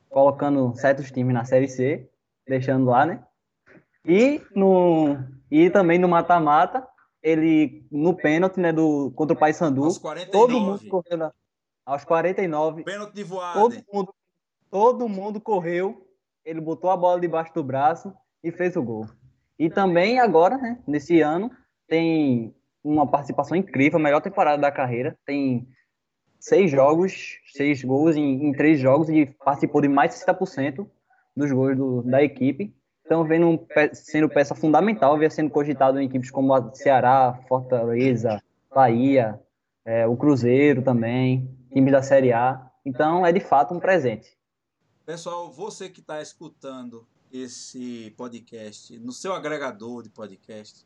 colocando 0.09 0.75
certos 0.75 1.11
times 1.11 1.33
na 1.33 1.45
Série 1.45 1.67
C, 1.67 2.09
deixando 2.47 2.85
lá, 2.85 3.05
né? 3.05 3.23
E 4.05 4.41
no 4.55 5.17
e 5.51 5.69
também 5.69 5.97
no 5.99 6.07
mata-mata, 6.07 6.87
ele 7.21 7.85
no 7.91 8.15
pênalti, 8.15 8.59
né, 8.59 8.71
do 8.71 9.11
contra 9.15 9.35
o 9.35 9.39
Paysandu, 9.39 9.83
Aos 9.83 9.97
49. 9.97 10.31
todo 10.31 10.59
mundo 10.59 10.87
correu 10.87 11.17
na, 11.17 11.31
aos 11.85 12.05
49 12.05 12.83
Pênalti 12.83 13.13
de 13.13 13.23
todo 13.23 13.29
voada. 13.29 13.83
mundo, 13.91 14.13
todo 14.69 15.09
mundo 15.09 15.41
correu, 15.41 16.07
ele 16.45 16.61
botou 16.61 16.89
a 16.89 16.97
bola 16.97 17.19
debaixo 17.19 17.53
do 17.53 17.63
braço 17.63 18.13
e 18.43 18.51
fez 18.51 18.75
o 18.75 18.83
gol. 18.83 19.07
E 19.57 19.69
também 19.69 20.19
agora, 20.19 20.57
né, 20.57 20.81
nesse 20.87 21.19
ano, 21.19 21.51
tem 21.87 22.55
uma 22.83 23.05
participação 23.05 23.57
incrível, 23.57 23.99
a 23.99 24.01
melhor 24.01 24.21
temporada 24.21 24.61
da 24.61 24.71
carreira, 24.71 25.17
tem 25.25 25.67
seis 26.39 26.71
jogos, 26.71 27.37
seis 27.53 27.83
gols 27.83 28.15
em, 28.15 28.47
em 28.47 28.53
três 28.53 28.79
jogos 28.79 29.09
e 29.09 29.25
participou 29.25 29.81
de 29.81 29.87
mais 29.87 30.11
de 30.13 30.17
60% 30.23 30.87
dos 31.35 31.51
gols 31.51 31.77
do- 31.77 32.01
da 32.03 32.23
equipe. 32.23 32.73
Então, 33.05 33.23
vendo 33.23 33.65
sendo 33.93 34.29
peça 34.29 34.53
fundamental, 34.53 35.17
vem 35.17 35.29
sendo 35.29 35.49
cogitado 35.49 35.99
em 35.99 36.05
equipes 36.05 36.29
como 36.29 36.53
a 36.53 36.71
Ceará, 36.73 37.39
Fortaleza, 37.47 38.41
Bahia, 38.73 39.39
é, 39.83 40.05
o 40.05 40.15
Cruzeiro 40.15 40.83
também, 40.83 41.49
times 41.73 41.91
da 41.91 42.01
Série 42.03 42.31
A. 42.31 42.69
Então, 42.85 43.25
é 43.25 43.31
de 43.31 43.39
fato 43.39 43.73
um 43.73 43.79
presente. 43.79 44.37
Pessoal, 45.05 45.51
você 45.51 45.89
que 45.89 46.01
está 46.01 46.21
escutando 46.21 47.07
esse 47.31 48.13
podcast 48.15 48.97
no 48.99 49.11
seu 49.11 49.33
agregador 49.33 50.03
de 50.03 50.09
podcast, 50.09 50.85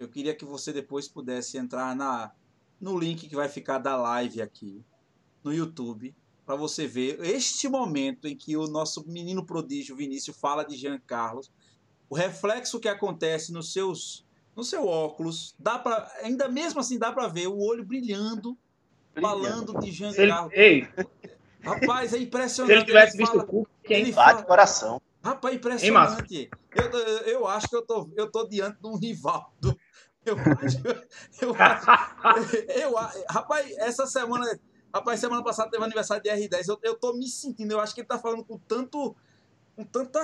eu 0.00 0.08
queria 0.08 0.34
que 0.34 0.44
você 0.44 0.72
depois 0.72 1.06
pudesse 1.06 1.58
entrar 1.58 1.94
na, 1.94 2.32
no 2.82 2.98
link 2.98 3.28
que 3.28 3.36
vai 3.36 3.48
ficar 3.48 3.78
da 3.78 3.96
live 3.96 4.42
aqui 4.42 4.84
no 5.44 5.54
YouTube 5.54 6.14
para 6.44 6.56
você 6.56 6.86
ver 6.86 7.18
este 7.24 7.68
momento 7.68 8.26
em 8.26 8.36
que 8.36 8.56
o 8.56 8.66
nosso 8.66 9.08
menino 9.08 9.46
prodígio 9.46 9.94
Vinícius 9.96 10.36
fala 10.36 10.64
de 10.64 10.76
Jean 10.76 10.98
Carlos, 11.06 11.50
o 12.10 12.14
reflexo 12.16 12.80
que 12.80 12.88
acontece 12.88 13.52
nos 13.52 13.72
seus 13.72 14.26
no 14.54 14.62
seu 14.64 14.86
óculos, 14.86 15.54
dá 15.58 15.78
para 15.78 16.10
ainda 16.22 16.46
mesmo 16.48 16.80
assim 16.80 16.98
dá 16.98 17.10
para 17.12 17.26
ver 17.28 17.46
o 17.46 17.58
olho 17.58 17.84
brilhando, 17.86 18.58
falando 19.18 19.78
de 19.80 19.90
Jean 19.92 20.12
Se 20.12 20.20
ele, 20.22 20.30
Carlos. 20.32 20.52
ei, 20.54 20.88
Rapaz, 21.62 22.12
é 22.12 22.16
se 22.18 22.24
impressionante. 22.24 22.72
ele 22.76 22.84
tivesse 22.84 23.16
Ele 23.16 23.22
visto 23.24 23.32
fala- 23.38 23.48
o 23.50 23.66
quem 23.84 24.00
ele 24.02 24.12
Bate 24.12 24.32
fala- 24.32 24.42
coração. 24.44 25.00
Rapaz, 25.22 25.54
Hein, 25.54 25.90
Márcio? 25.92 26.18
impressionante. 26.24 26.50
Eu, 26.74 26.90
eu, 27.00 27.18
eu 27.40 27.46
acho 27.46 27.68
que 27.68 27.76
eu 27.76 27.82
tô, 27.86 28.10
eu 28.16 28.28
tô 28.30 28.46
diante 28.48 28.80
de 28.80 28.86
um 28.88 28.96
Rivaldo. 28.96 29.78
Eu 30.24 30.36
acho, 30.38 30.78
eu 31.42 31.54
acho, 31.56 32.56
eu, 32.70 32.94
rapaz, 33.28 33.70
essa 33.78 34.06
semana, 34.06 34.46
rapaz, 34.94 35.18
semana 35.18 35.42
passada 35.42 35.70
teve 35.70 35.82
aniversário 35.82 36.22
de 36.22 36.30
R10. 36.30 36.68
Eu, 36.68 36.78
eu 36.82 36.94
tô 36.94 37.12
me 37.12 37.26
sentindo, 37.26 37.72
eu 37.72 37.80
acho 37.80 37.92
que 37.94 38.02
ele 38.02 38.08
tá 38.08 38.18
falando 38.18 38.44
com 38.44 38.56
tanto, 38.58 39.16
com 39.74 39.84
tanta, 39.84 40.20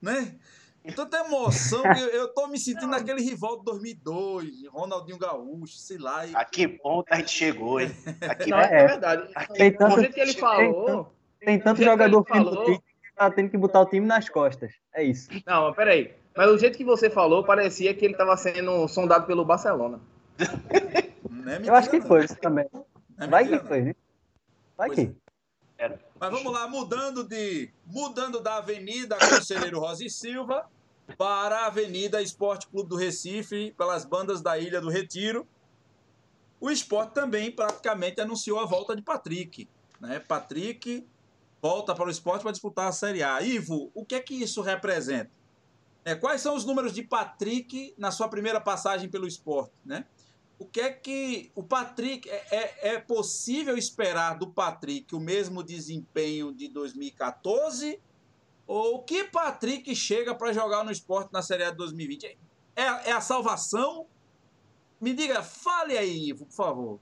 né? 0.00 0.34
Com 0.82 0.92
tanta 0.92 1.18
emoção 1.18 1.82
que 1.82 2.00
eu, 2.00 2.08
eu 2.08 2.28
tô 2.34 2.46
me 2.46 2.58
sentindo 2.58 2.86
naquele 2.88 3.22
Rivaldo 3.22 3.62
2002, 3.64 4.66
Ronaldinho 4.68 5.18
Gaúcho, 5.18 5.76
sei 5.76 5.98
lá. 5.98 6.26
e- 6.26 6.34
A 6.36 6.44
que 6.44 6.66
ponto 6.68 7.06
a 7.12 7.16
gente 7.16 7.30
chegou, 7.30 7.80
hein? 7.80 7.90
A 8.22 8.34
que 8.34 8.50
Não, 8.50 8.58
É. 8.60 8.64
é 8.82 8.86
verdade. 8.86 9.32
Tem 9.54 9.72
Do 9.72 9.78
tanto, 9.78 10.00
jeito 10.00 10.14
que 10.14 10.20
ele 10.20 10.32
falou. 10.34 11.12
tem 11.40 11.58
tanto 11.58 11.76
jeito 11.78 11.78
que 11.78 11.84
jogador 11.84 12.24
ele 12.28 12.38
fino 12.38 12.50
falou- 12.54 12.64
que 12.66 12.82
tá 13.16 13.30
tendo 13.30 13.50
que 13.50 13.56
botar 13.58 13.80
o 13.80 13.86
time 13.86 14.06
nas 14.06 14.28
costas. 14.28 14.72
É 14.94 15.02
isso. 15.04 15.28
Não, 15.46 15.66
mas 15.68 15.76
peraí. 15.76 16.14
Mas 16.36 16.48
do 16.48 16.58
jeito 16.58 16.76
que 16.76 16.84
você 16.84 17.08
falou, 17.08 17.44
parecia 17.44 17.94
que 17.94 18.04
ele 18.04 18.14
estava 18.14 18.36
sendo 18.36 18.88
sondado 18.88 19.26
pelo 19.26 19.44
Barcelona. 19.44 20.00
não 21.30 21.52
é 21.52 21.60
Eu 21.64 21.74
acho 21.74 21.90
que 21.90 22.00
não. 22.00 22.06
foi 22.06 22.24
isso 22.24 22.36
também. 22.36 22.68
Não 22.72 22.84
é 23.18 23.26
Vai 23.28 23.44
mentira, 23.44 23.60
que 23.60 23.68
foi, 23.68 23.82
né? 23.82 23.94
Vai 24.76 24.88
Pois 24.88 24.98
que. 24.98 25.16
Mas 26.18 26.30
vamos 26.30 26.52
lá, 26.52 26.66
mudando 26.66 27.22
de 27.22 27.70
mudando 27.86 28.40
da 28.40 28.56
Avenida 28.56 29.16
Conselheiro 29.18 29.78
Rosa 29.80 30.04
e 30.04 30.10
Silva 30.10 30.66
para 31.18 31.60
a 31.60 31.66
Avenida 31.66 32.22
Esporte 32.22 32.66
Clube 32.66 32.88
do 32.88 32.96
Recife, 32.96 33.74
pelas 33.76 34.04
bandas 34.04 34.40
da 34.40 34.58
Ilha 34.58 34.80
do 34.80 34.88
Retiro. 34.88 35.46
O 36.60 36.70
esporte 36.70 37.12
também 37.12 37.50
praticamente 37.50 38.20
anunciou 38.20 38.58
a 38.58 38.64
volta 38.64 38.96
de 38.96 39.02
Patrick. 39.02 39.68
Né? 40.00 40.18
Patrick 40.20 41.06
volta 41.60 41.94
para 41.94 42.06
o 42.06 42.10
esporte 42.10 42.42
para 42.42 42.52
disputar 42.52 42.88
a 42.88 42.92
Série 42.92 43.22
A. 43.22 43.42
Ivo, 43.42 43.90
o 43.94 44.04
que 44.04 44.14
é 44.14 44.20
que 44.20 44.34
isso 44.34 44.62
representa? 44.62 45.30
É, 46.04 46.14
quais 46.14 46.40
são 46.40 46.54
os 46.54 46.64
números 46.64 46.92
de 46.92 47.02
Patrick 47.02 47.94
na 47.96 48.10
sua 48.10 48.28
primeira 48.28 48.60
passagem 48.60 49.08
pelo 49.08 49.26
esporte? 49.26 49.72
Né? 49.84 50.04
O 50.58 50.66
que 50.66 50.80
é 50.80 50.90
que 50.92 51.50
o 51.54 51.62
Patrick 51.62 52.28
é, 52.28 52.44
é, 52.50 52.94
é 52.94 52.98
possível 53.00 53.76
esperar 53.76 54.38
do 54.38 54.46
Patrick 54.46 55.14
o 55.14 55.20
mesmo 55.20 55.62
desempenho 55.62 56.52
de 56.52 56.68
2014? 56.68 57.98
Ou 58.66 59.02
que 59.02 59.24
Patrick 59.24 59.94
chega 59.96 60.34
para 60.34 60.52
jogar 60.52 60.84
no 60.84 60.90
esporte 60.90 61.32
na 61.32 61.42
Série 61.42 61.64
A 61.64 61.70
de 61.70 61.76
2020? 61.76 62.38
É, 62.76 62.82
é 62.82 63.12
a 63.12 63.20
salvação? 63.20 64.06
Me 65.00 65.12
diga, 65.12 65.42
fale 65.42 65.96
aí, 65.96 66.28
Ivo, 66.28 66.46
por 66.46 66.54
favor. 66.54 67.00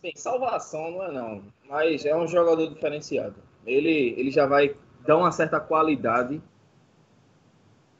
Bem, 0.00 0.12
salvação 0.14 0.92
não 0.92 1.02
é 1.02 1.12
não, 1.12 1.52
mas 1.68 2.06
é 2.06 2.16
um 2.16 2.26
jogador 2.26 2.68
diferenciado. 2.68 3.34
Ele, 3.66 4.14
ele 4.16 4.30
já 4.30 4.46
vai 4.46 4.76
dar 5.04 5.16
uma 5.16 5.32
certa 5.32 5.58
qualidade 5.58 6.40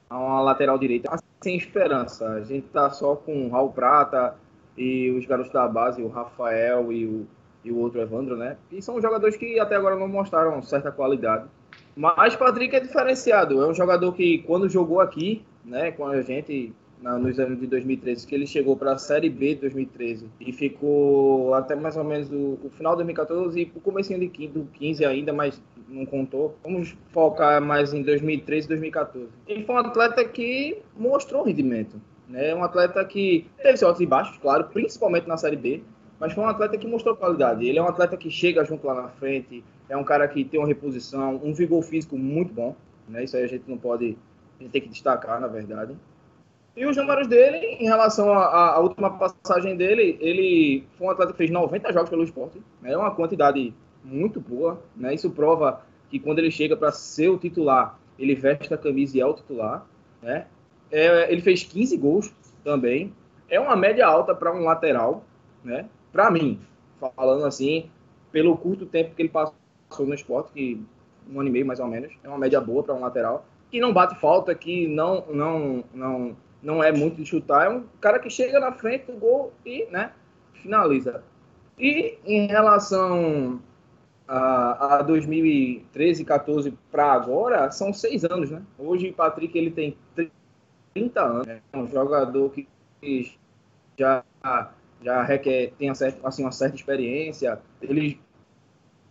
a 0.09 0.19
uma 0.19 0.41
lateral 0.41 0.79
direita, 0.79 1.09
mas 1.11 1.23
sem 1.41 1.57
esperança. 1.57 2.29
A 2.31 2.41
gente 2.41 2.67
tá 2.69 2.91
só 2.91 3.17
com 3.17 3.47
o 3.47 3.51
Raul 3.51 3.73
Prata 3.73 4.35
e 4.77 5.11
os 5.11 5.27
garotos 5.27 5.53
da 5.53 5.67
base, 5.69 6.03
o 6.03 6.09
Rafael 6.09 6.93
e 6.93 7.05
o, 7.07 7.27
e 7.65 7.71
o 7.71 7.79
outro 7.79 8.01
Evandro, 8.01 8.37
né? 8.37 8.57
E 8.71 8.81
são 8.81 9.01
jogadores 9.01 9.37
que 9.37 9.59
até 9.59 9.77
agora 9.77 9.97
não 9.97 10.09
mostraram 10.09 10.63
certa 10.63 10.91
qualidade. 10.91 11.47
Mas 11.95 12.37
Patrick 12.37 12.75
é 12.77 12.81
diferenciado. 12.81 13.63
É 13.63 13.67
um 13.67 13.75
jogador 13.75 14.13
que, 14.13 14.39
quando 14.39 14.69
jogou 14.69 15.01
aqui, 15.01 15.45
né, 15.65 15.91
com 15.91 16.07
a 16.07 16.23
gente 16.23 16.73
na, 17.03 17.19
nos 17.19 17.39
anos 17.39 17.59
de 17.61 17.67
2013, 17.67 18.27
que 18.27 18.35
ele 18.35 18.47
chegou 18.47 18.77
para 18.77 18.93
a 18.93 18.99
Série 18.99 19.31
B 19.31 19.55
de 19.55 19.63
2013 19.63 20.27
e 20.41 20.53
ficou 20.53 21.55
até 21.55 21.75
mais 21.75 21.97
ou 21.97 22.05
menos 22.05 22.31
o, 22.31 22.59
o 22.65 22.71
final 22.71 22.93
de 22.93 22.99
2014 22.99 23.61
e 23.61 23.73
o 23.75 23.81
comecinho 23.81 24.21
de 24.21 24.29
15, 24.29 24.53
do 24.53 24.65
15 24.75 25.05
ainda, 25.05 25.33
mas 25.33 25.61
não 25.89 26.05
contou. 26.05 26.57
Vamos 26.63 26.97
focar 27.11 27.63
mais 27.63 27.93
em 27.93 28.03
2013 28.03 28.67
e 28.67 28.69
2014. 28.69 29.29
Ele 29.47 29.65
foi 29.65 29.75
um 29.75 29.79
atleta 29.79 30.25
que 30.25 30.79
mostrou 30.97 31.45
rendimento. 31.45 32.01
Né? 32.29 32.55
Um 32.55 32.63
atleta 32.63 33.05
que 33.05 33.47
teve 33.57 33.77
seus 33.77 33.89
altos 33.89 34.03
e 34.03 34.07
baixos, 34.07 34.37
claro, 34.39 34.65
principalmente 34.65 35.27
na 35.27 35.37
Série 35.37 35.57
B, 35.57 35.83
mas 36.21 36.33
foi 36.33 36.45
um 36.45 36.49
atleta 36.49 36.77
que 36.77 36.87
mostrou 36.87 37.17
qualidade. 37.17 37.67
Ele 37.67 37.79
é 37.79 37.83
um 37.83 37.89
atleta 37.89 38.17
que 38.17 38.31
chega 38.31 38.65
junto 38.65 38.87
lá 38.87 38.95
na 38.95 39.09
frente, 39.09 39.65
é 39.89 39.97
um 39.97 40.05
cara 40.05 40.29
que 40.29 40.45
tem 40.45 40.61
uma 40.61 40.67
reposição, 40.67 41.41
um 41.43 41.55
vigor 41.55 41.83
físico 41.83 42.19
muito 42.19 42.53
bom. 42.53 42.77
Né? 43.09 43.25
Isso 43.25 43.37
aí 43.37 43.45
a 43.45 43.47
gente 43.47 43.65
não 43.67 43.79
pode, 43.79 44.19
a 44.59 44.63
gente 44.63 44.73
tem 44.73 44.83
que 44.83 44.89
destacar, 44.89 45.41
na 45.41 45.47
verdade. 45.47 45.97
E 46.79 46.87
os 46.87 46.97
números 46.97 47.27
dele, 47.27 47.57
em 47.81 47.87
relação 47.87 48.33
à, 48.33 48.79
última 48.79 49.11
passagem 49.19 49.77
dele, 49.77 50.17
ele 50.21 50.87
foi 50.97 51.09
um 51.09 51.11
atleta 51.11 51.33
que 51.33 51.39
fez 51.39 51.51
90 51.51 51.93
jogos 51.93 52.09
pelo 52.09 52.23
esporte. 52.23 52.63
Né? 52.81 52.93
É 52.93 52.97
uma 52.97 53.13
quantidade 53.13 53.75
muito 54.05 54.41
boa. 54.41 54.81
Né? 54.95 55.13
Isso 55.13 55.29
prova 55.29 55.83
que 56.09 56.21
quando 56.21 56.39
ele 56.39 56.53
chega 56.53 56.77
para 56.77 56.93
ser 56.93 57.31
o 57.31 57.37
titular, 57.37 57.99
ele 58.17 58.37
veste 58.37 58.73
a 58.73 58.79
camisa 58.79 59.17
e 59.17 59.21
é 59.21 59.27
o 59.27 59.35
titular. 59.35 59.85
Né? 60.23 60.47
É, 60.89 61.33
ele 61.33 61.43
fez 61.43 61.65
15 61.65 61.97
gols 61.97 62.33
também. 62.63 63.13
É 63.51 63.59
uma 63.59 63.75
média 63.75 64.07
alta 64.07 64.33
para 64.33 64.55
um 64.55 64.63
lateral, 64.63 65.25
né? 65.65 65.87
Para 66.13 66.31
mim, 66.31 66.61
falando 67.17 67.45
assim, 67.45 67.91
pelo 68.31 68.57
curto 68.57 68.87
tempo 68.87 69.17
que 69.17 69.23
ele 69.23 69.31
passou 69.31 69.57
no 70.07 70.15
esporte, 70.15 70.53
que 70.53 70.81
um 71.29 71.41
ano 71.41 71.49
e 71.49 71.53
meio 71.53 71.67
mais 71.67 71.81
ou 71.81 71.89
menos, 71.89 72.13
é 72.23 72.29
uma 72.29 72.39
média 72.39 72.61
boa 72.61 72.85
para 72.85 72.95
um 72.95 73.01
lateral, 73.01 73.45
que 73.69 73.81
não 73.81 73.93
bate 73.93 74.19
falta, 74.21 74.55
que 74.55 74.87
não, 74.87 75.25
não, 75.29 75.85
não, 75.93 76.37
não 76.63 76.83
é 76.83 76.91
muito 76.93 77.17
de 77.17 77.27
chutar, 77.27 77.67
é 77.67 77.69
um 77.69 77.85
cara 78.01 78.19
que 78.19 78.31
chega 78.31 78.59
na 78.59 78.73
frente 78.73 79.07
do 79.07 79.19
gol 79.19 79.53
e, 79.65 79.87
né, 79.87 80.13
finaliza. 80.55 81.23
E 81.79 82.19
em 82.25 82.47
relação 82.47 83.61
a, 84.27 84.99
a 84.99 85.03
2013, 85.03 86.25
14 86.25 86.75
para 86.91 87.13
agora, 87.13 87.71
são 87.71 87.93
seis 87.93 88.25
anos, 88.25 88.51
né? 88.51 88.63
Hoje 88.79 89.11
o 89.11 89.15
Patrick 89.15 89.57
ele 89.57 89.71
tem 89.71 89.97
30 90.95 91.23
anos, 91.23 91.47
é 91.47 91.61
um 91.77 91.89
jogador 91.89 92.51
que 92.51 92.67
já 93.97 94.25
já 95.01 95.23
requer 95.23 95.73
tem 95.79 95.91
assim 95.91 96.43
uma 96.43 96.53
certa 96.53 96.77
experiência. 96.77 97.61
Ele 97.81 98.21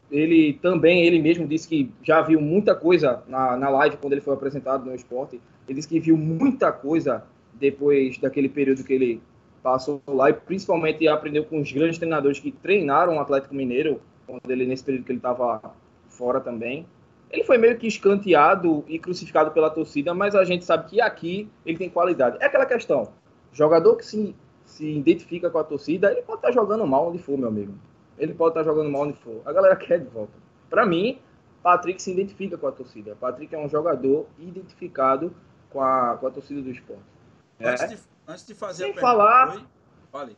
ele 0.10 0.54
também, 0.62 1.06
ele 1.06 1.22
mesmo 1.22 1.45
disse 1.45 1.68
que 1.68 1.91
já 2.02 2.22
viu 2.22 2.39
muita 2.39 2.74
coisa 2.74 3.24
na, 3.28 3.58
na 3.58 3.70
live 3.70 3.98
quando 3.98 4.14
ele 4.14 4.22
foi 4.22 4.34
apresentado 4.34 4.86
no 4.86 4.95
esporte. 4.95 5.41
Ele 5.68 5.76
disse 5.76 5.88
que 5.88 6.00
viu 6.00 6.16
muita 6.16 6.72
coisa 6.72 7.26
depois 7.60 8.18
daquele 8.18 8.49
período 8.49 8.84
que 8.84 8.93
ele 8.93 9.22
passou 9.62 10.01
lá 10.08 10.30
e 10.30 10.34
principalmente 10.34 11.08
aprendeu 11.08 11.43
com 11.43 11.60
os 11.60 11.72
grandes 11.72 11.97
treinadores 11.97 12.39
que 12.39 12.51
treinaram 12.51 13.18
o 13.18 13.20
Atlético 13.20 13.53
Mineiro, 13.53 13.99
quando 14.26 14.49
ele 14.49 14.66
nesse 14.66 14.84
período 14.84 15.05
que 15.05 15.12
ele 15.12 15.20
estava 15.20 15.62
fora 16.08 16.39
também. 16.39 16.86
Ele 17.30 17.43
foi 17.43 17.58
meio 17.58 17.78
que 17.78 17.88
escanteado 17.88 18.86
e 18.88 18.97
crucificado 18.97 19.51
pela 19.51 19.70
torcida, 19.70 20.14
mas 20.14 20.36
a 20.36 20.45
gente 20.45 20.64
sabe 20.64 20.89
que 20.89 21.01
aqui 21.01 21.49
ele 21.66 21.78
tem 21.78 21.89
qualidade. 21.89 22.38
É 22.39 22.45
aquela 22.45 22.66
questão, 22.66 23.10
jogador 23.51 23.97
que 23.97 24.05
se, 24.05 24.34
se 24.64 24.89
identifica 24.89 25.49
com 25.49 25.58
a 25.58 25.64
torcida, 25.64 26.12
ele 26.12 26.22
pode 26.22 26.39
estar 26.39 26.49
tá 26.49 26.53
jogando 26.53 26.88
mal 26.88 27.10
onde 27.10 27.18
for, 27.18 27.38
meu 27.38 27.49
amigo. 27.49 27.74
Ele 28.18 28.34
pode 28.34 28.51
estar 28.51 28.62
tá 28.62 28.66
jogando 28.66 28.89
mal 28.89 29.01
onde 29.01 29.18
for. 29.18 29.41
A 29.45 29.51
galera 29.51 29.76
quer 29.76 29.99
de 29.99 30.05
volta. 30.05 30.34
Para 30.70 30.86
mim, 30.86 31.20
Patrick 31.62 32.01
se 32.01 32.12
identifica 32.12 32.58
com 32.58 32.68
a 32.68 32.72
torcida. 32.72 33.18
Patrick 33.20 33.53
é 33.53 33.60
um 33.60 33.68
jogador 33.68 34.26
identificado 34.39 35.34
com 35.70 35.82
a, 35.82 36.18
com 36.18 36.28
a 36.28 36.32
torcida 36.32 36.62
do 36.62 36.72
esporte. 36.72 37.16
Antes, 37.60 37.82
é? 37.82 37.88
de, 37.88 37.99
antes 38.28 38.45
de 38.45 38.55
fazer 38.55 38.84
Sem 38.84 38.91
a 38.91 38.93
pergunta, 38.93 39.01
falar... 39.01 39.49
Oi? 39.49 39.68
Fale. 40.12 40.38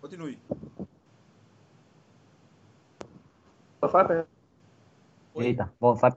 Continue. 0.00 0.38
Fala 3.80 4.26
Eita, 5.34 5.72
bom, 5.80 5.96
sai 5.96 6.12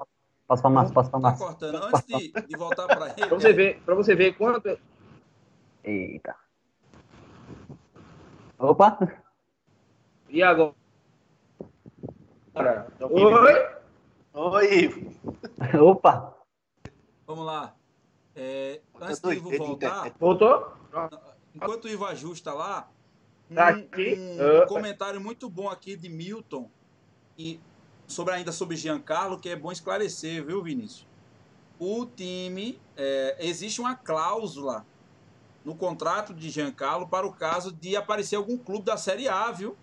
Passa 0.47 0.61
para 0.61 0.71
Márcio, 0.71 0.93
passa 0.93 1.09
para 1.09 1.19
Márcio. 1.19 1.39
Tá 1.39 1.51
cortando. 1.53 1.83
Antes 1.83 2.05
de, 2.05 2.31
de 2.31 2.57
voltar 2.57 2.85
para 2.85 3.07
ele. 3.07 3.15
para 3.15 3.27
você, 3.35 3.53
ver, 3.53 3.81
você 3.83 4.15
ver 4.15 4.37
quanto. 4.37 4.79
Eita. 5.83 6.35
Opa! 8.59 9.23
E 10.29 10.43
agora? 10.43 10.75
Oi! 13.01 13.53
Oi! 14.33 15.19
Opa! 15.81 16.35
Vamos 17.25 17.45
lá. 17.45 17.75
É, 18.35 18.81
antes 18.99 19.19
do 19.19 19.31
Ivo 19.31 19.57
voltar. 19.57 20.11
Voltou? 20.19 20.73
Enquanto 21.53 21.85
o 21.85 21.89
Ivo 21.89 22.05
ajusta 22.05 22.53
lá, 22.53 22.89
um, 23.49 23.55
tá 23.55 23.73
um 23.73 24.67
comentário 24.67 25.21
muito 25.21 25.49
bom 25.49 25.69
aqui 25.69 25.95
de 25.95 26.09
Milton. 26.09 26.69
E 27.37 27.59
sobre 28.07 28.33
ainda 28.33 28.51
sobre 28.51 28.75
Giancarlo, 28.75 29.39
que 29.39 29.49
é 29.49 29.55
bom 29.55 29.71
esclarecer, 29.71 30.43
viu, 30.43 30.61
Vinícius? 30.61 31.07
O 31.79 32.05
time, 32.05 32.79
é, 32.95 33.37
existe 33.39 33.81
uma 33.81 33.95
cláusula 33.95 34.85
no 35.63 35.75
contrato 35.75 36.33
de 36.33 36.49
Giancarlo 36.49 37.07
para 37.07 37.25
o 37.25 37.33
caso 37.33 37.71
de 37.71 37.95
aparecer 37.95 38.35
algum 38.35 38.57
clube 38.57 38.85
da 38.85 38.97
Série 38.97 39.27
A, 39.27 39.51
viu? 39.51 39.75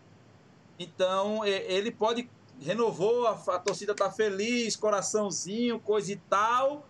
Então, 0.79 1.45
é, 1.45 1.71
ele 1.71 1.91
pode 1.91 2.29
renovou, 2.61 3.27
a, 3.27 3.33
a 3.33 3.59
torcida 3.59 3.95
tá 3.95 4.11
feliz, 4.11 4.77
coraçãozinho, 4.77 5.81
coisa 5.81 6.13
e 6.13 6.17
tal, 6.17 6.87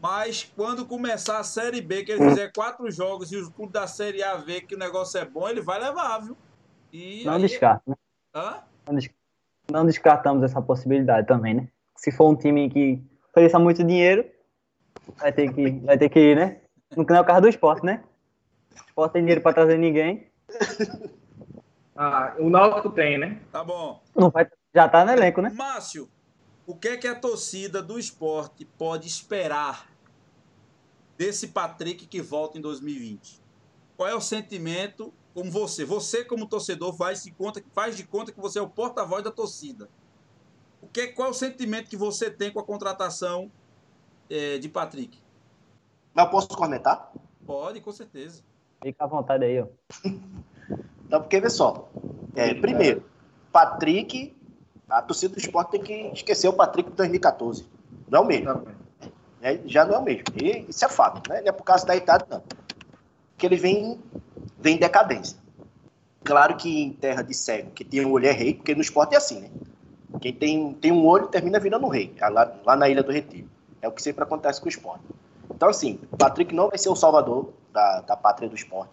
mas 0.00 0.50
quando 0.56 0.86
começar 0.86 1.38
a 1.38 1.44
Série 1.44 1.80
B, 1.80 2.04
que 2.04 2.12
ele 2.12 2.28
fizer 2.28 2.52
quatro 2.52 2.90
jogos 2.90 3.32
e 3.32 3.36
os 3.36 3.48
clubes 3.48 3.72
da 3.72 3.86
Série 3.86 4.22
A 4.22 4.36
ver 4.36 4.62
que 4.62 4.74
o 4.74 4.78
negócio 4.78 5.18
é 5.18 5.24
bom, 5.24 5.48
ele 5.48 5.60
vai 5.60 5.80
levar, 5.80 6.18
viu? 6.18 6.36
E 6.92 7.24
Não 7.24 7.34
aí... 7.34 7.42
descarta, 7.42 7.82
né? 7.86 7.96
Hã? 8.34 8.62
Não 9.70 9.84
descartamos 9.84 10.42
essa 10.42 10.62
possibilidade 10.62 11.26
também, 11.26 11.54
né? 11.54 11.68
Se 11.96 12.12
for 12.12 12.28
um 12.28 12.36
time 12.36 12.70
que 12.70 13.02
ofereça 13.30 13.58
muito 13.58 13.82
dinheiro, 13.82 14.24
vai 15.18 15.32
ter 15.32 15.52
que, 15.52 15.70
vai 15.80 15.98
ter 15.98 16.08
que 16.08 16.20
ir, 16.20 16.36
né? 16.36 16.60
Não 16.94 17.16
é 17.16 17.20
o 17.20 17.24
carro 17.24 17.40
do 17.40 17.48
esporte, 17.48 17.84
né? 17.84 18.04
O 18.72 18.86
esporte 18.86 19.12
tem 19.14 19.22
dinheiro 19.22 19.40
para 19.40 19.54
trazer 19.54 19.78
ninguém. 19.78 20.28
Ah, 21.96 22.34
o 22.38 22.50
Náutico 22.50 22.90
tem, 22.90 23.16
né? 23.16 23.40
Tá 23.50 23.64
bom. 23.64 24.02
Não 24.14 24.28
vai, 24.28 24.46
já 24.74 24.86
tá 24.86 25.04
no 25.04 25.12
elenco, 25.12 25.40
né? 25.40 25.50
Márcio, 25.54 26.08
o 26.66 26.74
que 26.74 26.88
é 26.88 26.96
que 26.96 27.06
a 27.06 27.14
torcida 27.14 27.82
do 27.82 27.98
esporte 27.98 28.64
pode 28.64 29.06
esperar 29.06 29.90
desse 31.16 31.48
Patrick 31.48 32.06
que 32.06 32.20
volta 32.20 32.58
em 32.58 32.60
2020? 32.60 33.40
Qual 33.96 34.08
é 34.08 34.14
o 34.14 34.20
sentimento 34.20 35.12
como 35.36 35.50
você. 35.50 35.84
Você, 35.84 36.24
como 36.24 36.46
torcedor, 36.46 36.94
faz 36.94 37.22
de 37.22 37.30
conta, 37.30 37.62
faz 37.74 37.94
de 37.94 38.04
conta 38.04 38.32
que 38.32 38.40
você 38.40 38.58
é 38.58 38.62
o 38.62 38.68
porta-voz 38.70 39.22
da 39.22 39.30
torcida. 39.30 39.86
O 40.80 40.88
que, 40.88 41.08
qual 41.08 41.28
é 41.28 41.30
o 41.30 41.34
sentimento 41.34 41.90
que 41.90 41.96
você 41.96 42.30
tem 42.30 42.50
com 42.50 42.58
a 42.58 42.64
contratação 42.64 43.52
é, 44.30 44.56
de 44.56 44.66
Patrick? 44.66 45.18
Mas 46.14 46.30
posso 46.30 46.48
comentar? 46.48 47.12
Pode, 47.44 47.82
com 47.82 47.92
certeza. 47.92 48.42
Fica 48.82 49.04
à 49.04 49.06
vontade 49.06 49.44
aí, 49.44 49.60
ó. 49.60 49.66
então, 51.04 51.20
porque, 51.20 51.38
vê 51.38 51.50
só. 51.50 51.86
É, 52.34 52.54
primeiro, 52.54 53.04
Patrick, 53.52 54.34
a 54.88 55.02
torcida 55.02 55.34
do 55.34 55.40
esporte 55.40 55.72
tem 55.72 55.82
que 55.82 55.92
esquecer 56.14 56.48
o 56.48 56.52
Patrick 56.52 56.90
de 56.90 56.96
2014. 56.96 57.66
Não 58.08 58.20
é 58.20 58.22
o 58.22 58.26
mesmo. 58.26 58.66
É, 59.42 59.58
já 59.66 59.84
não 59.84 59.94
é 59.94 59.98
o 59.98 60.02
mesmo. 60.02 60.24
E 60.40 60.66
isso 60.68 60.84
é 60.84 60.88
fato, 60.88 61.28
né? 61.28 61.40
Não 61.40 61.48
é 61.48 61.52
por 61.52 61.64
causa 61.64 61.84
da 61.84 61.96
idade, 61.96 62.24
não. 62.30 62.42
Porque 63.32 63.46
ele 63.46 63.56
vem 63.56 64.00
vem 64.58 64.76
em 64.76 64.78
decadência. 64.78 65.36
Claro 66.24 66.56
que 66.56 66.82
em 66.82 66.92
terra 66.92 67.22
de 67.22 67.34
cego, 67.34 67.70
que 67.70 67.84
tem 67.84 68.04
um 68.04 68.10
olho 68.10 68.26
é 68.26 68.32
rei, 68.32 68.54
porque 68.54 68.74
no 68.74 68.80
esporte 68.80 69.14
é 69.14 69.18
assim, 69.18 69.40
né? 69.40 69.50
Quem 70.20 70.32
tem, 70.32 70.72
tem 70.74 70.92
um 70.92 71.06
olho 71.06 71.28
termina 71.28 71.60
virando 71.60 71.86
um 71.86 71.90
rei, 71.90 72.14
é 72.18 72.28
lá, 72.28 72.52
lá 72.64 72.74
na 72.74 72.88
Ilha 72.88 73.02
do 73.02 73.12
Retiro. 73.12 73.48
É 73.82 73.88
o 73.88 73.92
que 73.92 74.02
sempre 74.02 74.24
acontece 74.24 74.60
com 74.60 74.66
o 74.66 74.68
esporte. 74.68 75.04
Então, 75.54 75.68
assim, 75.68 76.00
o 76.10 76.16
Patrick 76.16 76.54
não 76.54 76.68
vai 76.68 76.78
ser 76.78 76.88
o 76.88 76.96
salvador 76.96 77.52
da, 77.72 78.00
da 78.00 78.16
pátria 78.16 78.48
do 78.48 78.56
esporte, 78.56 78.92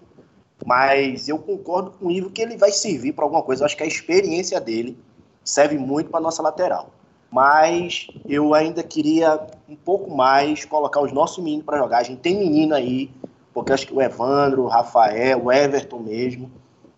mas 0.65 1.27
eu 1.27 1.39
concordo 1.39 1.91
com 1.91 2.07
o 2.07 2.11
Ivo 2.11 2.29
que 2.29 2.41
ele 2.41 2.57
vai 2.57 2.71
servir 2.71 3.13
para 3.13 3.25
alguma 3.25 3.41
coisa. 3.41 3.63
Eu 3.63 3.65
acho 3.65 3.77
que 3.77 3.83
a 3.83 3.87
experiência 3.87 4.59
dele 4.59 4.97
serve 5.43 5.77
muito 5.77 6.09
para 6.09 6.19
nossa 6.19 6.41
lateral. 6.41 6.89
Mas 7.31 8.07
eu 8.27 8.53
ainda 8.53 8.83
queria 8.83 9.39
um 9.67 9.75
pouco 9.75 10.15
mais 10.15 10.65
colocar 10.65 11.01
os 11.01 11.11
nossos 11.11 11.43
meninos 11.43 11.65
para 11.65 11.77
jogar. 11.77 11.99
A 11.99 12.03
gente 12.03 12.19
tem 12.19 12.37
menino 12.37 12.75
aí 12.75 13.11
porque 13.53 13.71
acho 13.71 13.87
que 13.87 13.93
o 13.93 14.01
Evandro, 14.01 14.63
o 14.63 14.67
Rafael, 14.67 15.45
o 15.45 15.51
Everton 15.51 15.99
mesmo, 15.99 16.51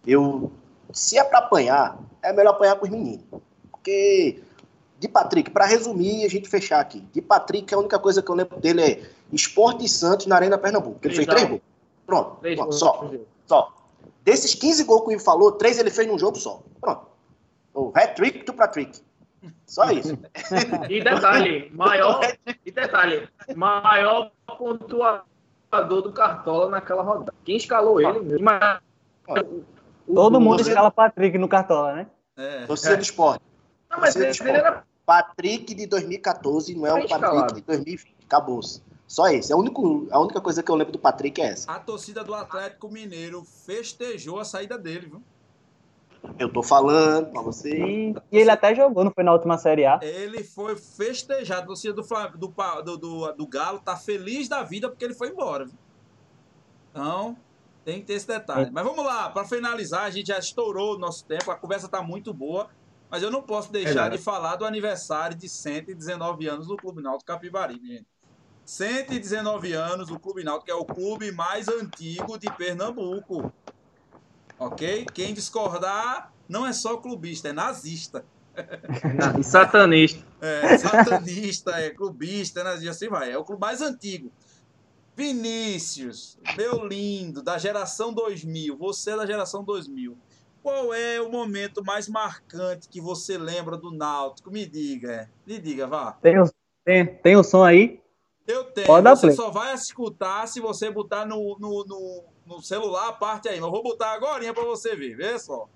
eu, 0.08 0.52
se 0.92 1.18
é 1.18 1.24
para 1.24 1.40
apanhar, 1.40 2.00
é 2.24 2.32
melhor 2.32 2.52
apanhar 2.52 2.78
com 2.78 2.86
os 2.86 2.92
meninos. 2.92 3.26
Porque 3.70 4.42
de 4.98 5.08
Patrick, 5.10 5.52
para 5.52 5.66
resumir 5.66 6.22
e 6.22 6.26
a 6.26 6.30
gente 6.30 6.48
fechar 6.48 6.80
aqui, 6.80 7.02
de 7.12 7.22
Patrick, 7.22 7.74
a 7.74 7.78
única 7.78 8.00
coisa 8.00 8.22
que 8.22 8.32
eu 8.32 8.36
lembro 8.36 8.60
dele 8.60 8.82
é 8.82 9.10
Esporte 9.32 9.84
e 9.84 9.90
Santos 9.90 10.26
na 10.26 10.36
Arena 10.36 10.58
Pernambuco. 10.58 10.98
Ele 11.04 11.14
fez 11.14 11.28
três 11.28 11.48
gols. 11.48 11.62
Pronto, 12.06 12.38
três 12.40 12.56
pronto 12.56 12.74
só. 12.74 13.12
Só. 13.46 13.74
Desses 14.24 14.56
15 14.56 14.84
gols 14.86 15.02
que 15.02 15.10
o 15.10 15.12
Ivo 15.12 15.24
falou, 15.24 15.52
três 15.52 15.78
ele 15.78 15.92
fez 15.92 16.08
num 16.08 16.18
jogo 16.18 16.38
só. 16.38 16.62
Pronto. 16.80 17.08
O 17.76 17.92
hat-trick 17.94 18.44
do 18.46 18.54
Patrick. 18.54 19.00
Só 19.68 19.92
isso. 19.92 20.18
e 20.90 21.04
detalhe, 21.04 21.70
maior, 21.76 22.22
e 22.66 22.72
detalhe, 22.72 23.28
maior 23.56 24.32
pontuação 24.58 25.36
jogador 25.76 26.02
do 26.02 26.12
Cartola 26.12 26.70
naquela 26.70 27.04
rodada. 27.04 27.34
Quem 27.44 27.58
escalou 27.58 28.00
ele? 28.00 28.44
Todo 30.14 30.40
mundo 30.40 30.62
escala 30.62 30.92
Patrick 30.92 31.38
no 31.38 31.48
Cartola, 31.48 31.94
né? 31.94 32.08
É. 32.38 32.66
Você 32.66 32.94
é 32.94 32.96
do 32.96 33.02
esporte. 33.02 33.42
Não, 33.90 34.00
mas 34.00 34.16
ele, 34.16 34.28
ele 34.28 34.58
era... 34.58 34.84
Patrick 35.06 35.74
de 35.74 35.86
2014 35.88 36.76
não 36.76 36.88
é 36.88 36.94
o 36.94 37.08
Patrick 37.08 37.56
de 37.56 37.62
2020. 37.62 38.16
Acabou-se. 38.26 38.82
Só 39.08 39.28
esse. 39.28 39.54
A, 39.54 39.56
único, 39.56 40.08
a 40.12 40.20
única 40.20 40.42
coisa 40.42 40.64
que 40.64 40.72
eu 40.72 40.76
lembro 40.76 40.94
do 40.94 41.00
Patrick 41.00 41.40
é 41.42 41.46
essa. 41.46 41.72
A 41.72 41.80
torcida 41.80 42.24
do 42.24 42.34
Atlético 42.34 42.90
Mineiro 42.90 43.44
festejou 43.44 44.40
a 44.40 44.46
saída 44.46 44.78
dele, 44.78 45.08
viu? 45.08 45.24
Eu 46.38 46.52
tô 46.52 46.62
falando 46.62 47.32
pra 47.32 47.42
você. 47.42 47.70
E, 47.70 48.16
e, 48.32 48.38
ele 48.38 48.50
até 48.50 48.76
jogou, 48.76 49.04
não 49.04 49.12
foi 49.12 49.24
na 49.24 49.34
última 49.34 49.58
Série 49.58 49.86
A. 49.86 50.00
Ele 50.02 50.44
foi 50.44 50.76
festejado. 50.76 51.64
A 51.64 51.66
torcida 51.68 51.94
do, 51.94 52.02
do, 52.02 52.98
do, 52.98 53.32
do, 53.34 53.48
Galo 53.48 53.80
tá 53.80 53.96
feliz 53.96 54.48
da 54.48 54.64
vida 54.64 54.90
porque 54.90 55.06
ele 55.06 55.14
foi 55.14 55.30
embora. 55.30 55.68
Então, 56.92 57.36
tem 57.84 58.00
que 58.00 58.08
ter 58.08 58.14
esse 58.14 58.28
detalhe. 58.28 58.68
É. 58.68 58.72
Mas 58.72 58.84
vamos 58.84 59.06
lá, 59.06 59.30
para 59.30 59.46
finalizar, 59.46 60.04
a 60.04 60.10
gente 60.10 60.28
já 60.28 60.40
estourou 60.40 60.96
o 60.96 60.98
nosso 60.98 61.26
tempo, 61.26 61.52
a 61.52 61.56
conversa 61.56 61.88
tá 61.88 62.02
muito 62.02 62.34
boa, 62.34 62.70
mas 63.10 63.22
eu 63.22 63.30
não 63.30 63.42
posso 63.42 63.72
deixar 63.72 64.08
é 64.08 64.18
de 64.18 64.18
falar 64.18 64.56
do 64.56 64.66
aniversário 64.66 65.38
de 65.38 65.48
119 65.48 66.48
anos 66.48 66.68
do 66.68 66.76
Clube 66.76 67.02
Náutico 67.02 67.26
Capibaribe, 67.26 67.88
gente. 67.88 68.08
119 68.66 69.74
anos, 69.74 70.10
o 70.10 70.20
Clube 70.20 70.44
Náutico 70.44 70.72
é 70.72 70.74
o 70.74 70.84
clube 70.84 71.32
mais 71.32 71.68
antigo 71.68 72.38
de 72.38 72.52
Pernambuco. 72.52 73.54
Ok? 74.58 75.06
Quem 75.14 75.34
discordar 75.34 76.34
não 76.48 76.66
é 76.66 76.74
só 76.74 76.98
clubista, 76.98 77.50
é 77.50 77.54
nazista. 77.54 78.26
E 79.40 79.44
satanista. 79.44 80.26
É, 80.42 80.78
satanista, 80.78 81.72
é 81.72 81.90
clubista, 81.90 82.62
é 82.62 82.64
nazista, 82.64 82.92
assim 82.92 83.10
vai. 83.10 83.32
É 83.32 83.38
o 83.38 83.44
clube 83.44 83.62
mais 83.62 83.82
antigo. 83.82 84.32
Vinícius, 85.16 86.38
meu 86.58 86.86
lindo, 86.86 87.42
da 87.42 87.58
geração 87.58 88.14
2000, 88.14 88.78
você 88.78 89.12
é 89.12 89.16
da 89.16 89.26
geração 89.26 89.64
2000. 89.64 90.18
Qual 90.62 90.94
é 90.94 91.22
o 91.22 91.32
momento 91.32 91.84
mais 91.84 92.10
marcante 92.10 92.90
que 92.90 93.00
você 93.00 93.38
lembra 93.38 93.78
do 93.78 93.92
Náutico? 93.92 94.52
Me 94.52 94.66
diga, 94.66 95.12
é. 95.12 95.30
me 95.46 95.60
diga, 95.60 95.88
vá. 95.88 96.14
Tem 96.14 96.42
o, 96.42 96.50
tem, 96.84 97.06
tem 97.06 97.36
o 97.38 97.44
som 97.44 97.64
aí? 97.64 98.02
Eu 98.48 98.66
tenho. 98.66 98.88
Pode 98.88 99.08
você 99.08 99.32
só 99.32 99.50
vai 99.50 99.74
escutar 99.74 100.48
se 100.48 100.60
você 100.60 100.92
botar 100.92 101.26
no, 101.26 101.58
no, 101.60 101.86
no 101.86 102.24
no 102.46 102.62
celular 102.62 103.10
a 103.10 103.14
parte 103.14 103.48
aí, 103.50 103.56
mas 103.56 103.66
eu 103.66 103.72
vou 103.72 103.84
botar 103.84 104.14
agora 104.14 104.54
para 104.54 104.64
você 104.64 104.96
ver, 104.96 105.16
vê 105.16 105.38
só. 105.40 105.68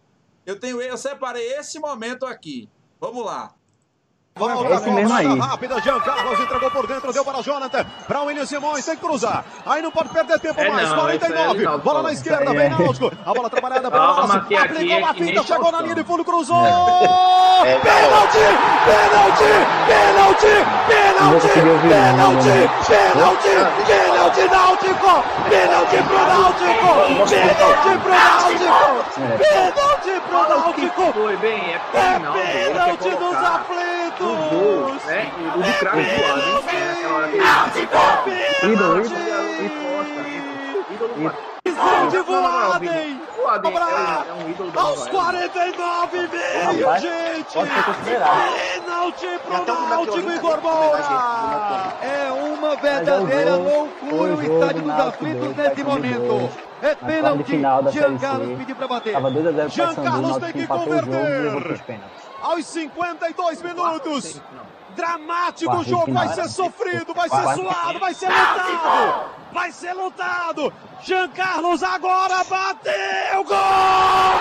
Eu 0.45 0.59
tenho, 0.59 0.81
eu 0.81 0.97
separei 0.97 1.53
esse 1.53 1.79
momento 1.79 2.25
aqui. 2.25 2.69
Vamos 2.99 3.25
lá. 3.25 3.53
Vamos 4.35 4.71
é 4.71 4.75
esse 4.75 4.89
mesmo 4.89 5.13
aí. 5.13 5.37
Rápida, 5.37 5.81
Jean 5.81 5.99
Carlos 5.99 6.39
entregou 6.39 6.71
por 6.71 6.87
dentro, 6.87 7.11
deu 7.11 7.25
para 7.25 7.39
o 7.39 7.43
Jonathan. 7.43 7.85
Para 8.07 8.21
o 8.21 8.25
William 8.25 8.45
Simões, 8.45 8.85
tem 8.85 8.95
que 8.95 9.01
cruzar. 9.01 9.43
Aí 9.65 9.81
não 9.81 9.91
pode 9.91 10.09
perder 10.09 10.39
tempo 10.39 10.59
É 10.59 10.69
mais. 10.69 10.89
não, 10.89 10.95
49. 10.95 11.57
esse 11.57 11.67
aí 11.67 11.73
é 11.73 11.77
bola 11.77 12.03
na 12.03 12.13
esquerda, 12.13 12.53
bem 12.53 12.61
é. 12.61 12.69
Náutico. 12.69 13.11
A 13.25 13.33
bola 13.33 13.49
trabalhada 13.49 13.91
pelo 13.91 14.03
Náutico. 14.03 14.55
Aplicou 14.55 14.97
é 14.97 15.03
a 15.03 15.13
finta, 15.13 15.25
nem 15.25 15.43
chegou 15.43 15.71
na 15.71 15.81
linha 15.81 15.95
de 15.95 16.03
fundo, 16.03 16.23
cruzou. 16.23 16.65
É, 16.65 17.79
Pênalti! 17.79 18.37
Pênalti! 18.85 19.78
Pênalti! 19.89 20.55
Pênalti! 20.87 21.47
Pênalti! 21.89 22.57
Pênalti! 22.87 23.53
Pênalti 23.87 24.43
náutico! 24.55 25.13
Pênalti 25.49 25.97
pro 26.07 26.21
náutico! 26.31 26.89
Pênalti 27.29 27.91
pro 28.03 28.13
náutico! 28.13 28.85
Pênalti 29.39 30.13
pro 30.27 30.41
náutico! 30.49 31.03
Foi 31.13 31.35
bem, 31.37 31.61
é, 31.73 31.75
é 31.75 32.19
pênalti 32.19 33.09
dos 33.09 33.37
aflitos! 33.55 35.01
É, 35.09 35.11
o 35.55 35.59
craque. 35.79 36.17
Náutico! 37.37 38.01
Pênalti! 38.61 39.98
ídolo. 40.99 41.49
De 42.11 42.19
Voaden! 42.21 43.21
Voaden 43.35 43.73
Aos 44.75 45.07
49 45.07 46.27
meio, 46.27 46.99
gente! 46.99 47.53
Pode. 47.53 47.69
Pênalti 48.03 49.39
pro 49.45 49.65
Náutico 49.65 50.19
e 50.19 50.39
Moura! 50.61 51.93
É 52.01 52.31
uma 52.31 52.75
verdadeira 52.75 53.55
loucura 53.55 54.35
o 54.35 54.41
estádio 54.41 54.81
dos 54.81 54.99
aflitos 54.99 55.55
nesse 55.55 55.83
momento. 55.83 56.49
É 56.81 56.95
pênalti. 56.95 57.61
Jean 57.91 58.17
Carlos 58.17 58.57
pediu 58.57 58.75
pra 58.75 58.87
bater. 58.87 59.15
Jean 59.69 59.95
Carlos 59.95 60.37
tem 60.37 60.53
que 60.53 60.67
converter. 60.67 62.03
Aos 62.41 62.65
52 62.65 63.61
minutos. 63.61 64.41
Dramático 64.99 65.77
o 65.77 65.83
jogo, 65.85 66.11
vai 66.11 66.27
ser 66.33 66.49
sofrido, 66.49 67.13
vai 67.13 67.29
ser 67.29 67.55
suado, 67.55 67.99
vai 67.99 68.13
ser 68.13 68.27
lutado! 68.27 69.29
Vai 69.53 69.71
ser 69.71 69.93
lutado! 69.93 70.73
Jean 71.03 71.29
Carlos 71.29 71.81
agora 71.81 72.43
bateu! 72.43 73.43
Gol! 73.45 73.55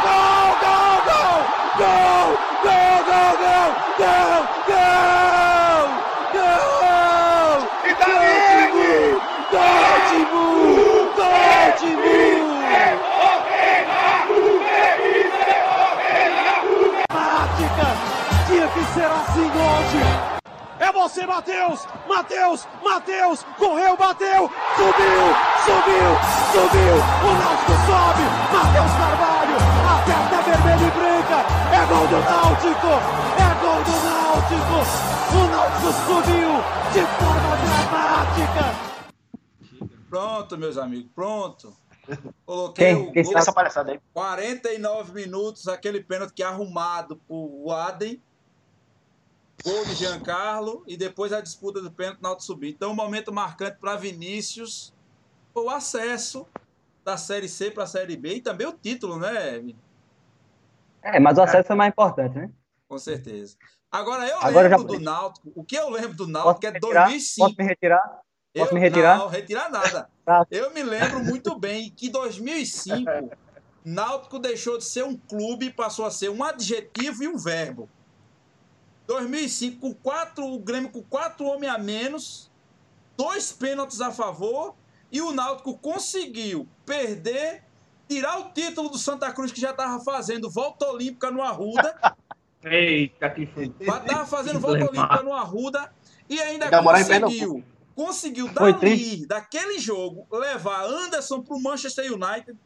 Gol! 0.02 0.56
Gol! 0.60 0.98
Gol! 1.06 1.78
Gol! 1.78 2.38
Gol! 2.64 3.04
Gol! 3.04 3.68
Gol! 3.98 4.48
Gol! 4.66 4.77
Você, 21.08 21.26
Matheus! 21.26 21.86
Matheus! 22.06 22.68
Matheus! 22.82 23.42
Correu, 23.56 23.96
bateu! 23.96 24.50
Subiu! 24.76 25.24
Subiu! 25.64 26.10
Subiu! 26.52 26.96
O 27.24 27.32
Náutico 27.32 27.72
sobe! 27.88 28.24
Matheus 28.52 28.92
Carvalho! 28.92 29.56
Aperta 29.88 30.42
vermelho 30.42 30.86
e 30.86 30.90
branca! 30.90 31.38
É 31.72 31.86
gol 31.86 32.06
do 32.08 32.18
Náutico! 32.20 32.92
É 33.38 33.48
gol 33.62 33.80
do 33.84 33.96
Náutico! 34.04 34.78
O 35.32 35.40
Náutico 35.48 35.90
subiu 36.06 36.52
de 36.92 37.02
forma 37.16 37.52
dramática! 37.56 38.64
Pronto, 40.10 40.58
meus 40.58 40.76
amigos, 40.76 41.10
pronto. 41.14 41.74
Coloquei 42.44 42.94
Quem? 42.94 43.08
o 43.08 43.12
Quem 43.12 43.22
gol, 43.22 43.38
Essa 43.38 43.52
palhaçada 43.52 43.92
aí. 43.92 44.00
49 44.12 45.12
minutos, 45.14 45.68
aquele 45.68 46.02
pênalti 46.02 46.34
que 46.34 46.42
é 46.42 46.46
arrumado 46.46 47.16
por 47.26 47.70
Adem. 47.72 48.22
Gol 49.64 49.84
de 49.84 49.94
Giancarlo 49.94 50.84
e 50.86 50.96
depois 50.96 51.32
a 51.32 51.40
disputa 51.40 51.80
do 51.80 51.90
pênalti 51.90 52.20
na 52.22 52.38
subir. 52.38 52.70
Então, 52.70 52.92
um 52.92 52.94
momento 52.94 53.32
marcante 53.32 53.78
para 53.78 53.96
Vinícius 53.96 54.94
foi 55.52 55.64
o 55.64 55.70
acesso 55.70 56.46
da 57.04 57.16
Série 57.16 57.48
C 57.48 57.70
para 57.70 57.84
a 57.84 57.86
Série 57.86 58.16
B 58.16 58.34
e 58.36 58.40
também 58.40 58.66
o 58.66 58.72
título, 58.72 59.18
né? 59.18 59.64
É, 61.02 61.18
mas 61.18 61.38
o 61.38 61.42
acesso 61.42 61.66
foi 61.66 61.76
mais 61.76 61.90
importante, 61.90 62.36
né? 62.36 62.50
Com 62.88 62.98
certeza. 62.98 63.56
Agora, 63.90 64.26
eu 64.28 64.38
Agora 64.40 64.68
lembro 64.68 64.92
já- 64.92 64.98
do 64.98 65.04
Náutico. 65.04 65.52
O 65.54 65.64
que 65.64 65.76
eu 65.76 65.88
lembro 65.90 66.14
do 66.16 66.26
Náutico 66.26 66.66
é 66.66 66.70
retirar? 66.70 67.04
2005. 67.06 67.46
Posso 67.48 67.56
me 67.58 67.64
retirar? 67.64 68.20
Posso 68.54 68.70
Eu- 68.70 68.74
me 68.74 68.80
retirar? 68.80 69.18
Não, 69.18 69.28
retirar 69.28 69.70
nada. 69.70 70.08
Tá. 70.28 70.46
Eu 70.50 70.70
me 70.74 70.82
lembro 70.82 71.24
muito 71.24 71.58
bem 71.58 71.90
que 71.90 72.10
2005, 72.10 73.10
Náutico 73.82 74.38
deixou 74.38 74.76
de 74.76 74.84
ser 74.84 75.02
um 75.02 75.16
clube 75.16 75.66
e 75.66 75.72
passou 75.72 76.04
a 76.04 76.10
ser 76.10 76.28
um 76.28 76.44
adjetivo 76.44 77.24
e 77.24 77.28
um 77.28 77.38
verbo. 77.38 77.88
2005, 79.08 79.80
com 79.80 79.94
quatro, 79.94 80.44
o 80.44 80.58
Grêmio 80.58 80.90
com 80.90 81.02
quatro 81.02 81.46
homens 81.46 81.72
a 81.72 81.78
menos, 81.78 82.50
dois 83.16 83.50
pênaltis 83.50 84.02
a 84.02 84.12
favor, 84.12 84.74
e 85.10 85.22
o 85.22 85.32
Náutico 85.32 85.76
conseguiu 85.78 86.68
perder, 86.84 87.64
tirar 88.06 88.38
o 88.38 88.50
título 88.50 88.90
do 88.90 88.98
Santa 88.98 89.32
Cruz, 89.32 89.50
que 89.50 89.60
já 89.60 89.70
estava 89.70 89.98
fazendo 90.04 90.50
volta 90.50 90.86
olímpica 90.86 91.30
no 91.30 91.42
Arruda, 91.42 91.98
Eita, 92.62 93.30
que 93.30 93.46
foi. 93.46 93.72
já 93.80 93.96
estava 93.96 94.26
fazendo 94.26 94.60
volta 94.60 94.90
olímpica 94.90 95.22
no 95.22 95.32
Arruda, 95.32 95.90
e 96.28 96.38
ainda 96.38 96.66
Ainda 96.66 97.20
conseguiu, 97.20 97.64
conseguiu 97.96 98.48
dali, 98.52 99.26
daquele 99.26 99.78
jogo, 99.78 100.26
levar 100.30 100.84
Anderson 100.84 101.40
para 101.40 101.56
o 101.56 101.62
Manchester 101.62 102.12
United 102.12 102.58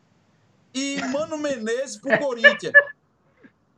e 0.74 1.01
Mano 1.12 1.38
Menezes 1.38 1.99
para 1.99 2.16
o 2.16 2.18
Corinthians. 2.18 2.72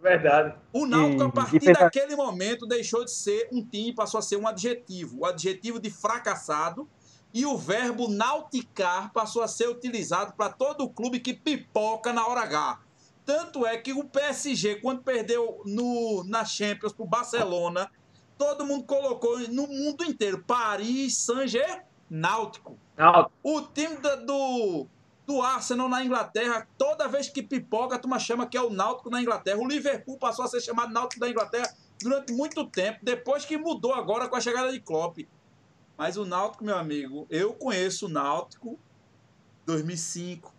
Verdade. 0.05 0.55
O 0.71 0.85
Náutico, 0.85 1.23
a 1.23 1.33
partir 1.33 1.67
e 1.67 1.73
daquele 1.73 2.15
momento, 2.15 2.67
deixou 2.67 3.07
de 3.07 3.11
ser 3.11 3.49
um 3.51 3.65
time 3.65 3.89
e 3.89 3.95
passou 3.95 4.19
a 4.19 4.23
ser 4.23 4.37
um 4.37 4.47
adjetivo. 4.47 5.21
O 5.21 5.25
adjetivo 5.25 5.81
de 5.81 5.91
fracassado. 5.91 6.87
E 7.33 7.47
o 7.47 7.57
verbo 7.57 8.07
nauticar 8.07 9.11
passou 9.15 9.43
a 9.43 9.49
ser 9.49 9.67
utilizado 9.67 10.35
para 10.35 10.53
todo 10.53 10.89
clube 10.91 11.19
que 11.21 11.33
pipoca 11.33 12.13
na 12.13 12.27
hora 12.27 12.43
H. 12.43 12.81
Tanto 13.25 13.67
é 13.67 13.79
que 13.79 13.95
o 13.95 14.05
PSG, 14.05 14.77
quando 14.77 15.03
perdeu 15.03 15.63
no, 15.65 16.23
na 16.25 16.45
Champions 16.45 16.93
para 16.93 17.03
o 17.03 17.09
Barcelona, 17.09 17.91
todo 18.37 18.67
mundo 18.67 18.85
colocou 18.85 19.39
no 19.49 19.67
mundo 19.67 20.05
inteiro 20.05 20.45
Paris 20.47 21.17
Saint-Germain 21.17 21.81
Náutico. 22.11 22.79
Náutico. 22.97 23.33
O 23.43 23.63
time 23.63 23.97
do, 23.97 24.87
do 25.27 25.41
Arsenal 25.41 25.89
na 25.89 26.05
Inglaterra, 26.05 26.67
toda 26.77 27.09
vez 27.09 27.29
que 27.29 27.43
pipoca, 27.43 27.97
a 27.97 27.99
turma 27.99 28.19
chama 28.19 28.47
que 28.47 28.57
é 28.57 28.63
o 28.63 28.71
Náutico 28.71 29.11
na 29.11 29.21
Inglaterra. 29.23 29.59
O 29.59 29.67
Liverpool 29.67 30.19
passou 30.19 30.45
a 30.45 30.49
ser 30.49 30.61
chamado 30.61 30.93
Náutico 30.93 31.21
da 31.21 31.29
Inglaterra 31.29 31.69
durante 32.01 32.33
muito 32.33 32.67
tempo, 32.67 32.99
depois 33.03 33.45
que 33.45 33.57
mudou 33.57 33.95
agora 33.95 34.29
com 34.29 34.37
a 34.37 34.41
chegada 34.41 34.71
de 34.71 34.81
Klopp. 34.81 35.19
Mas 35.97 36.17
o 36.17 36.25
Náutico, 36.25 36.65
meu 36.65 36.77
amigo, 36.77 37.27
eu 37.31 37.55
conheço 37.55 38.07
o 38.07 38.09
Náutico 38.09 38.79
2005. 39.65 40.53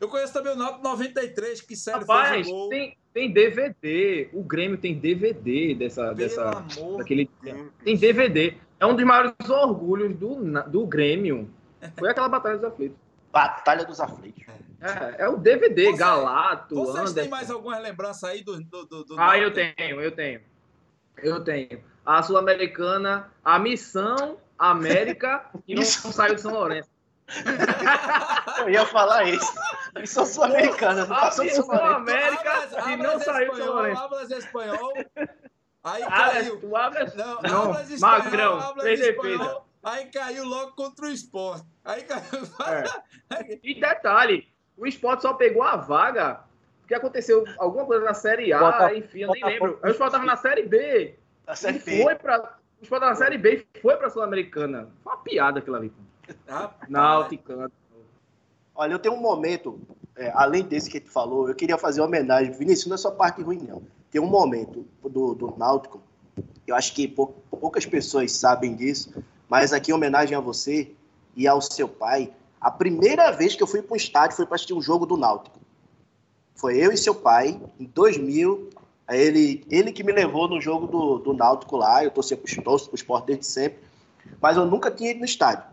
Eu 0.00 0.08
conheço 0.08 0.32
também 0.32 0.52
o 0.52 0.56
Náutico 0.56 0.84
93, 0.84 1.60
que 1.62 1.74
sério 1.74 2.00
Rapaz, 2.00 2.30
fez 2.30 2.46
o 2.46 2.50
gol. 2.50 2.68
tem, 2.68 2.96
tem 3.12 3.32
DVD. 3.32 4.28
O 4.32 4.42
Grêmio 4.42 4.76
tem 4.76 4.98
DVD 4.98 5.74
dessa. 5.74 6.02
Pelo 6.02 6.14
dessa 6.14 6.50
amor 6.50 6.98
daquele, 6.98 7.24
de 7.24 7.52
Deus. 7.52 7.68
tem 7.82 7.96
DVD. 7.96 8.56
É 8.78 8.86
um 8.86 8.94
dos 8.94 9.04
maiores 9.04 9.32
orgulhos 9.48 10.14
do, 10.16 10.36
do 10.68 10.86
Grêmio. 10.86 11.48
Foi 11.98 12.10
aquela 12.10 12.28
Batalha 12.28 12.56
dos 12.56 12.64
Aflitos. 12.64 13.03
Batalha 13.34 13.84
dos 13.84 14.00
aflitos. 14.00 14.44
É, 14.80 15.24
é 15.24 15.28
o 15.28 15.36
DVD, 15.36 15.86
Você- 15.90 15.96
Galato, 15.98 16.74
Vocês 16.76 16.96
Anderson. 16.96 17.14
têm 17.14 17.28
mais 17.28 17.50
algumas 17.50 17.82
lembranças 17.82 18.22
aí 18.24 18.42
do, 18.44 18.60
do, 18.62 18.84
do, 18.86 19.04
do 19.04 19.20
Ah, 19.20 19.36
eu 19.36 19.52
tenho, 19.52 20.00
eu 20.00 20.10
tenho. 20.14 20.40
Eu 21.18 21.42
tenho. 21.42 21.82
A 22.06 22.22
Sul-Americana, 22.22 23.30
a 23.44 23.58
Missão 23.58 24.36
América, 24.58 25.46
que 25.66 25.74
não 25.74 25.82
saiu 25.82 26.34
de 26.36 26.40
São 26.40 26.52
Lourenço. 26.52 26.88
Eu 28.58 28.68
ia 28.68 28.84
falar 28.86 29.24
isso. 29.24 29.50
Isso 30.02 30.20
é 30.20 30.26
sul-americana, 30.26 31.06
não 31.06 31.16
A 31.16 31.20
passou 31.20 31.44
de 31.44 31.50
Missão 31.50 31.64
sul-americana. 31.64 31.96
América, 31.96 32.52
Hablas- 32.52 32.86
e 32.86 32.96
não 32.96 33.20
saiu 33.20 33.50
de 33.52 33.56
São 33.56 33.64
espanhol, 33.66 33.74
Lourenço. 33.74 34.02
hablas 34.02 34.30
espanhol. 34.30 34.92
Aí 35.84 36.02
Ah, 36.02 36.10
caiu. 36.10 36.60
tu 36.60 36.76
hablas... 36.76 37.14
Não, 37.14 37.42
Não, 37.42 37.62
hablas 37.64 37.90
espanhol, 37.90 38.18
Magrão, 38.18 38.60
hablas 38.60 38.84
fez 38.84 39.00
espanhol. 39.00 39.66
Aí 39.84 40.06
caiu 40.06 40.44
logo 40.44 40.72
contra 40.72 41.06
o 41.06 41.08
esporte. 41.10 41.66
Aí 41.84 42.02
caiu. 42.02 42.24
É. 43.30 43.58
E 43.62 43.74
detalhe, 43.80 44.48
o 44.76 44.86
esporte 44.86 45.22
só 45.22 45.34
pegou 45.34 45.62
a 45.62 45.76
vaga 45.76 46.40
porque 46.80 46.94
aconteceu 46.94 47.44
alguma 47.58 47.84
coisa 47.86 48.04
na 48.04 48.14
Série 48.14 48.52
A, 48.52 48.58
Bota- 48.58 48.94
enfim, 48.94 49.20
eu 49.20 49.30
nem 49.32 49.40
Botafogo- 49.40 49.64
lembro. 49.66 49.78
Aí 49.82 49.90
O 49.90 49.92
esporte 49.92 50.12
tava 50.12 50.24
na 50.24 50.36
Série 50.36 50.62
B. 50.66 51.14
A 51.46 51.56
Série 51.56 51.78
E 51.78 51.80
B. 51.82 52.02
foi 52.02 52.14
pra. 52.14 52.58
O 52.80 52.82
esporte 52.82 53.00
tava 53.00 53.12
na 53.12 53.16
Série 53.16 53.38
B 53.38 53.66
e 53.74 53.80
foi 53.80 53.96
pra 53.96 54.10
Sul-Americana. 54.10 54.88
Foi 55.02 55.12
uma 55.14 55.22
piada 55.22 55.58
aquilo 55.60 55.76
ali. 55.76 55.92
Rapaz, 56.48 56.90
Náutica. 56.90 57.70
Olha, 58.74 58.92
eu 58.92 58.98
tenho 58.98 59.14
um 59.14 59.20
momento, 59.20 59.80
é, 60.16 60.30
além 60.34 60.62
desse 60.64 60.90
que 60.90 61.00
tu 61.00 61.10
falou, 61.10 61.48
eu 61.48 61.54
queria 61.54 61.78
fazer 61.78 62.00
uma 62.00 62.06
homenagem. 62.08 62.52
Vinícius, 62.52 62.86
não 62.88 62.94
é 62.94 62.98
só 62.98 63.10
parte 63.10 63.40
ruim, 63.42 63.58
não. 63.58 63.82
Tem 64.10 64.20
um 64.20 64.26
momento 64.26 64.86
do, 65.02 65.34
do 65.34 65.56
Náutico, 65.56 66.02
eu 66.66 66.74
acho 66.74 66.94
que 66.94 67.06
pou- 67.08 67.42
poucas 67.50 67.86
pessoas 67.86 68.32
sabem 68.32 68.74
disso, 68.74 69.22
mas 69.48 69.72
aqui 69.72 69.90
em 69.90 69.94
homenagem 69.94 70.36
a 70.36 70.40
você 70.40 70.92
e 71.36 71.46
ao 71.46 71.60
seu 71.60 71.88
pai, 71.88 72.32
a 72.60 72.70
primeira 72.70 73.30
vez 73.30 73.54
que 73.54 73.62
eu 73.62 73.66
fui 73.66 73.82
para 73.82 73.94
um 73.94 73.96
estádio 73.96 74.36
foi 74.36 74.46
para 74.46 74.54
assistir 74.54 74.74
um 74.74 74.82
jogo 74.82 75.06
do 75.06 75.16
Náutico. 75.16 75.58
Foi 76.54 76.76
eu 76.78 76.92
e 76.92 76.96
seu 76.96 77.14
pai, 77.14 77.60
em 77.78 77.84
2000, 77.84 78.70
Aí 79.06 79.20
ele, 79.20 79.66
ele 79.70 79.92
que 79.92 80.02
me 80.02 80.12
levou 80.12 80.48
no 80.48 80.60
jogo 80.60 80.86
do, 80.86 81.18
do 81.18 81.32
Náutico 81.34 81.76
lá, 81.76 82.02
eu 82.02 82.10
torcia 82.10 82.38
torço 82.62 82.88
pro 82.88 82.96
esporte 82.96 83.26
desde 83.26 83.46
sempre, 83.46 83.78
mas 84.40 84.56
eu 84.56 84.64
nunca 84.64 84.90
tinha 84.90 85.10
ido 85.10 85.20
no 85.20 85.24
estádio. 85.24 85.64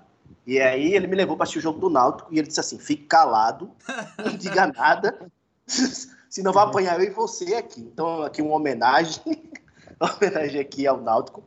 E 0.45 0.59
aí 0.59 0.93
ele 0.93 1.07
me 1.07 1.15
levou 1.15 1.37
para 1.37 1.43
assistir 1.43 1.59
o 1.59 1.61
jogo 1.61 1.79
do 1.79 1.89
Náutico 1.89 2.33
e 2.33 2.39
ele 2.39 2.47
disse 2.47 2.59
assim: 2.59 2.77
fique 2.77 3.03
calado, 3.05 3.71
não 4.23 4.35
diga 4.35 4.67
nada, 4.67 5.31
senão 6.29 6.51
vai 6.51 6.65
apanhar 6.65 6.99
eu 6.99 7.05
e 7.05 7.09
você 7.09 7.55
aqui. 7.55 7.79
Então, 7.79 8.23
aqui 8.23 8.41
uma 8.41 8.55
homenagem, 8.55 9.21
uma 9.99 10.13
homenagem 10.13 10.59
aqui 10.59 10.85
ao 10.85 10.99
Náutico. 10.99 11.43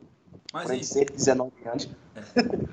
Mas, 0.55 0.69
Por 0.69 0.83
119 0.85 1.51
anos. 1.65 1.89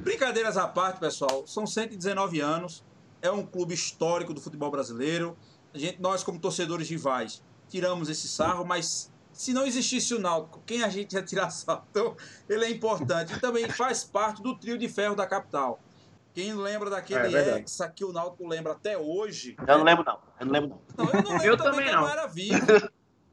Brincadeiras 0.05 0.57
à 0.57 0.69
parte, 0.69 1.01
pessoal, 1.01 1.45
são 1.49 1.67
119 1.67 2.39
anos, 2.39 2.85
é 3.21 3.29
um 3.29 3.45
clube 3.45 3.75
histórico 3.75 4.33
do 4.33 4.41
futebol 4.41 4.71
brasileiro. 4.71 5.37
A 5.75 5.79
gente, 5.79 6.01
nós, 6.01 6.23
como 6.23 6.39
torcedores 6.39 6.89
rivais, 6.89 7.43
tiramos 7.69 8.09
esse 8.09 8.29
sarro, 8.29 8.65
mas 8.65 9.11
se 9.33 9.53
não 9.53 9.67
existisse 9.67 10.15
o 10.15 10.21
Náutico, 10.21 10.63
quem 10.65 10.85
a 10.85 10.89
gente 10.89 11.15
ia 11.15 11.25
tirar 11.25 11.51
sarro? 11.51 11.83
Então, 11.91 12.17
ele 12.49 12.67
é 12.67 12.71
importante. 12.71 13.35
E 13.35 13.41
também 13.41 13.69
faz 13.69 14.05
parte 14.05 14.41
do 14.41 14.57
trio 14.57 14.79
de 14.79 14.89
ferro 14.89 15.17
da 15.17 15.27
capital. 15.27 15.81
Quem 16.33 16.55
lembra 16.55 16.89
daquele 16.89 17.37
é, 17.37 17.59
Hexa 17.59 17.89
que 17.89 18.05
o 18.05 18.13
Náutico 18.13 18.47
lembra 18.47 18.75
até 18.75 18.97
hoje? 18.97 19.57
Eu 19.59 19.79
não 19.79 19.85
lembro, 19.85 20.05
não. 20.05 20.21
Eu 20.39 20.47
não 20.47 20.53
lembro, 20.53 20.69
não. 20.69 21.05
não 21.05 21.13
eu 21.13 21.23
não 21.25 21.31
lembro 21.33 21.47
eu 21.47 21.57
também, 21.57 21.73
também 21.73 21.93
não. 21.93 22.03
não 22.03 22.09
era 22.09 22.29
vivo. 22.29 22.65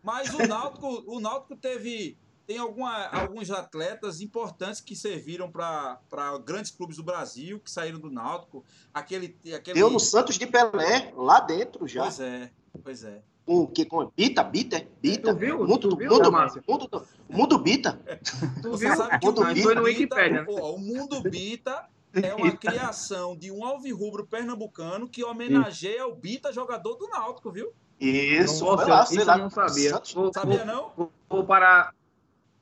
Mas 0.01 0.33
o 0.33 0.47
Náutico, 0.47 1.03
o 1.05 1.19
Náutico 1.19 1.55
teve 1.55 2.17
tem 2.49 2.57
alguma, 2.57 3.05
alguns 3.09 3.51
atletas 3.51 4.21
importantes 4.21 4.81
que 4.81 4.95
serviram 4.95 5.51
para 5.51 5.99
grandes 6.43 6.71
clubes 6.71 6.97
do 6.97 7.03
Brasil, 7.03 7.59
que 7.59 7.69
saíram 7.69 7.99
do 7.99 8.09
Náutico. 8.09 8.65
Aquele, 8.91 9.37
aquele... 9.55 9.79
Eu 9.79 9.91
no 9.91 9.99
Santos 9.99 10.35
de 10.35 10.47
Pelé, 10.47 11.13
lá 11.15 11.41
dentro 11.41 11.87
já. 11.87 12.01
Pois 12.01 12.19
é, 12.19 12.51
pois 12.83 13.03
é. 13.03 13.21
Com, 13.45 13.67
que, 13.67 13.85
com 13.85 14.11
Bita, 14.17 14.43
Bita, 14.43 14.83
Bita. 14.99 15.31
Tu 15.31 15.39
viu? 15.39 15.59
Mundo, 15.59 15.89
tu 15.89 15.95
viu, 15.95 16.09
mundo, 16.09 16.31
mundo, 16.31 17.07
mundo, 17.29 17.59
Bita. 17.59 18.01
Tu 18.63 18.71
Você 18.71 18.87
viu? 18.87 18.97
sabe 18.97 19.19
que 19.19 19.27
mundo 19.27 19.41
o, 19.41 19.53
Bita, 19.53 19.61
foi 19.61 19.75
no 19.75 19.83
Wikipedia. 19.83 20.41
Né? 20.41 20.45
o 20.49 20.77
Mundo 20.79 21.21
Bita 21.21 21.85
é 22.13 22.33
uma 22.33 22.51
criação 22.57 23.37
de 23.37 23.51
um 23.51 23.63
alvirrubro 23.63 24.25
pernambucano 24.25 25.07
que 25.07 25.23
homenageia 25.23 26.07
o 26.07 26.15
Bita, 26.15 26.51
jogador 26.51 26.95
do 26.95 27.07
Náutico, 27.09 27.51
viu? 27.51 27.71
Isso, 27.99 28.65
Nossa, 28.65 28.85
lá, 28.87 29.03
isso 29.03 29.25
lá, 29.25 29.37
eu 29.37 29.43
não 29.43 29.49
sabia. 29.51 30.01
Vou, 30.15 30.33
sabia 30.33 30.65
não? 30.65 30.91
Vou, 30.95 31.11
vou 31.29 31.43
parar, 31.43 31.93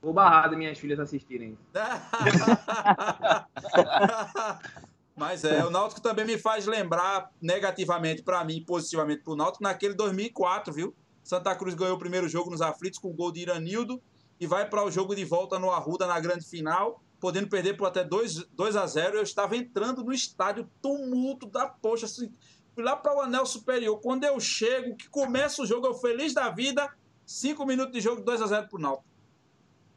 Vou 0.02 0.14
barrar 0.14 0.48
das 0.48 0.58
minhas 0.58 0.78
filhas 0.78 1.00
assistirem. 1.00 1.58
Mas 5.18 5.44
é, 5.44 5.66
o 5.66 5.72
Náutico 5.72 6.00
também 6.00 6.26
me 6.26 6.38
faz 6.38 6.68
lembrar 6.68 7.32
negativamente 7.42 8.22
para 8.22 8.44
mim, 8.44 8.64
positivamente 8.64 9.24
para 9.24 9.34
o 9.34 9.36
Náutico, 9.36 9.64
naquele 9.64 9.96
2004, 9.96 10.72
viu? 10.72 10.96
Santa 11.24 11.56
Cruz 11.56 11.74
ganhou 11.74 11.96
o 11.96 12.00
primeiro 12.00 12.30
jogo 12.30 12.52
nos 12.52 12.62
aflitos 12.62 13.00
com 13.00 13.10
o 13.10 13.14
gol 13.14 13.32
de 13.32 13.42
Iranildo 13.42 14.00
e 14.40 14.46
vai 14.46 14.70
para 14.70 14.86
o 14.86 14.92
jogo 14.92 15.16
de 15.16 15.26
volta 15.26 15.58
no 15.58 15.72
Arruda 15.72 16.06
na 16.06 16.20
grande 16.20 16.46
final, 16.46 17.02
podendo 17.20 17.50
perder 17.50 17.76
por 17.76 17.88
até 17.88 18.04
2, 18.04 18.46
2 18.54 18.76
a 18.76 18.86
0. 18.86 19.18
Eu 19.18 19.24
estava 19.24 19.58
entrando 19.58 20.04
no 20.04 20.14
estádio, 20.14 20.70
tumulto 20.82 21.48
da 21.48 21.68
poxa, 21.68 22.06
assim, 22.06 22.32
fui 22.76 22.84
lá 22.84 22.96
para 22.96 23.16
o 23.16 23.22
anel 23.22 23.46
superior. 23.46 24.00
Quando 24.00 24.24
eu 24.24 24.40
chego, 24.40 24.96
que 24.96 25.10
começa 25.10 25.64
o 25.64 25.66
jogo, 25.66 25.88
eu 25.88 25.96
feliz 25.96 26.34
da 26.34 26.50
vida, 26.50 26.90
5 27.26 27.66
minutos 27.66 27.94
de 27.94 28.02
jogo, 28.02 28.22
2 28.22 28.42
a 28.42 28.48
0 28.48 28.68
para 28.70 28.78
o 28.78 28.82
Náutico. 28.82 29.07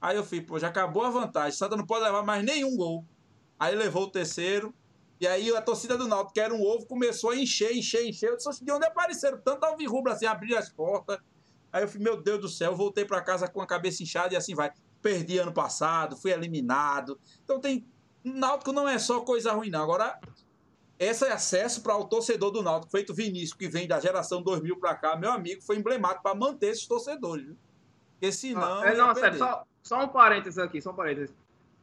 Aí 0.01 0.17
eu 0.17 0.25
fui, 0.25 0.41
pô, 0.41 0.59
já 0.59 0.69
acabou 0.69 1.05
a 1.05 1.11
vantagem. 1.11 1.57
Santa 1.59 1.77
não 1.77 1.87
pode 1.87 2.05
levar 2.05 2.23
mais 2.23 2.45
nenhum 2.45 2.77
gol. 2.77 3.05
Aí 3.59 3.75
levou 3.75 4.05
o 4.05 4.11
terceiro. 4.11 4.75
E 5.21 5.27
aí 5.27 5.55
a 5.55 5.61
torcida 5.61 5.99
do 5.99 6.09
Náutico, 6.09 6.33
que 6.33 6.41
era 6.41 6.55
um 6.55 6.63
ovo, 6.63 6.87
começou 6.87 7.31
a 7.31 7.37
encher, 7.37 7.77
encher, 7.77 8.07
encher. 8.07 8.31
Eu 8.31 8.37
disse, 8.37 8.65
de 8.65 8.73
onde 8.73 8.87
apareceram 8.87 9.39
tanto 9.39 9.65
alvirrubro 9.65 10.11
assim, 10.11 10.25
abrir 10.25 10.57
as 10.57 10.71
portas. 10.71 11.19
Aí 11.71 11.83
eu 11.83 11.89
fui, 11.89 12.01
meu 12.01 12.21
Deus 12.21 12.41
do 12.41 12.49
céu, 12.49 12.75
voltei 12.75 13.05
para 13.05 13.21
casa 13.21 13.47
com 13.47 13.61
a 13.61 13.67
cabeça 13.67 14.03
inchada 14.03 14.33
e 14.33 14.37
assim 14.37 14.55
vai. 14.55 14.73
Perdi 15.03 15.39
ano 15.39 15.53
passado, 15.53 16.17
fui 16.17 16.31
eliminado. 16.33 17.21
Então 17.45 17.61
tem. 17.61 17.87
Náutico 18.25 18.73
não 18.73 18.89
é 18.89 18.99
só 18.99 19.21
coisa 19.21 19.53
ruim, 19.53 19.69
não. 19.71 19.83
Agora, 19.83 20.19
esse 20.99 21.25
acesso 21.27 21.83
para 21.83 21.97
o 21.97 22.05
torcedor 22.05 22.51
do 22.51 22.63
Náutico, 22.63 22.91
feito 22.91 23.15
Vinícius, 23.15 23.55
que 23.55 23.69
vem 23.69 23.87
da 23.87 24.01
geração 24.01 24.43
2000 24.43 24.79
para 24.79 24.95
cá, 24.95 25.17
meu 25.17 25.31
amigo, 25.31 25.63
foi 25.63 25.77
emblemático 25.77 26.23
para 26.23 26.35
manter 26.35 26.69
esses 26.69 26.87
torcedores. 26.87 27.45
Viu? 27.45 27.57
Porque 28.13 28.33
senão. 28.33 28.83
Ah, 28.83 28.87
é, 28.87 28.95
não, 28.95 29.15
sério, 29.15 29.39
só, 29.39 29.65
só 29.83 30.05
um 30.05 30.09
parênteses 30.09 30.59
aqui, 30.59 30.81
só 30.81 30.91
um 30.91 30.95
parênteses. 30.95 31.35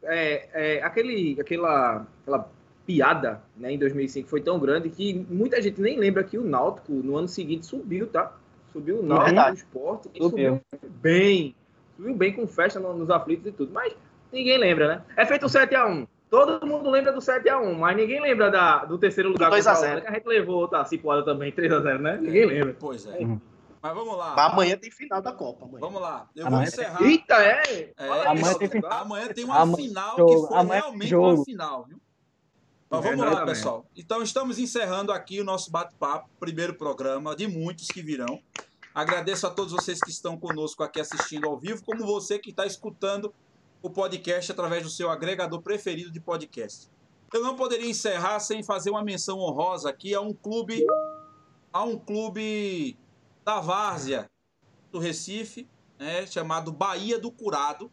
É, 0.04 0.78
é, 0.78 0.84
aquele, 0.84 1.38
aquela, 1.40 2.08
aquela 2.22 2.50
piada 2.86 3.42
né, 3.58 3.74
em 3.74 3.78
2005 3.78 4.30
foi 4.30 4.42
tão 4.42 4.60
grande 4.60 4.90
que 4.90 5.26
muita 5.30 5.62
gente 5.62 5.82
nem 5.82 6.00
lembra 6.00 6.24
que 6.24 6.38
o 6.38 6.44
Náutico 6.44 6.94
no 6.94 7.18
ano 7.18 7.28
seguinte 7.28 7.66
subiu, 7.66 8.08
tá? 8.08 8.34
Subiu 8.72 9.00
o 9.00 9.04
Náutico 9.04 9.36
no 9.36 9.54
esporte 9.54 10.10
e 10.14 10.24
subiu. 10.24 10.62
subiu 10.72 10.92
bem. 11.02 11.56
Subiu 11.96 12.16
bem 12.16 12.34
com 12.34 12.48
festa 12.48 12.80
nos 12.80 13.10
aflitos 13.10 13.48
e 13.48 13.52
tudo. 13.52 13.74
Mas 13.74 13.94
ninguém 14.32 14.58
lembra, 14.58 14.88
né? 14.88 15.02
É 15.16 15.26
feito 15.26 15.46
o 15.46 15.50
7x1. 15.50 16.08
Todo 16.30 16.66
mundo 16.66 16.90
lembra 16.90 17.12
do 17.12 17.20
7x1, 17.20 17.74
mas 17.78 17.96
ninguém 17.96 18.22
lembra 18.22 18.52
da, 18.52 18.86
do 18.86 18.98
terceiro 18.98 19.30
lugar. 19.30 19.50
2x0. 19.52 20.02
Que 20.02 20.08
a 20.08 20.12
gente 20.12 20.28
levou 20.28 20.58
outra 20.58 20.84
cipoada 20.86 21.24
também, 21.24 21.52
3x0, 21.52 21.98
né? 22.00 22.20
Ninguém 22.22 22.46
lembra. 22.46 22.76
Pois 22.80 23.06
é. 23.08 23.18
Uhum. 23.20 23.40
Mas 23.88 23.96
vamos 23.96 24.18
lá. 24.18 24.36
Mas 24.36 24.52
amanhã 24.54 24.78
tem 24.78 24.92
final 24.92 25.22
da 25.22 25.32
Copa. 25.32 25.66
Amanhã. 25.66 25.80
Vamos 25.80 26.02
lá. 26.02 26.30
Eu 26.36 26.48
amanhã 26.48 26.60
vou 26.60 26.68
encerrar. 26.68 26.98
Tem... 26.98 27.08
Eita, 27.08 27.36
é? 27.36 27.94
é 27.98 28.28
amanhã, 28.28 28.54
tem... 28.56 28.82
amanhã 28.84 29.28
tem 29.34 29.44
uma 29.46 29.60
amanhã 29.60 29.78
final 29.78 30.18
jogo. 30.18 30.42
que 30.42 30.48
foi 30.48 30.58
amanhã 30.58 30.82
realmente 30.82 31.10
jogo. 31.10 31.36
uma 31.36 31.46
final, 31.46 31.86
viu? 31.86 32.02
Mas 32.90 33.04
vamos 33.04 33.20
lá, 33.20 33.46
pessoal. 33.46 33.86
Então, 33.96 34.22
estamos 34.22 34.60
encerrando 34.60 35.12
aqui 35.12 35.42
o 35.42 35.44
nosso 35.44 35.70
bate-papo, 35.70 36.30
primeiro 36.40 36.74
programa 36.74 37.36
de 37.36 37.48
muitos 37.48 37.88
que 37.88 38.02
virão. 38.02 38.42
Agradeço 38.96 39.46
a 39.46 39.50
todos 39.50 39.74
vocês 39.74 40.00
que 40.00 40.10
estão 40.10 40.38
conosco 40.38 40.82
aqui 40.84 41.00
assistindo 41.00 41.48
ao 41.48 41.58
vivo, 41.58 41.84
como 41.84 42.06
você 42.06 42.40
que 42.40 42.50
está 42.50 42.66
escutando 42.66 43.34
o 43.82 43.90
podcast 43.90 44.52
através 44.52 44.84
do 44.84 44.90
seu 44.90 45.10
agregador 45.12 45.62
preferido 45.62 46.12
de 46.12 46.20
podcast. 46.20 46.90
Eu 47.34 47.44
não 47.44 47.56
poderia 47.56 47.90
encerrar 47.90 48.40
sem 48.40 48.64
fazer 48.64 48.90
uma 48.90 49.04
menção 49.04 49.40
honrosa 49.40 49.90
aqui 49.90 50.16
a 50.16 50.22
um 50.22 50.34
clube, 50.34 50.86
a 51.72 51.84
um 51.84 51.98
clube 51.98 52.98
da 53.48 53.62
várzea 53.62 54.30
do 54.92 55.00
Recife, 55.00 55.70
né, 55.98 56.28
chamado 56.28 56.70
Bahia 56.70 57.18
do 57.18 57.32
Curado, 57.32 57.90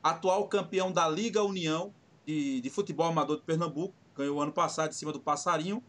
atual 0.00 0.46
campeão 0.46 0.92
da 0.92 1.08
Liga 1.08 1.42
União 1.42 1.92
de, 2.24 2.60
de 2.60 2.70
Futebol 2.70 3.08
Amador 3.08 3.38
de 3.38 3.42
Pernambuco, 3.42 3.92
ganhou 4.14 4.40
ano 4.40 4.52
passado 4.52 4.90
em 4.90 4.94
cima 4.94 5.10
do 5.10 5.18
Passarinho, 5.18 5.82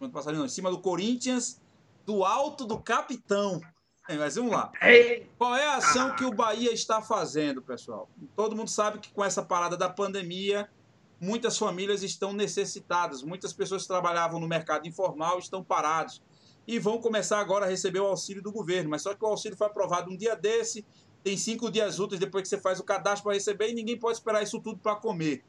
ano 0.00 0.10
passarinho 0.10 0.38
não, 0.38 0.46
em 0.46 0.48
cima 0.48 0.70
do 0.70 0.80
Corinthians, 0.80 1.60
do 2.06 2.24
alto 2.24 2.64
do 2.64 2.80
capitão. 2.80 3.60
Mas 4.08 4.36
vamos 4.36 4.52
lá. 4.52 4.72
Qual 5.36 5.54
é 5.54 5.66
a 5.66 5.76
ação 5.76 6.16
que 6.16 6.24
o 6.24 6.32
Bahia 6.32 6.72
está 6.72 7.02
fazendo, 7.02 7.60
pessoal? 7.60 8.08
Todo 8.34 8.56
mundo 8.56 8.70
sabe 8.70 9.00
que 9.00 9.12
com 9.12 9.22
essa 9.22 9.42
parada 9.42 9.76
da 9.76 9.90
pandemia, 9.90 10.66
muitas 11.20 11.58
famílias 11.58 12.02
estão 12.02 12.32
necessitadas, 12.32 13.22
muitas 13.22 13.52
pessoas 13.52 13.82
que 13.82 13.88
trabalhavam 13.88 14.40
no 14.40 14.48
mercado 14.48 14.88
informal 14.88 15.38
estão 15.38 15.62
parados 15.62 16.22
e 16.66 16.78
vão 16.78 16.98
começar 16.98 17.40
agora 17.40 17.66
a 17.66 17.68
receber 17.68 18.00
o 18.00 18.06
auxílio 18.06 18.42
do 18.42 18.52
governo. 18.52 18.90
Mas 18.90 19.02
só 19.02 19.14
que 19.14 19.24
o 19.24 19.28
auxílio 19.28 19.56
foi 19.56 19.66
aprovado 19.66 20.10
um 20.10 20.16
dia 20.16 20.36
desse, 20.36 20.84
tem 21.22 21.36
cinco 21.36 21.70
dias 21.70 21.98
úteis 21.98 22.20
depois 22.20 22.42
que 22.42 22.48
você 22.48 22.58
faz 22.58 22.80
o 22.80 22.84
cadastro 22.84 23.24
para 23.24 23.34
receber 23.34 23.70
e 23.70 23.74
ninguém 23.74 23.98
pode 23.98 24.16
esperar 24.16 24.42
isso 24.42 24.60
tudo 24.60 24.78
para 24.78 24.96
comer. 24.96 25.44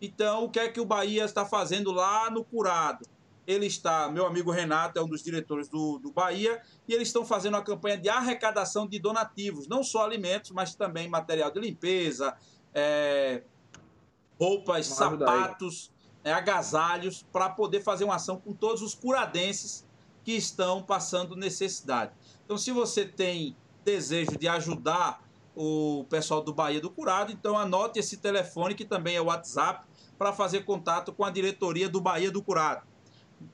Então, 0.00 0.44
o 0.44 0.50
que 0.50 0.60
é 0.60 0.68
que 0.68 0.80
o 0.80 0.84
Bahia 0.84 1.24
está 1.24 1.46
fazendo 1.46 1.90
lá 1.90 2.30
no 2.30 2.44
Curado? 2.44 3.06
Ele 3.46 3.66
está, 3.66 4.10
meu 4.10 4.26
amigo 4.26 4.50
Renato 4.50 4.98
é 4.98 5.02
um 5.02 5.08
dos 5.08 5.22
diretores 5.22 5.68
do, 5.68 5.98
do 5.98 6.10
Bahia, 6.10 6.60
e 6.88 6.94
eles 6.94 7.08
estão 7.08 7.24
fazendo 7.24 7.54
uma 7.54 7.62
campanha 7.62 7.96
de 7.96 8.08
arrecadação 8.08 8.86
de 8.86 8.98
donativos, 8.98 9.68
não 9.68 9.82
só 9.82 10.04
alimentos, 10.04 10.50
mas 10.50 10.74
também 10.74 11.08
material 11.08 11.50
de 11.50 11.60
limpeza, 11.60 12.34
é, 12.74 13.42
roupas, 14.38 14.86
sapatos, 14.86 15.92
é, 16.22 16.32
agasalhos, 16.32 17.22
para 17.30 17.50
poder 17.50 17.80
fazer 17.80 18.04
uma 18.04 18.16
ação 18.16 18.38
com 18.38 18.52
todos 18.54 18.82
os 18.82 18.94
curadenses 18.94 19.86
que 20.24 20.32
estão 20.32 20.82
passando 20.82 21.36
necessidade. 21.36 22.10
Então, 22.44 22.58
se 22.58 22.72
você 22.72 23.04
tem 23.04 23.56
desejo 23.84 24.38
de 24.38 24.48
ajudar 24.48 25.22
o 25.54 26.04
pessoal 26.08 26.42
do 26.42 26.52
Bahia 26.52 26.80
do 26.80 26.90
Curado, 26.90 27.30
então 27.30 27.56
anote 27.56 27.96
esse 27.98 28.16
telefone 28.16 28.74
que 28.74 28.84
também 28.84 29.14
é 29.16 29.20
o 29.20 29.26
WhatsApp 29.26 29.86
para 30.18 30.32
fazer 30.32 30.64
contato 30.64 31.12
com 31.12 31.24
a 31.24 31.30
diretoria 31.30 31.88
do 31.88 32.00
Bahia 32.00 32.30
do 32.30 32.42
Curado. 32.42 32.82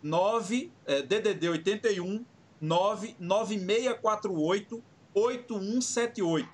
9 0.02 0.72
é, 0.86 1.02
DDD 1.02 1.48
81 1.48 2.24
99648 2.60 4.82
8178 5.12 6.48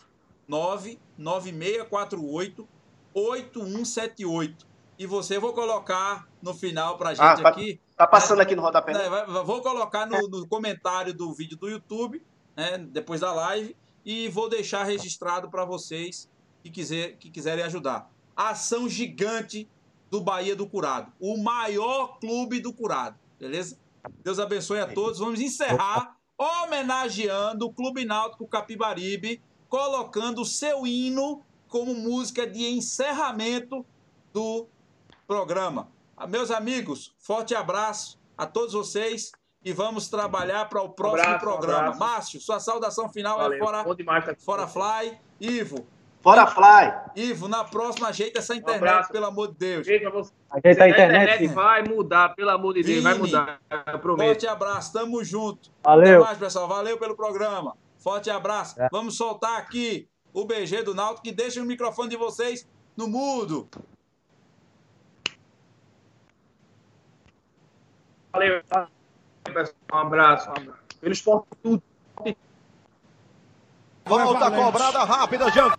99648 0.49 2.69
8178 3.13 4.67
e 4.99 5.07
você 5.07 5.39
vou 5.39 5.53
colocar 5.53 6.27
no 6.41 6.55
final 6.55 6.97
para 6.97 7.11
a 7.11 7.15
gente 7.15 7.45
ah, 7.45 7.49
aqui 7.49 7.79
Tá 7.97 8.07
passando 8.07 8.41
aqui 8.41 8.55
no 8.55 8.61
rodapé. 8.61 8.93
Né? 8.93 9.09
Vou 9.45 9.63
colocar 9.63 10.07
no, 10.07 10.29
no, 10.29 10.47
comentário 10.47 11.15
do 11.15 11.33
vídeo 11.33 11.57
do 11.57 11.69
YouTube, 11.69 12.23
né, 12.55 12.77
depois 12.79 13.23
da 13.23 13.33
live, 13.33 13.75
e 14.05 14.29
vou 14.29 14.51
deixar 14.51 14.85
registrado 14.85 15.51
para 15.51 15.65
vocês 15.65 16.29
que, 16.63 16.71
quiser, 16.71 17.17
que 17.17 17.31
quiserem 17.31 17.65
ajudar. 17.65 18.11
ação 18.37 18.87
gigante 18.89 19.69
do 20.11 20.21
Bahia 20.21 20.55
do 20.55 20.69
Curado, 20.69 21.11
o 21.19 21.37
maior 21.43 22.19
clube 22.21 22.61
do 22.61 22.73
Curado, 22.73 23.19
beleza? 23.41 23.79
Deus 24.23 24.39
abençoe 24.39 24.79
a 24.79 24.87
todos. 24.87 25.19
Vamos 25.19 25.41
encerrar 25.41 26.17
homenageando 26.39 27.67
o 27.67 27.73
Clube 27.73 28.05
Náutico 28.05 28.47
Capibaribe 28.47 29.43
colocando 29.69 30.43
o 30.43 30.45
seu 30.45 30.87
hino 30.87 31.43
como 31.67 31.95
música 31.95 32.47
de 32.47 32.67
encerramento 32.67 33.85
do 34.33 34.69
programa. 35.27 35.89
Meus 36.29 36.51
amigos, 36.51 37.15
forte 37.19 37.55
abraço 37.55 38.19
a 38.39 38.47
todos 38.47 38.73
vocês 38.73 39.33
e 39.63 39.73
vamos 39.73 40.09
trabalhar 40.09 40.69
para 40.69 40.81
o 40.83 40.89
próximo 40.89 41.23
abraço, 41.29 41.45
programa. 41.45 41.95
um 41.95 41.99
Márcio, 41.99 42.41
sua 42.41 42.59
saudação 42.59 43.09
final 43.09 43.37
Valeu, 43.39 43.57
é 43.57 43.59
fora, 43.59 43.85
fora. 44.39 44.67
Fly. 44.67 45.19
Ivo, 45.41 45.87
Fora 46.23 46.47
Fly! 46.47 46.93
Ivo, 47.15 47.47
na 47.47 47.63
próxima 47.63 48.09
ajeita 48.09 48.41
essa 48.41 48.55
internet, 48.57 48.83
abraço. 48.91 49.13
pelo 49.13 49.27
amor 49.27 49.49
de 49.49 49.55
Deus. 49.59 49.87
Ajeita 49.87 50.83
a 50.83 50.87
A 50.87 50.89
internet. 50.89 51.47
vai 51.49 51.83
mudar, 51.85 52.35
pelo 52.35 52.51
amor 52.51 52.75
de 52.75 52.83
Deus, 52.83 53.03
vai 53.05 53.15
Vini. 53.15 53.27
mudar. 53.27 53.61
Eu 53.93 53.99
prometo. 54.01 54.27
Forte 54.29 54.47
abraço, 54.49 54.93
tamo 54.93 55.23
junto. 55.23 55.71
Até 55.85 55.89
Valeu. 56.01 56.25
mais, 56.25 56.39
pessoal. 56.39 56.67
Valeu 56.67 56.99
pelo 56.99 57.15
programa. 57.15 57.77
Forte 57.99 58.29
abraço. 58.31 58.81
É. 58.81 58.89
Vamos 58.91 59.17
soltar 59.17 59.57
aqui 59.59 60.09
o 60.33 60.45
BG 60.45 60.83
do 60.83 60.95
Náutico, 60.95 61.23
que 61.23 61.31
deixa 61.33 61.61
o 61.63 61.65
microfone 61.65 62.09
de 62.09 62.17
vocês 62.17 62.67
no 62.97 63.07
mudo. 63.07 63.69
Valeu, 68.37 68.61
pessoal. 68.63 68.89
Um 69.47 69.51
abraço. 69.51 69.75
Um 69.93 69.97
abraço. 69.97 70.51
Pelo 71.01 71.13
esporte 71.13 71.47
tudo. 71.63 71.83
Volta 74.05 74.51
cobrada 74.51 75.05
rápida, 75.05 75.51
Jean. 75.51 75.73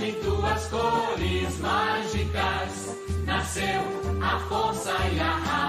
De 0.00 0.12
tuas 0.12 0.66
cores 0.68 1.58
mágicas 1.58 2.96
nasceu 3.26 3.82
a 4.22 4.38
força 4.48 4.92
e 5.12 5.20
a 5.20 5.30
raça. 5.30 5.59